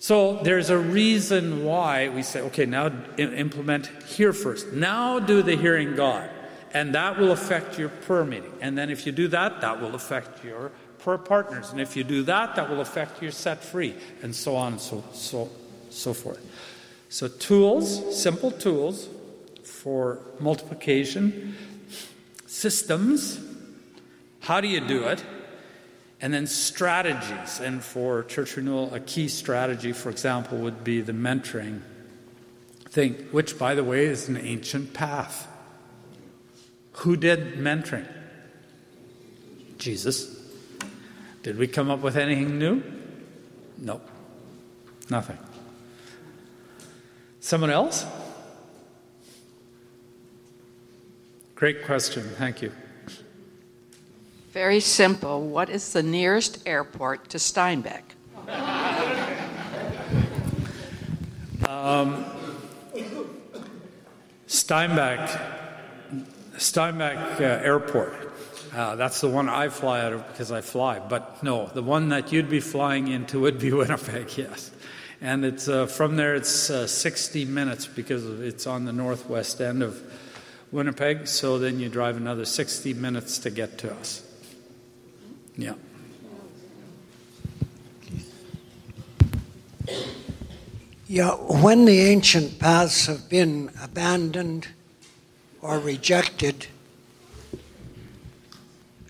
[0.00, 4.72] So there's a reason why we say, okay, now implement here first.
[4.72, 6.30] Now do the hearing God.
[6.72, 8.52] And that will affect your prayer meeting.
[8.60, 11.70] And then if you do that, that will affect your partners.
[11.70, 13.94] And if you do that, that will affect your set free.
[14.22, 15.50] And so on and so, so,
[15.90, 16.44] so forth.
[17.08, 19.08] So tools, simple tools
[19.64, 21.56] for multiplication,
[22.46, 23.40] systems,
[24.40, 25.24] how do you do it?
[26.20, 27.60] And then strategies.
[27.60, 31.80] And for church renewal, a key strategy, for example, would be the mentoring
[32.90, 35.46] thing, which, by the way, is an ancient path.
[36.92, 38.06] Who did mentoring?
[39.78, 40.37] Jesus.
[41.42, 42.82] Did we come up with anything new?
[43.78, 44.00] No.
[45.08, 45.38] Nothing.
[47.40, 48.04] Someone else?
[51.54, 52.22] Great question.
[52.36, 52.72] Thank you.
[54.52, 55.42] Very simple.
[55.42, 58.02] What is the nearest airport to Steinbach?
[61.68, 62.24] Um,
[64.46, 65.40] Steinbach,
[66.56, 68.27] Steinbach uh, Airport.
[68.72, 70.98] Uh, that's the one I fly out of because I fly.
[70.98, 74.70] But no, the one that you'd be flying into would be Winnipeg, yes.
[75.20, 76.34] And it's uh, from there.
[76.34, 80.00] It's uh, 60 minutes because it's on the northwest end of
[80.70, 81.26] Winnipeg.
[81.26, 84.22] So then you drive another 60 minutes to get to us.
[85.56, 85.74] Yeah.
[91.10, 94.68] Yeah, when the ancient paths have been abandoned
[95.62, 96.66] or rejected,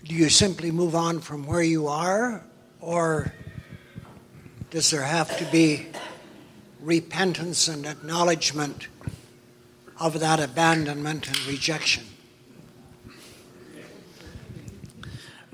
[0.09, 2.43] do you simply move on from where you are,
[2.81, 3.31] or
[4.71, 5.85] does there have to be
[6.79, 8.87] repentance and acknowledgement
[9.99, 12.03] of that abandonment and rejection?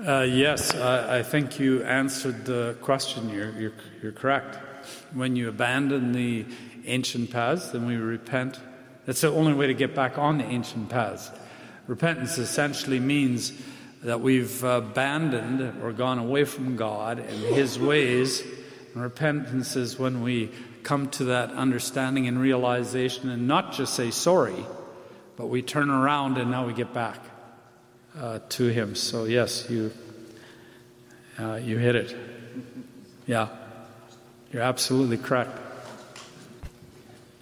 [0.00, 3.28] Uh, yes, I, I, think you answered the question.
[3.28, 3.72] You're, you're,
[4.02, 4.56] you're, correct.
[5.12, 6.46] When you abandon the
[6.86, 8.58] ancient paths, then we repent.
[9.04, 11.30] That's the only way to get back on the ancient paths.
[11.86, 13.52] Repentance essentially means
[14.02, 18.42] that we've abandoned or gone away from God and His ways.
[18.94, 20.50] And repentance is when we
[20.82, 24.64] come to that understanding and realization and not just say sorry,
[25.36, 27.18] but we turn around and now we get back
[28.18, 28.94] uh, to him.
[28.94, 29.92] So yes, you
[31.38, 32.16] uh, you hit it.
[33.26, 33.48] Yeah,
[34.52, 35.58] you're absolutely correct.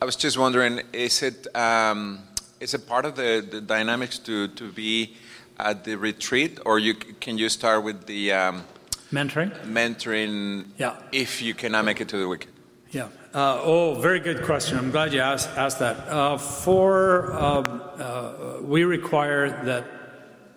[0.03, 2.21] I was just wondering, is it um,
[2.61, 5.17] is it part of the, the dynamics to, to be
[5.59, 8.65] at the retreat, or you can you start with the um,
[9.13, 9.53] mentoring?
[9.67, 10.67] Mentoring.
[10.79, 10.97] Yeah.
[11.13, 12.53] If you cannot make it to the weekend.
[12.91, 13.09] Yeah.
[13.33, 14.79] Uh, oh, very good question.
[14.79, 15.97] I'm glad you asked, asked that.
[16.09, 19.85] Uh, for um, uh, we require that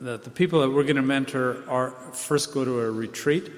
[0.01, 3.51] that the people that we're going to mentor are first go to a retreat,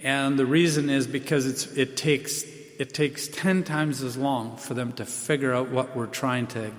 [0.00, 4.74] and the reason is because it's it takes it takes ten times as long for
[4.74, 6.70] them to figure out what we're trying to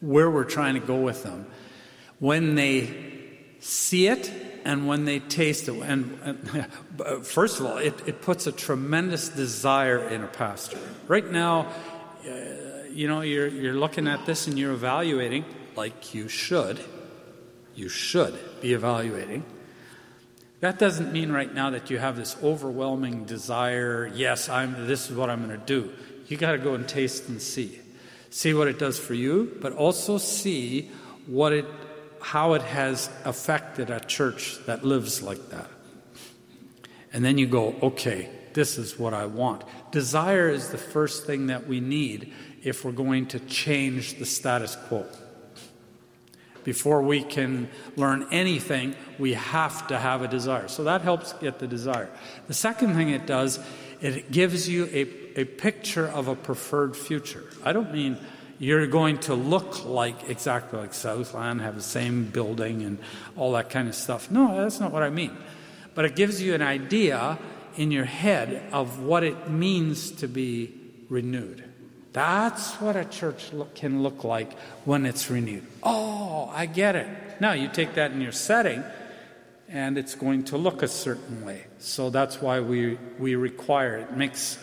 [0.00, 1.46] where we're trying to go with them
[2.18, 2.90] when they
[3.60, 4.32] see it
[4.64, 5.74] and when they taste it.
[5.74, 10.78] And, and first of all, it, it puts a tremendous desire in a pastor.
[11.06, 11.72] Right now,
[12.26, 12.34] uh,
[12.90, 15.44] you know, you're, you're looking at this and you're evaluating,
[15.76, 16.80] like you should
[17.78, 19.44] you should be evaluating.
[20.60, 25.16] That doesn't mean right now that you have this overwhelming desire, yes, I'm this is
[25.16, 25.92] what I'm going to do.
[26.26, 27.78] You got to go and taste and see.
[28.30, 30.90] See what it does for you, but also see
[31.26, 31.64] what it
[32.20, 35.68] how it has affected a church that lives like that.
[37.12, 39.64] And then you go, okay, this is what I want.
[39.92, 42.32] Desire is the first thing that we need
[42.62, 45.06] if we're going to change the status quo.
[46.64, 50.68] Before we can learn anything, we have to have a desire.
[50.68, 52.10] So that helps get the desire.
[52.46, 53.58] The second thing it does,
[54.00, 57.44] it gives you a, a picture of a preferred future.
[57.64, 58.18] I don't mean
[58.58, 62.98] you're going to look like exactly like Southland, have the same building and
[63.36, 64.30] all that kind of stuff.
[64.30, 65.36] No, that's not what I mean.
[65.94, 67.38] But it gives you an idea
[67.76, 70.74] in your head of what it means to be
[71.08, 71.64] renewed.
[72.12, 75.64] That's what a church look, can look like when it's renewed.
[75.82, 77.06] Oh, I get it.
[77.40, 78.82] Now you take that in your setting,
[79.68, 81.66] and it's going to look a certain way.
[81.78, 84.08] So that's why we, we require it.
[84.10, 84.58] it makes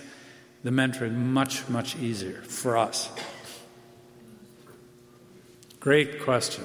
[0.63, 3.09] the mentoring much, much easier for us.
[5.85, 6.63] Great question.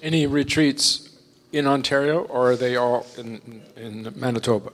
[0.00, 1.10] Any retreats
[1.52, 4.72] in Ontario, or are they all in, in Manitoba?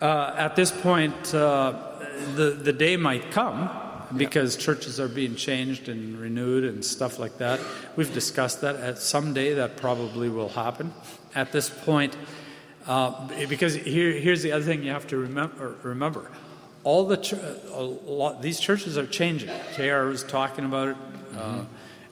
[0.00, 1.98] Uh, at this point, uh,
[2.34, 3.68] the, the day might come
[4.16, 7.60] because churches are being changed and renewed and stuff like that.
[7.94, 8.76] We've discussed that.
[8.76, 10.94] At some day, that probably will happen.
[11.34, 12.16] At this point,
[12.86, 15.76] uh, because here, here's the other thing you have to remember.
[15.82, 16.30] remember.
[16.86, 17.34] All the ch-
[18.06, 19.50] lot, these churches are changing.
[19.74, 20.96] KR was talking about it.
[21.32, 21.62] Mm-hmm.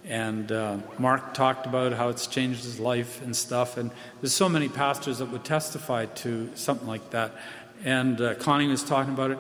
[0.05, 3.77] And uh, Mark talked about how it's changed his life and stuff.
[3.77, 7.37] And there's so many pastors that would testify to something like that.
[7.85, 9.39] And uh, Connie was talking about it.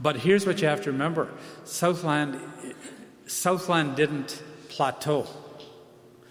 [0.00, 1.28] But here's what you have to remember
[1.64, 2.40] Southland,
[3.26, 5.26] Southland didn't plateau.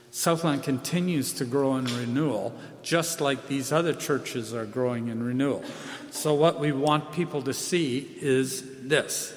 [0.09, 2.55] Southland continues to grow in renewal,
[2.87, 5.61] just like these other churches are growing in renewal.
[6.09, 9.35] So, what we want people to see is this.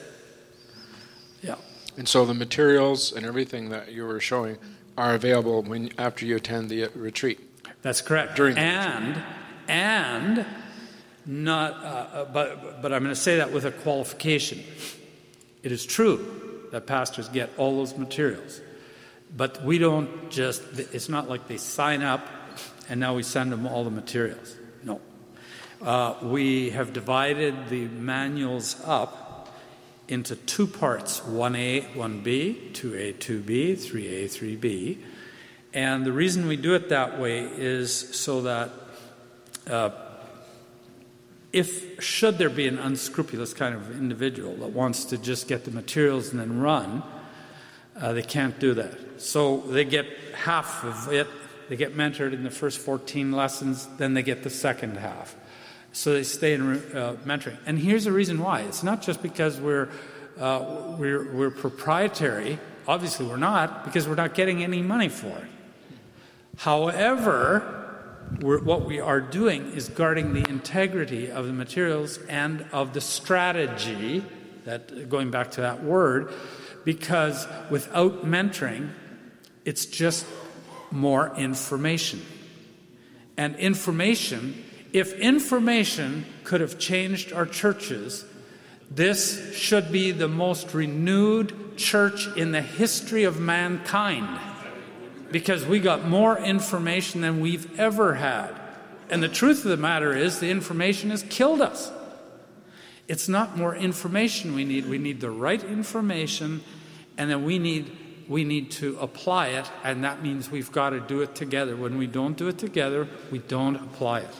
[1.43, 1.57] Yeah.
[1.97, 4.57] And so the materials and everything that you were showing
[4.97, 7.41] are available when after you attend the retreat.
[7.83, 8.37] That's correct.
[8.37, 9.25] During and retreat.
[9.69, 10.47] and
[11.27, 14.63] not, uh, uh, but but I'm going to say that with a qualification.
[15.65, 18.61] It is true that pastors get all those materials,
[19.37, 20.63] but we don't just.
[20.79, 22.40] It's not like they sign up
[22.91, 24.57] and now we send them all the materials.
[24.83, 25.01] No.
[25.81, 29.49] Uh, we have divided the manuals up
[30.09, 34.99] into two parts 1A, 1B, 2A, 2B, 3A, 3B.
[35.73, 38.71] And the reason we do it that way is so that
[39.69, 39.91] uh,
[41.53, 45.71] if, should there be an unscrupulous kind of individual that wants to just get the
[45.71, 47.05] materials and then run,
[47.97, 49.21] uh, they can't do that.
[49.23, 51.29] So they get half of it,
[51.71, 55.37] they get mentored in the first 14 lessons, then they get the second half.
[55.93, 57.59] So they stay in uh, mentoring.
[57.65, 59.89] And here's the reason why it's not just because we're,
[60.41, 65.45] uh, we're, we're proprietary, obviously we're not, because we're not getting any money for it.
[66.57, 67.61] However,
[68.41, 74.25] what we are doing is guarding the integrity of the materials and of the strategy,
[74.65, 76.33] that, going back to that word,
[76.85, 78.91] because without mentoring,
[79.65, 80.27] it's just
[80.93, 82.21] more information.
[83.37, 88.25] And information if information could have changed our churches,
[88.91, 94.29] this should be the most renewed church in the history of mankind
[95.31, 98.53] because we got more information than we've ever had.
[99.11, 101.93] And the truth of the matter is, the information has killed us.
[103.07, 106.63] It's not more information we need, we need the right information,
[107.17, 107.97] and then we need.
[108.31, 111.75] We need to apply it, and that means we've got to do it together.
[111.75, 114.35] When we don't do it together, we don't apply it.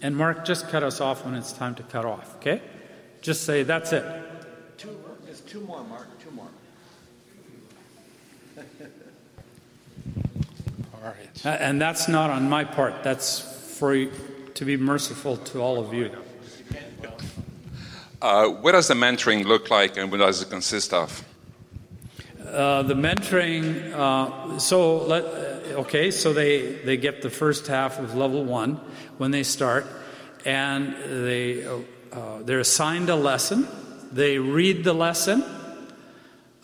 [0.00, 2.62] And Mark, just cut us off when it's time to cut off, okay?
[3.22, 4.04] Just say, that's it.
[4.78, 6.46] Two, there's two more, Mark, two more.
[10.94, 11.44] All right.
[11.44, 13.02] And that's not on my part.
[13.02, 13.40] That's
[13.76, 14.12] for you,
[14.54, 16.12] to be merciful to all of you.
[18.20, 21.24] Uh, what does the mentoring look like and what does it consist of?
[22.44, 28.00] Uh, the mentoring, uh, so let, uh, okay, so they, they get the first half
[28.00, 28.80] of level one
[29.18, 29.86] when they start,
[30.44, 30.96] and
[31.26, 33.68] they, uh, they're assigned a lesson.
[34.10, 35.44] They read the lesson,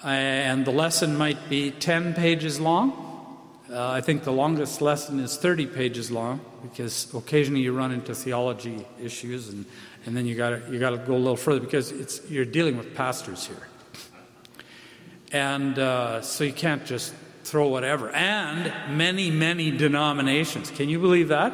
[0.03, 3.05] and the lesson might be 10 pages long.
[3.71, 8.15] Uh, I think the longest lesson is 30 pages long because occasionally you run into
[8.15, 9.67] theology issues, and,
[10.07, 12.77] and then you got you got to go a little further because it's, you're dealing
[12.77, 13.69] with pastors here.
[15.33, 17.13] And uh, so you can't just
[17.43, 18.11] throw whatever.
[18.11, 20.71] And many, many denominations.
[20.71, 21.53] Can you believe that?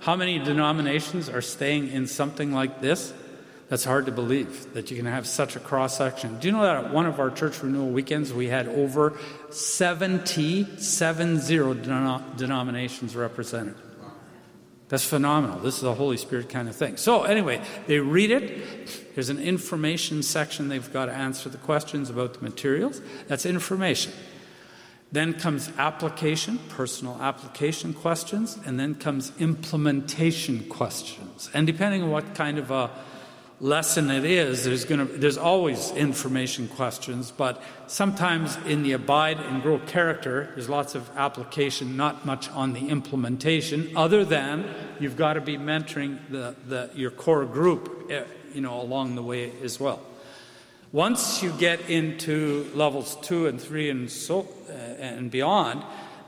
[0.00, 3.14] How many denominations are staying in something like this?
[3.68, 6.38] That's hard to believe that you can have such a cross section.
[6.40, 9.18] Do you know that at one of our church renewal weekends we had over
[9.50, 13.76] 70, 70 denom- denominations represented?
[14.92, 15.58] That's phenomenal.
[15.58, 16.98] This is a Holy Spirit kind of thing.
[16.98, 19.14] So, anyway, they read it.
[19.14, 20.68] There's an information section.
[20.68, 23.00] They've got to answer the questions about the materials.
[23.26, 24.12] That's information.
[25.10, 31.48] Then comes application, personal application questions, and then comes implementation questions.
[31.54, 32.90] And depending on what kind of a
[33.62, 39.62] lesson it is, there's to there's always information questions, but sometimes in the abide and
[39.62, 44.68] grow character, there's lots of application, not much on the implementation, other than
[44.98, 49.22] you've got to be mentoring the, the your core group, eh, you know, along the
[49.22, 50.00] way as well.
[50.90, 55.82] Once you get into levels two and three and so uh, and beyond,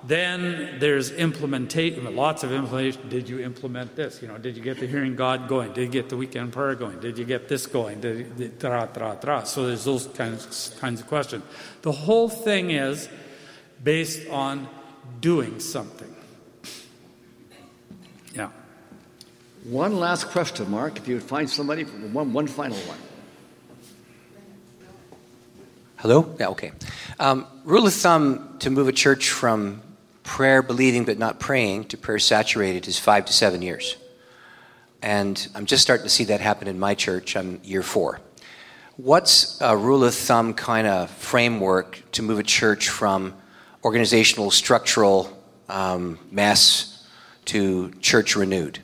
[0.06, 3.09] then there's implementation, lots of implementation.
[3.09, 4.20] Did you implement this?
[4.20, 5.72] You know, did you get the hearing God going?
[5.72, 7.01] Did you get the weekend prayer going?
[7.01, 8.01] Did you get this going?
[8.01, 9.47] Did, did, tra, tra, tra.
[9.47, 11.43] So there's those kinds, kinds of questions.
[11.81, 13.09] The whole thing is
[13.82, 14.68] based on
[15.20, 16.14] doing something.
[18.35, 18.51] Yeah.
[19.64, 20.98] One last question, Mark.
[20.98, 22.98] If you would find somebody, one, one final one.
[25.97, 26.36] Hello?
[26.39, 26.72] Yeah, okay.
[27.18, 29.81] Um, rule of thumb to move a church from
[30.24, 33.96] prayer believing but not praying to prayer saturated is five to seven years.
[35.01, 37.36] And I'm just starting to see that happen in my church.
[37.36, 38.20] I'm year four.
[38.96, 43.34] What's a rule of thumb kind of framework to move a church from
[43.84, 45.30] organizational, structural
[45.68, 47.06] um, mess
[47.46, 48.78] to church renewed?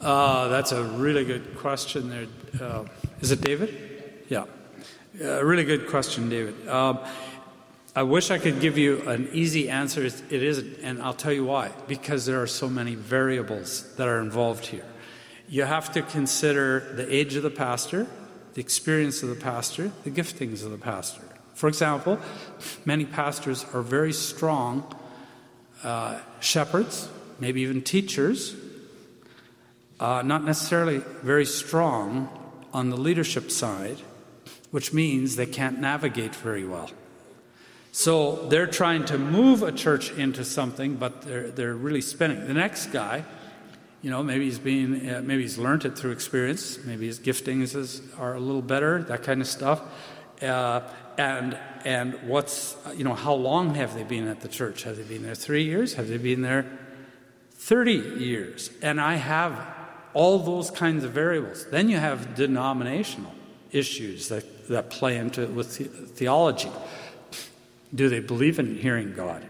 [0.00, 2.26] Uh, that's a really good question there.
[2.60, 2.84] Uh,
[3.20, 3.74] is it David?
[4.28, 4.44] Yeah.
[5.20, 6.68] A really good question, David.
[6.68, 6.98] Um,
[7.96, 10.04] I wish I could give you an easy answer.
[10.04, 11.70] It isn't, and I'll tell you why.
[11.86, 14.84] Because there are so many variables that are involved here.
[15.48, 18.06] You have to consider the age of the pastor,
[18.54, 21.22] the experience of the pastor, the giftings of the pastor.
[21.54, 22.20] For example,
[22.84, 24.94] many pastors are very strong
[25.82, 27.08] uh, shepherds,
[27.40, 28.54] maybe even teachers,
[29.98, 32.28] uh, not necessarily very strong
[32.72, 33.98] on the leadership side,
[34.70, 36.90] which means they can't navigate very well.
[37.98, 42.46] So they're trying to move a church into something, but they're, they're really spinning.
[42.46, 43.24] The next guy,
[44.02, 46.78] you know, maybe he's being, uh, maybe he's learned it through experience.
[46.84, 49.82] Maybe his giftings is, are a little better, that kind of stuff.
[50.40, 50.82] Uh,
[51.18, 54.84] and and what's, you know, how long have they been at the church?
[54.84, 55.94] Have they been there three years?
[55.94, 56.66] Have they been there
[57.54, 58.70] 30 years?
[58.80, 59.58] And I have
[60.14, 61.66] all those kinds of variables.
[61.66, 63.34] Then you have denominational
[63.72, 66.70] issues that, that play into it with the, theology.
[67.94, 69.46] Do they believe in hearing God?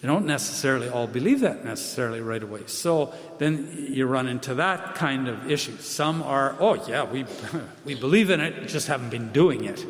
[0.00, 2.62] They don't necessarily all believe that necessarily right away.
[2.66, 5.76] So then you run into that kind of issue.
[5.78, 7.26] Some are, oh, yeah, we,
[7.84, 9.84] we believe in it, just haven't been doing it.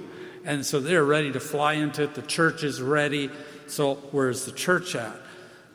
[0.45, 2.15] And so they're ready to fly into it.
[2.15, 3.31] The church is ready.
[3.67, 5.15] So where's the church at?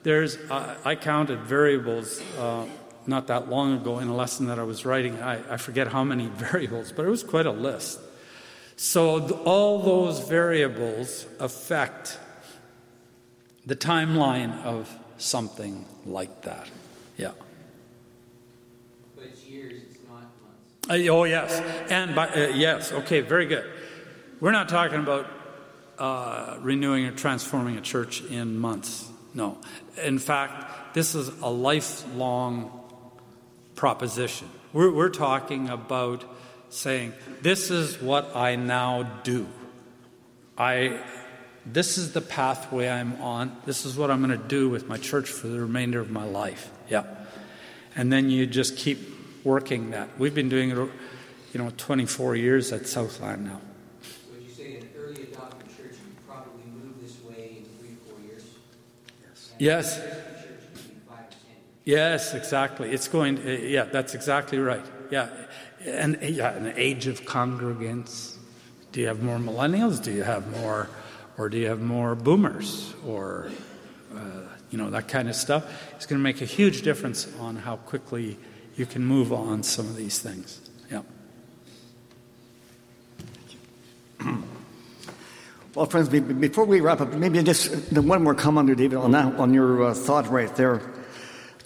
[0.02, 2.66] There's, uh, I counted variables uh,
[3.06, 5.22] not that long ago in a lesson that I was writing.
[5.22, 8.00] I, I forget how many variables, but it was quite a list.
[8.76, 12.18] So all those variables affect
[13.66, 16.70] the timeline of something like that.
[17.18, 17.32] Yeah.
[19.16, 21.08] But it's years, it's not months.
[21.08, 21.62] Uh, oh, yes.
[21.90, 23.70] And by, uh, yes, okay, very good.
[24.42, 25.28] We're not talking about
[25.98, 29.08] uh, renewing or transforming a church in months.
[29.34, 29.60] No.
[30.04, 32.82] In fact, this is a lifelong
[33.76, 34.50] proposition.
[34.74, 36.26] We're, we're talking about
[36.70, 37.14] saying,
[37.44, 39.46] This is what I now do.
[40.58, 41.02] I,
[41.66, 43.58] this is the pathway I'm on.
[43.66, 46.24] This is what I'm going to do with my church for the remainder of my
[46.24, 46.72] life.
[46.88, 47.04] Yeah.
[47.98, 48.98] And then you just keep
[49.44, 50.18] working that.
[50.18, 50.90] We've been doing it, you
[51.56, 53.60] know, 24 years at Southland now.
[54.32, 58.16] Would you say an early adopted church would probably move this way in three, or
[58.16, 58.46] four years?
[59.60, 60.00] Yes.
[61.84, 62.92] Yes, exactly.
[62.92, 64.86] It's going, yeah, that's exactly right.
[65.12, 65.28] Yeah.
[65.86, 68.38] And yeah, an age of congregants.
[68.92, 70.02] Do you have more millennials?
[70.02, 70.90] Do you have more,
[71.38, 72.94] or do you have more boomers?
[73.06, 73.50] Or,
[74.16, 74.20] uh,
[74.70, 75.66] you know, that kind of stuff.
[75.96, 78.38] It's going to make a huge difference on how quickly
[78.76, 80.62] you can move on some of these things.
[80.92, 81.02] Yeah.
[85.76, 89.56] Well, friends, before we wrap up, maybe just one more comment, David, on that, on
[89.56, 90.93] your uh, thought right there.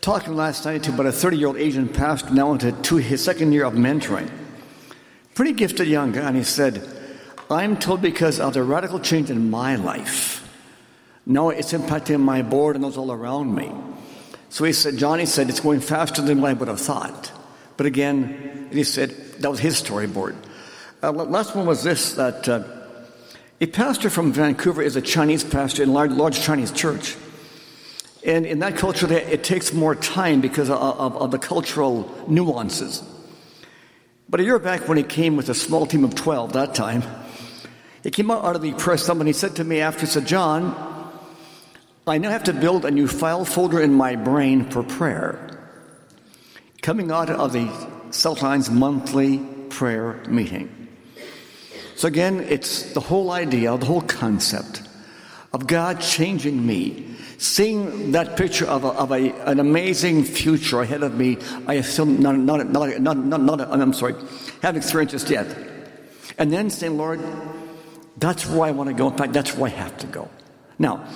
[0.08, 3.22] Talking last night to about a 30 year old Asian pastor now into two, his
[3.22, 4.32] second year of mentoring.
[5.36, 6.82] Pretty gifted young guy, and he said,
[7.52, 10.48] I'm told because of the radical change in my life.
[11.26, 13.70] Now it's impacting my board and those all around me.
[14.48, 17.34] So he said, Johnny said, it's going faster than I would have thought.
[17.76, 19.10] But again, he said
[19.40, 20.38] that was his storyboard.
[21.04, 22.64] Uh, last one was this that uh,
[23.60, 27.18] a pastor from Vancouver is a Chinese pastor in a large, large Chinese church.
[28.26, 33.04] And in that culture, it takes more time because of, of, the cultural nuances.
[34.30, 37.04] But a year back, when he came with a small team of 12 that time,
[38.04, 39.08] he came out of the press.
[39.08, 40.76] he said to me after, he said, John,
[42.06, 45.60] I now have to build a new file folder in my brain for prayer.
[46.82, 47.70] Coming out of the
[48.12, 49.40] Southlands monthly
[49.70, 50.88] prayer meeting.
[51.96, 54.84] So again, it's the whole idea, the whole concept
[55.52, 61.04] of God changing me, seeing that picture of, a, of a, an amazing future ahead
[61.04, 61.38] of me.
[61.68, 64.16] I assume not, not, not, not, not, not I'm sorry,
[64.62, 65.48] haven't experienced just yet.
[66.38, 67.22] And then saying, Lord,
[68.18, 69.10] that's where I want to go.
[69.10, 70.30] In fact, that's where I have to go.
[70.80, 71.08] Now,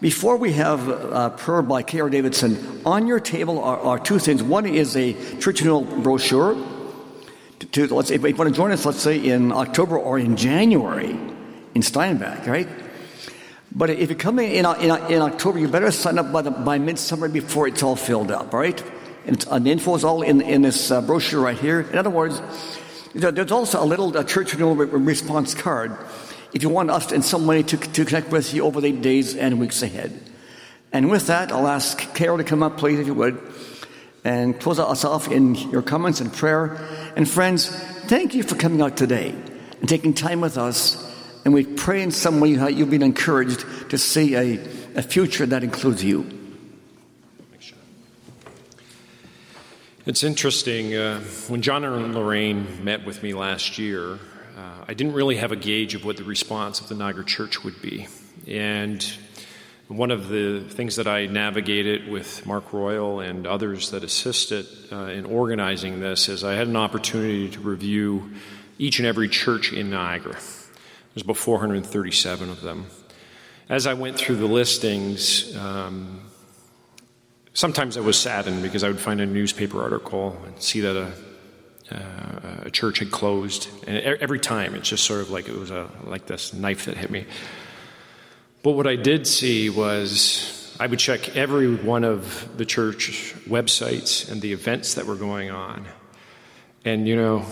[0.00, 4.42] before we have uh, prayer by Carol Davidson, on your table are, are, two things.
[4.42, 6.56] One is a church brochure
[7.72, 11.16] to, let's if you want to join us, let's say in October or in January
[11.74, 12.68] in Steinbach, right?
[13.74, 16.78] But if you're coming in, in, in October, you better sign up by, the, by
[16.78, 18.82] midsummer before it's all filled up, right?
[19.26, 21.80] And, and the info is all in, in this uh, brochure right here.
[21.80, 22.40] In other words,
[23.14, 25.96] there's also a little church renewal response card
[26.52, 29.34] if you want us in some way to, to connect with you over the days
[29.34, 30.20] and weeks ahead.
[30.92, 33.40] And with that, I'll ask Carol to come up, please, if you would
[34.24, 36.76] and close us off in your comments and prayer.
[37.16, 39.34] And friends, thank you for coming out today
[39.80, 41.11] and taking time with us.
[41.44, 44.54] And we pray in some way that you've been encouraged to see a,
[44.94, 46.38] a future that includes you.
[50.04, 50.96] It's interesting.
[50.96, 55.52] Uh, when John and Lorraine met with me last year, uh, I didn't really have
[55.52, 58.08] a gauge of what the response of the Niagara Church would be.
[58.48, 59.00] And
[59.86, 65.06] one of the things that I navigated with Mark Royal and others that assisted uh,
[65.06, 68.32] in organizing this is I had an opportunity to review
[68.78, 70.36] each and every church in Niagara.
[71.14, 72.86] There's about 437 of them.
[73.68, 76.20] As I went through the listings, um,
[77.54, 81.12] sometimes I was saddened because I would find a newspaper article and see that a,
[81.94, 85.70] uh, a church had closed, and every time it's just sort of like it was
[85.70, 87.26] a like this knife that hit me.
[88.62, 94.30] But what I did see was I would check every one of the church websites
[94.30, 95.86] and the events that were going on.
[96.84, 97.44] And, you know,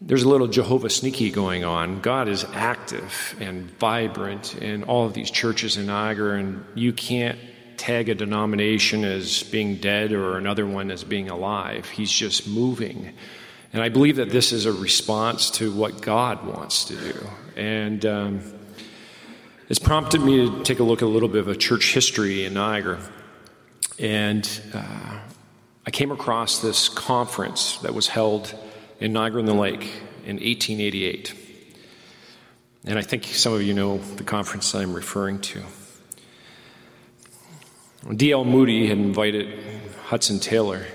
[0.00, 2.00] there's a little Jehovah sneaky going on.
[2.00, 7.38] God is active and vibrant in all of these churches in Niagara, and you can't
[7.76, 11.88] tag a denomination as being dead or another one as being alive.
[11.88, 13.14] He's just moving.
[13.72, 17.26] And I believe that this is a response to what God wants to do.
[17.56, 18.40] And, um,
[19.68, 22.46] it's prompted me to take a look at a little bit of a church history
[22.46, 23.00] in Niagara.
[23.98, 25.18] And uh,
[25.86, 28.54] I came across this conference that was held
[29.00, 29.84] in Niagara on the Lake
[30.24, 31.34] in 1888.
[32.84, 35.62] And I think some of you know the conference I'm referring to.
[38.14, 38.44] D.L.
[38.44, 39.58] Moody had invited
[40.06, 40.86] Hudson Taylor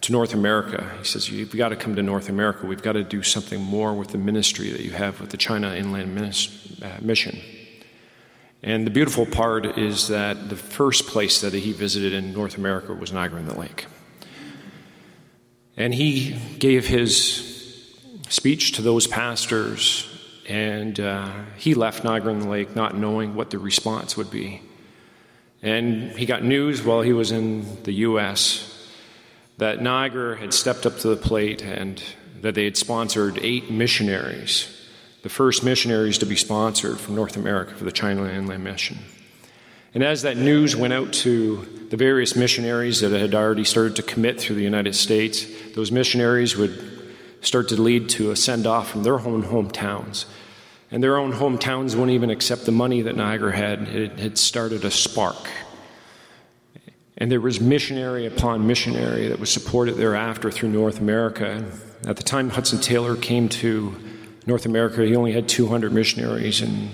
[0.00, 0.90] to North America.
[0.98, 2.66] He says, You've got to come to North America.
[2.66, 5.74] We've got to do something more with the ministry that you have with the China
[5.74, 6.18] Inland
[6.82, 7.40] uh, Mission.
[8.62, 12.92] And the beautiful part is that the first place that he visited in North America
[12.92, 13.86] was Niagara on the Lake.
[15.80, 17.94] And he gave his
[18.28, 20.06] speech to those pastors,
[20.48, 24.62] and uh, he left Niagara on the Lake not knowing what the response would be.
[25.62, 28.70] And he got news while he was in the U.S
[29.60, 32.02] that Niagara had stepped up to the plate and
[32.40, 34.74] that they had sponsored eight missionaries,
[35.22, 38.98] the first missionaries to be sponsored from North America for the China Inland Mission.
[39.94, 44.02] And as that news went out to the various missionaries that had already started to
[44.02, 48.90] commit through the United States, those missionaries would start to lead to a send off
[48.90, 50.26] from their own hometowns.
[50.92, 53.88] And their own hometowns wouldn't even accept the money that Niagara had.
[53.88, 55.48] It had started a spark
[57.20, 61.62] and there was missionary upon missionary that was supported thereafter through North America.
[62.06, 63.94] At the time Hudson Taylor came to
[64.46, 66.88] North America, he only had 200 missionaries in,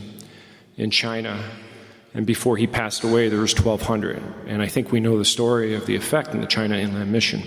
[0.77, 1.41] in China.
[2.17, 4.23] And before he passed away, there was 1,200.
[4.47, 7.43] And I think we know the story of the effect in the China Inland Mission.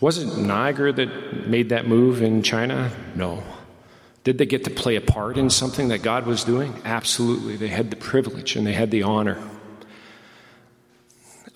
[0.00, 2.92] Was it Niagara that made that move in China?
[3.16, 3.42] No.
[4.22, 6.80] Did they get to play a part in something that God was doing?
[6.84, 7.56] Absolutely.
[7.56, 9.42] They had the privilege and they had the honor.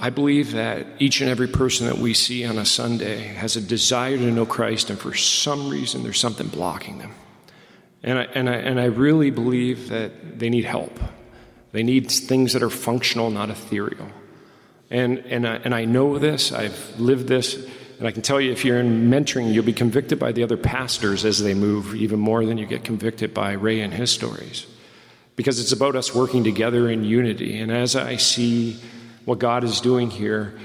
[0.01, 3.61] I believe that each and every person that we see on a Sunday has a
[3.61, 7.12] desire to know Christ, and for some reason, there's something blocking them.
[8.02, 10.98] And I, and I, and I really believe that they need help.
[11.72, 14.08] They need things that are functional, not ethereal.
[14.90, 17.54] And, and, I, and I know this, I've lived this,
[17.98, 20.56] and I can tell you if you're in mentoring, you'll be convicted by the other
[20.56, 24.66] pastors as they move, even more than you get convicted by Ray and his stories.
[25.36, 27.58] Because it's about us working together in unity.
[27.58, 28.80] And as I see
[29.24, 30.58] what God is doing here,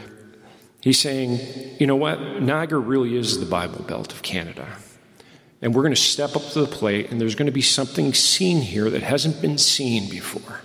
[0.84, 1.40] He's saying,
[1.80, 2.42] you know what?
[2.42, 4.68] Niagara really is the Bible Belt of Canada.
[5.64, 8.14] And we're going to step up to the plate, and there's going to be something
[8.14, 10.60] seen here that hasn't been seen before.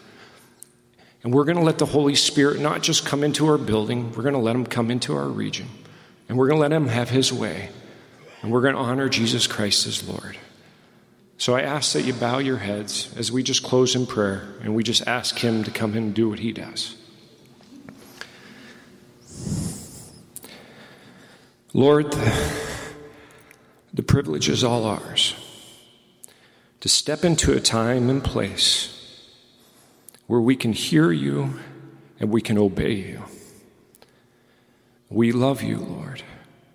[1.22, 4.24] And we're going to let the Holy Spirit not just come into our building, we're
[4.24, 5.68] going to let him come into our region.
[6.28, 7.68] And we're going to let him have his way.
[8.42, 10.36] And we're going to honor Jesus Christ as Lord.
[11.36, 14.74] So I ask that you bow your heads as we just close in prayer and
[14.74, 16.96] we just ask him to come in and do what he does.
[21.72, 22.12] Lord,
[23.98, 25.34] the privilege is all ours
[26.78, 29.26] to step into a time and place
[30.28, 31.58] where we can hear you
[32.20, 33.24] and we can obey you.
[35.10, 36.22] We love you, Lord.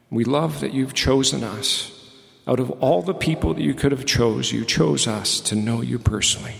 [0.09, 2.11] We love that you've chosen us.
[2.45, 5.79] Out of all the people that you could have chose, you chose us to know
[5.79, 6.55] you personally.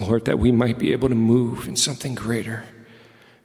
[0.00, 2.64] Lord, that we might be able to move in something greater,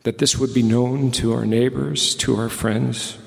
[0.02, 3.20] that this would be known to our neighbors, to our friends,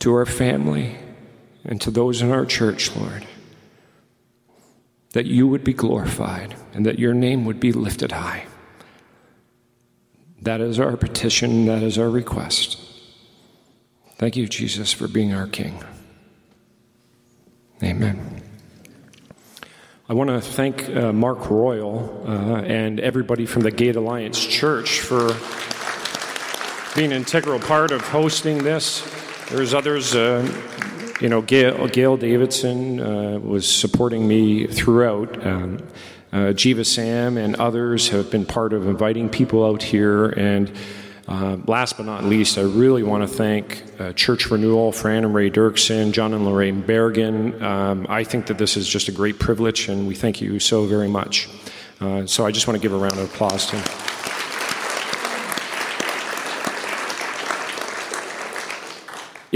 [0.00, 0.96] to our family,
[1.64, 3.26] and to those in our church, Lord
[5.16, 8.44] that you would be glorified and that your name would be lifted high.
[10.42, 12.78] That is our petition, that is our request.
[14.16, 15.82] Thank you, Jesus, for being our King.
[17.82, 18.42] Amen.
[20.06, 25.00] I want to thank uh, Mark Royal uh, and everybody from the Gate Alliance Church
[25.00, 25.34] for
[26.94, 29.00] being an integral part of hosting this.
[29.50, 30.14] There's others.
[30.14, 30.42] Uh,
[31.20, 35.46] you know, Gail, Gail Davidson uh, was supporting me throughout.
[35.46, 35.78] Um,
[36.32, 40.26] uh, Jiva Sam and others have been part of inviting people out here.
[40.26, 40.70] And
[41.28, 45.34] uh, last but not least, I really want to thank uh, Church Renewal, Fran and
[45.34, 47.62] Ray Duerksen, John and Lorraine Bergen.
[47.62, 50.86] Um, I think that this is just a great privilege, and we thank you so
[50.86, 51.48] very much.
[52.00, 54.15] Uh, so I just want to give a round of applause to them.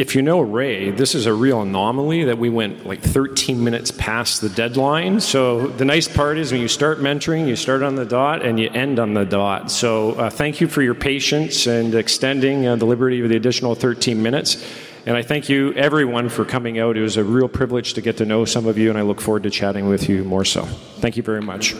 [0.01, 3.90] If you know Ray, this is a real anomaly that we went like 13 minutes
[3.90, 5.20] past the deadline.
[5.20, 8.59] So the nice part is when you start mentoring, you start on the dot and
[8.59, 9.70] you end on the dot.
[9.70, 13.74] So uh, thank you for your patience and extending uh, the liberty of the additional
[13.74, 14.66] 13 minutes.
[15.05, 16.97] And I thank you, everyone, for coming out.
[16.97, 19.20] It was a real privilege to get to know some of you, and I look
[19.20, 20.62] forward to chatting with you more so.
[20.62, 21.74] Thank you very much.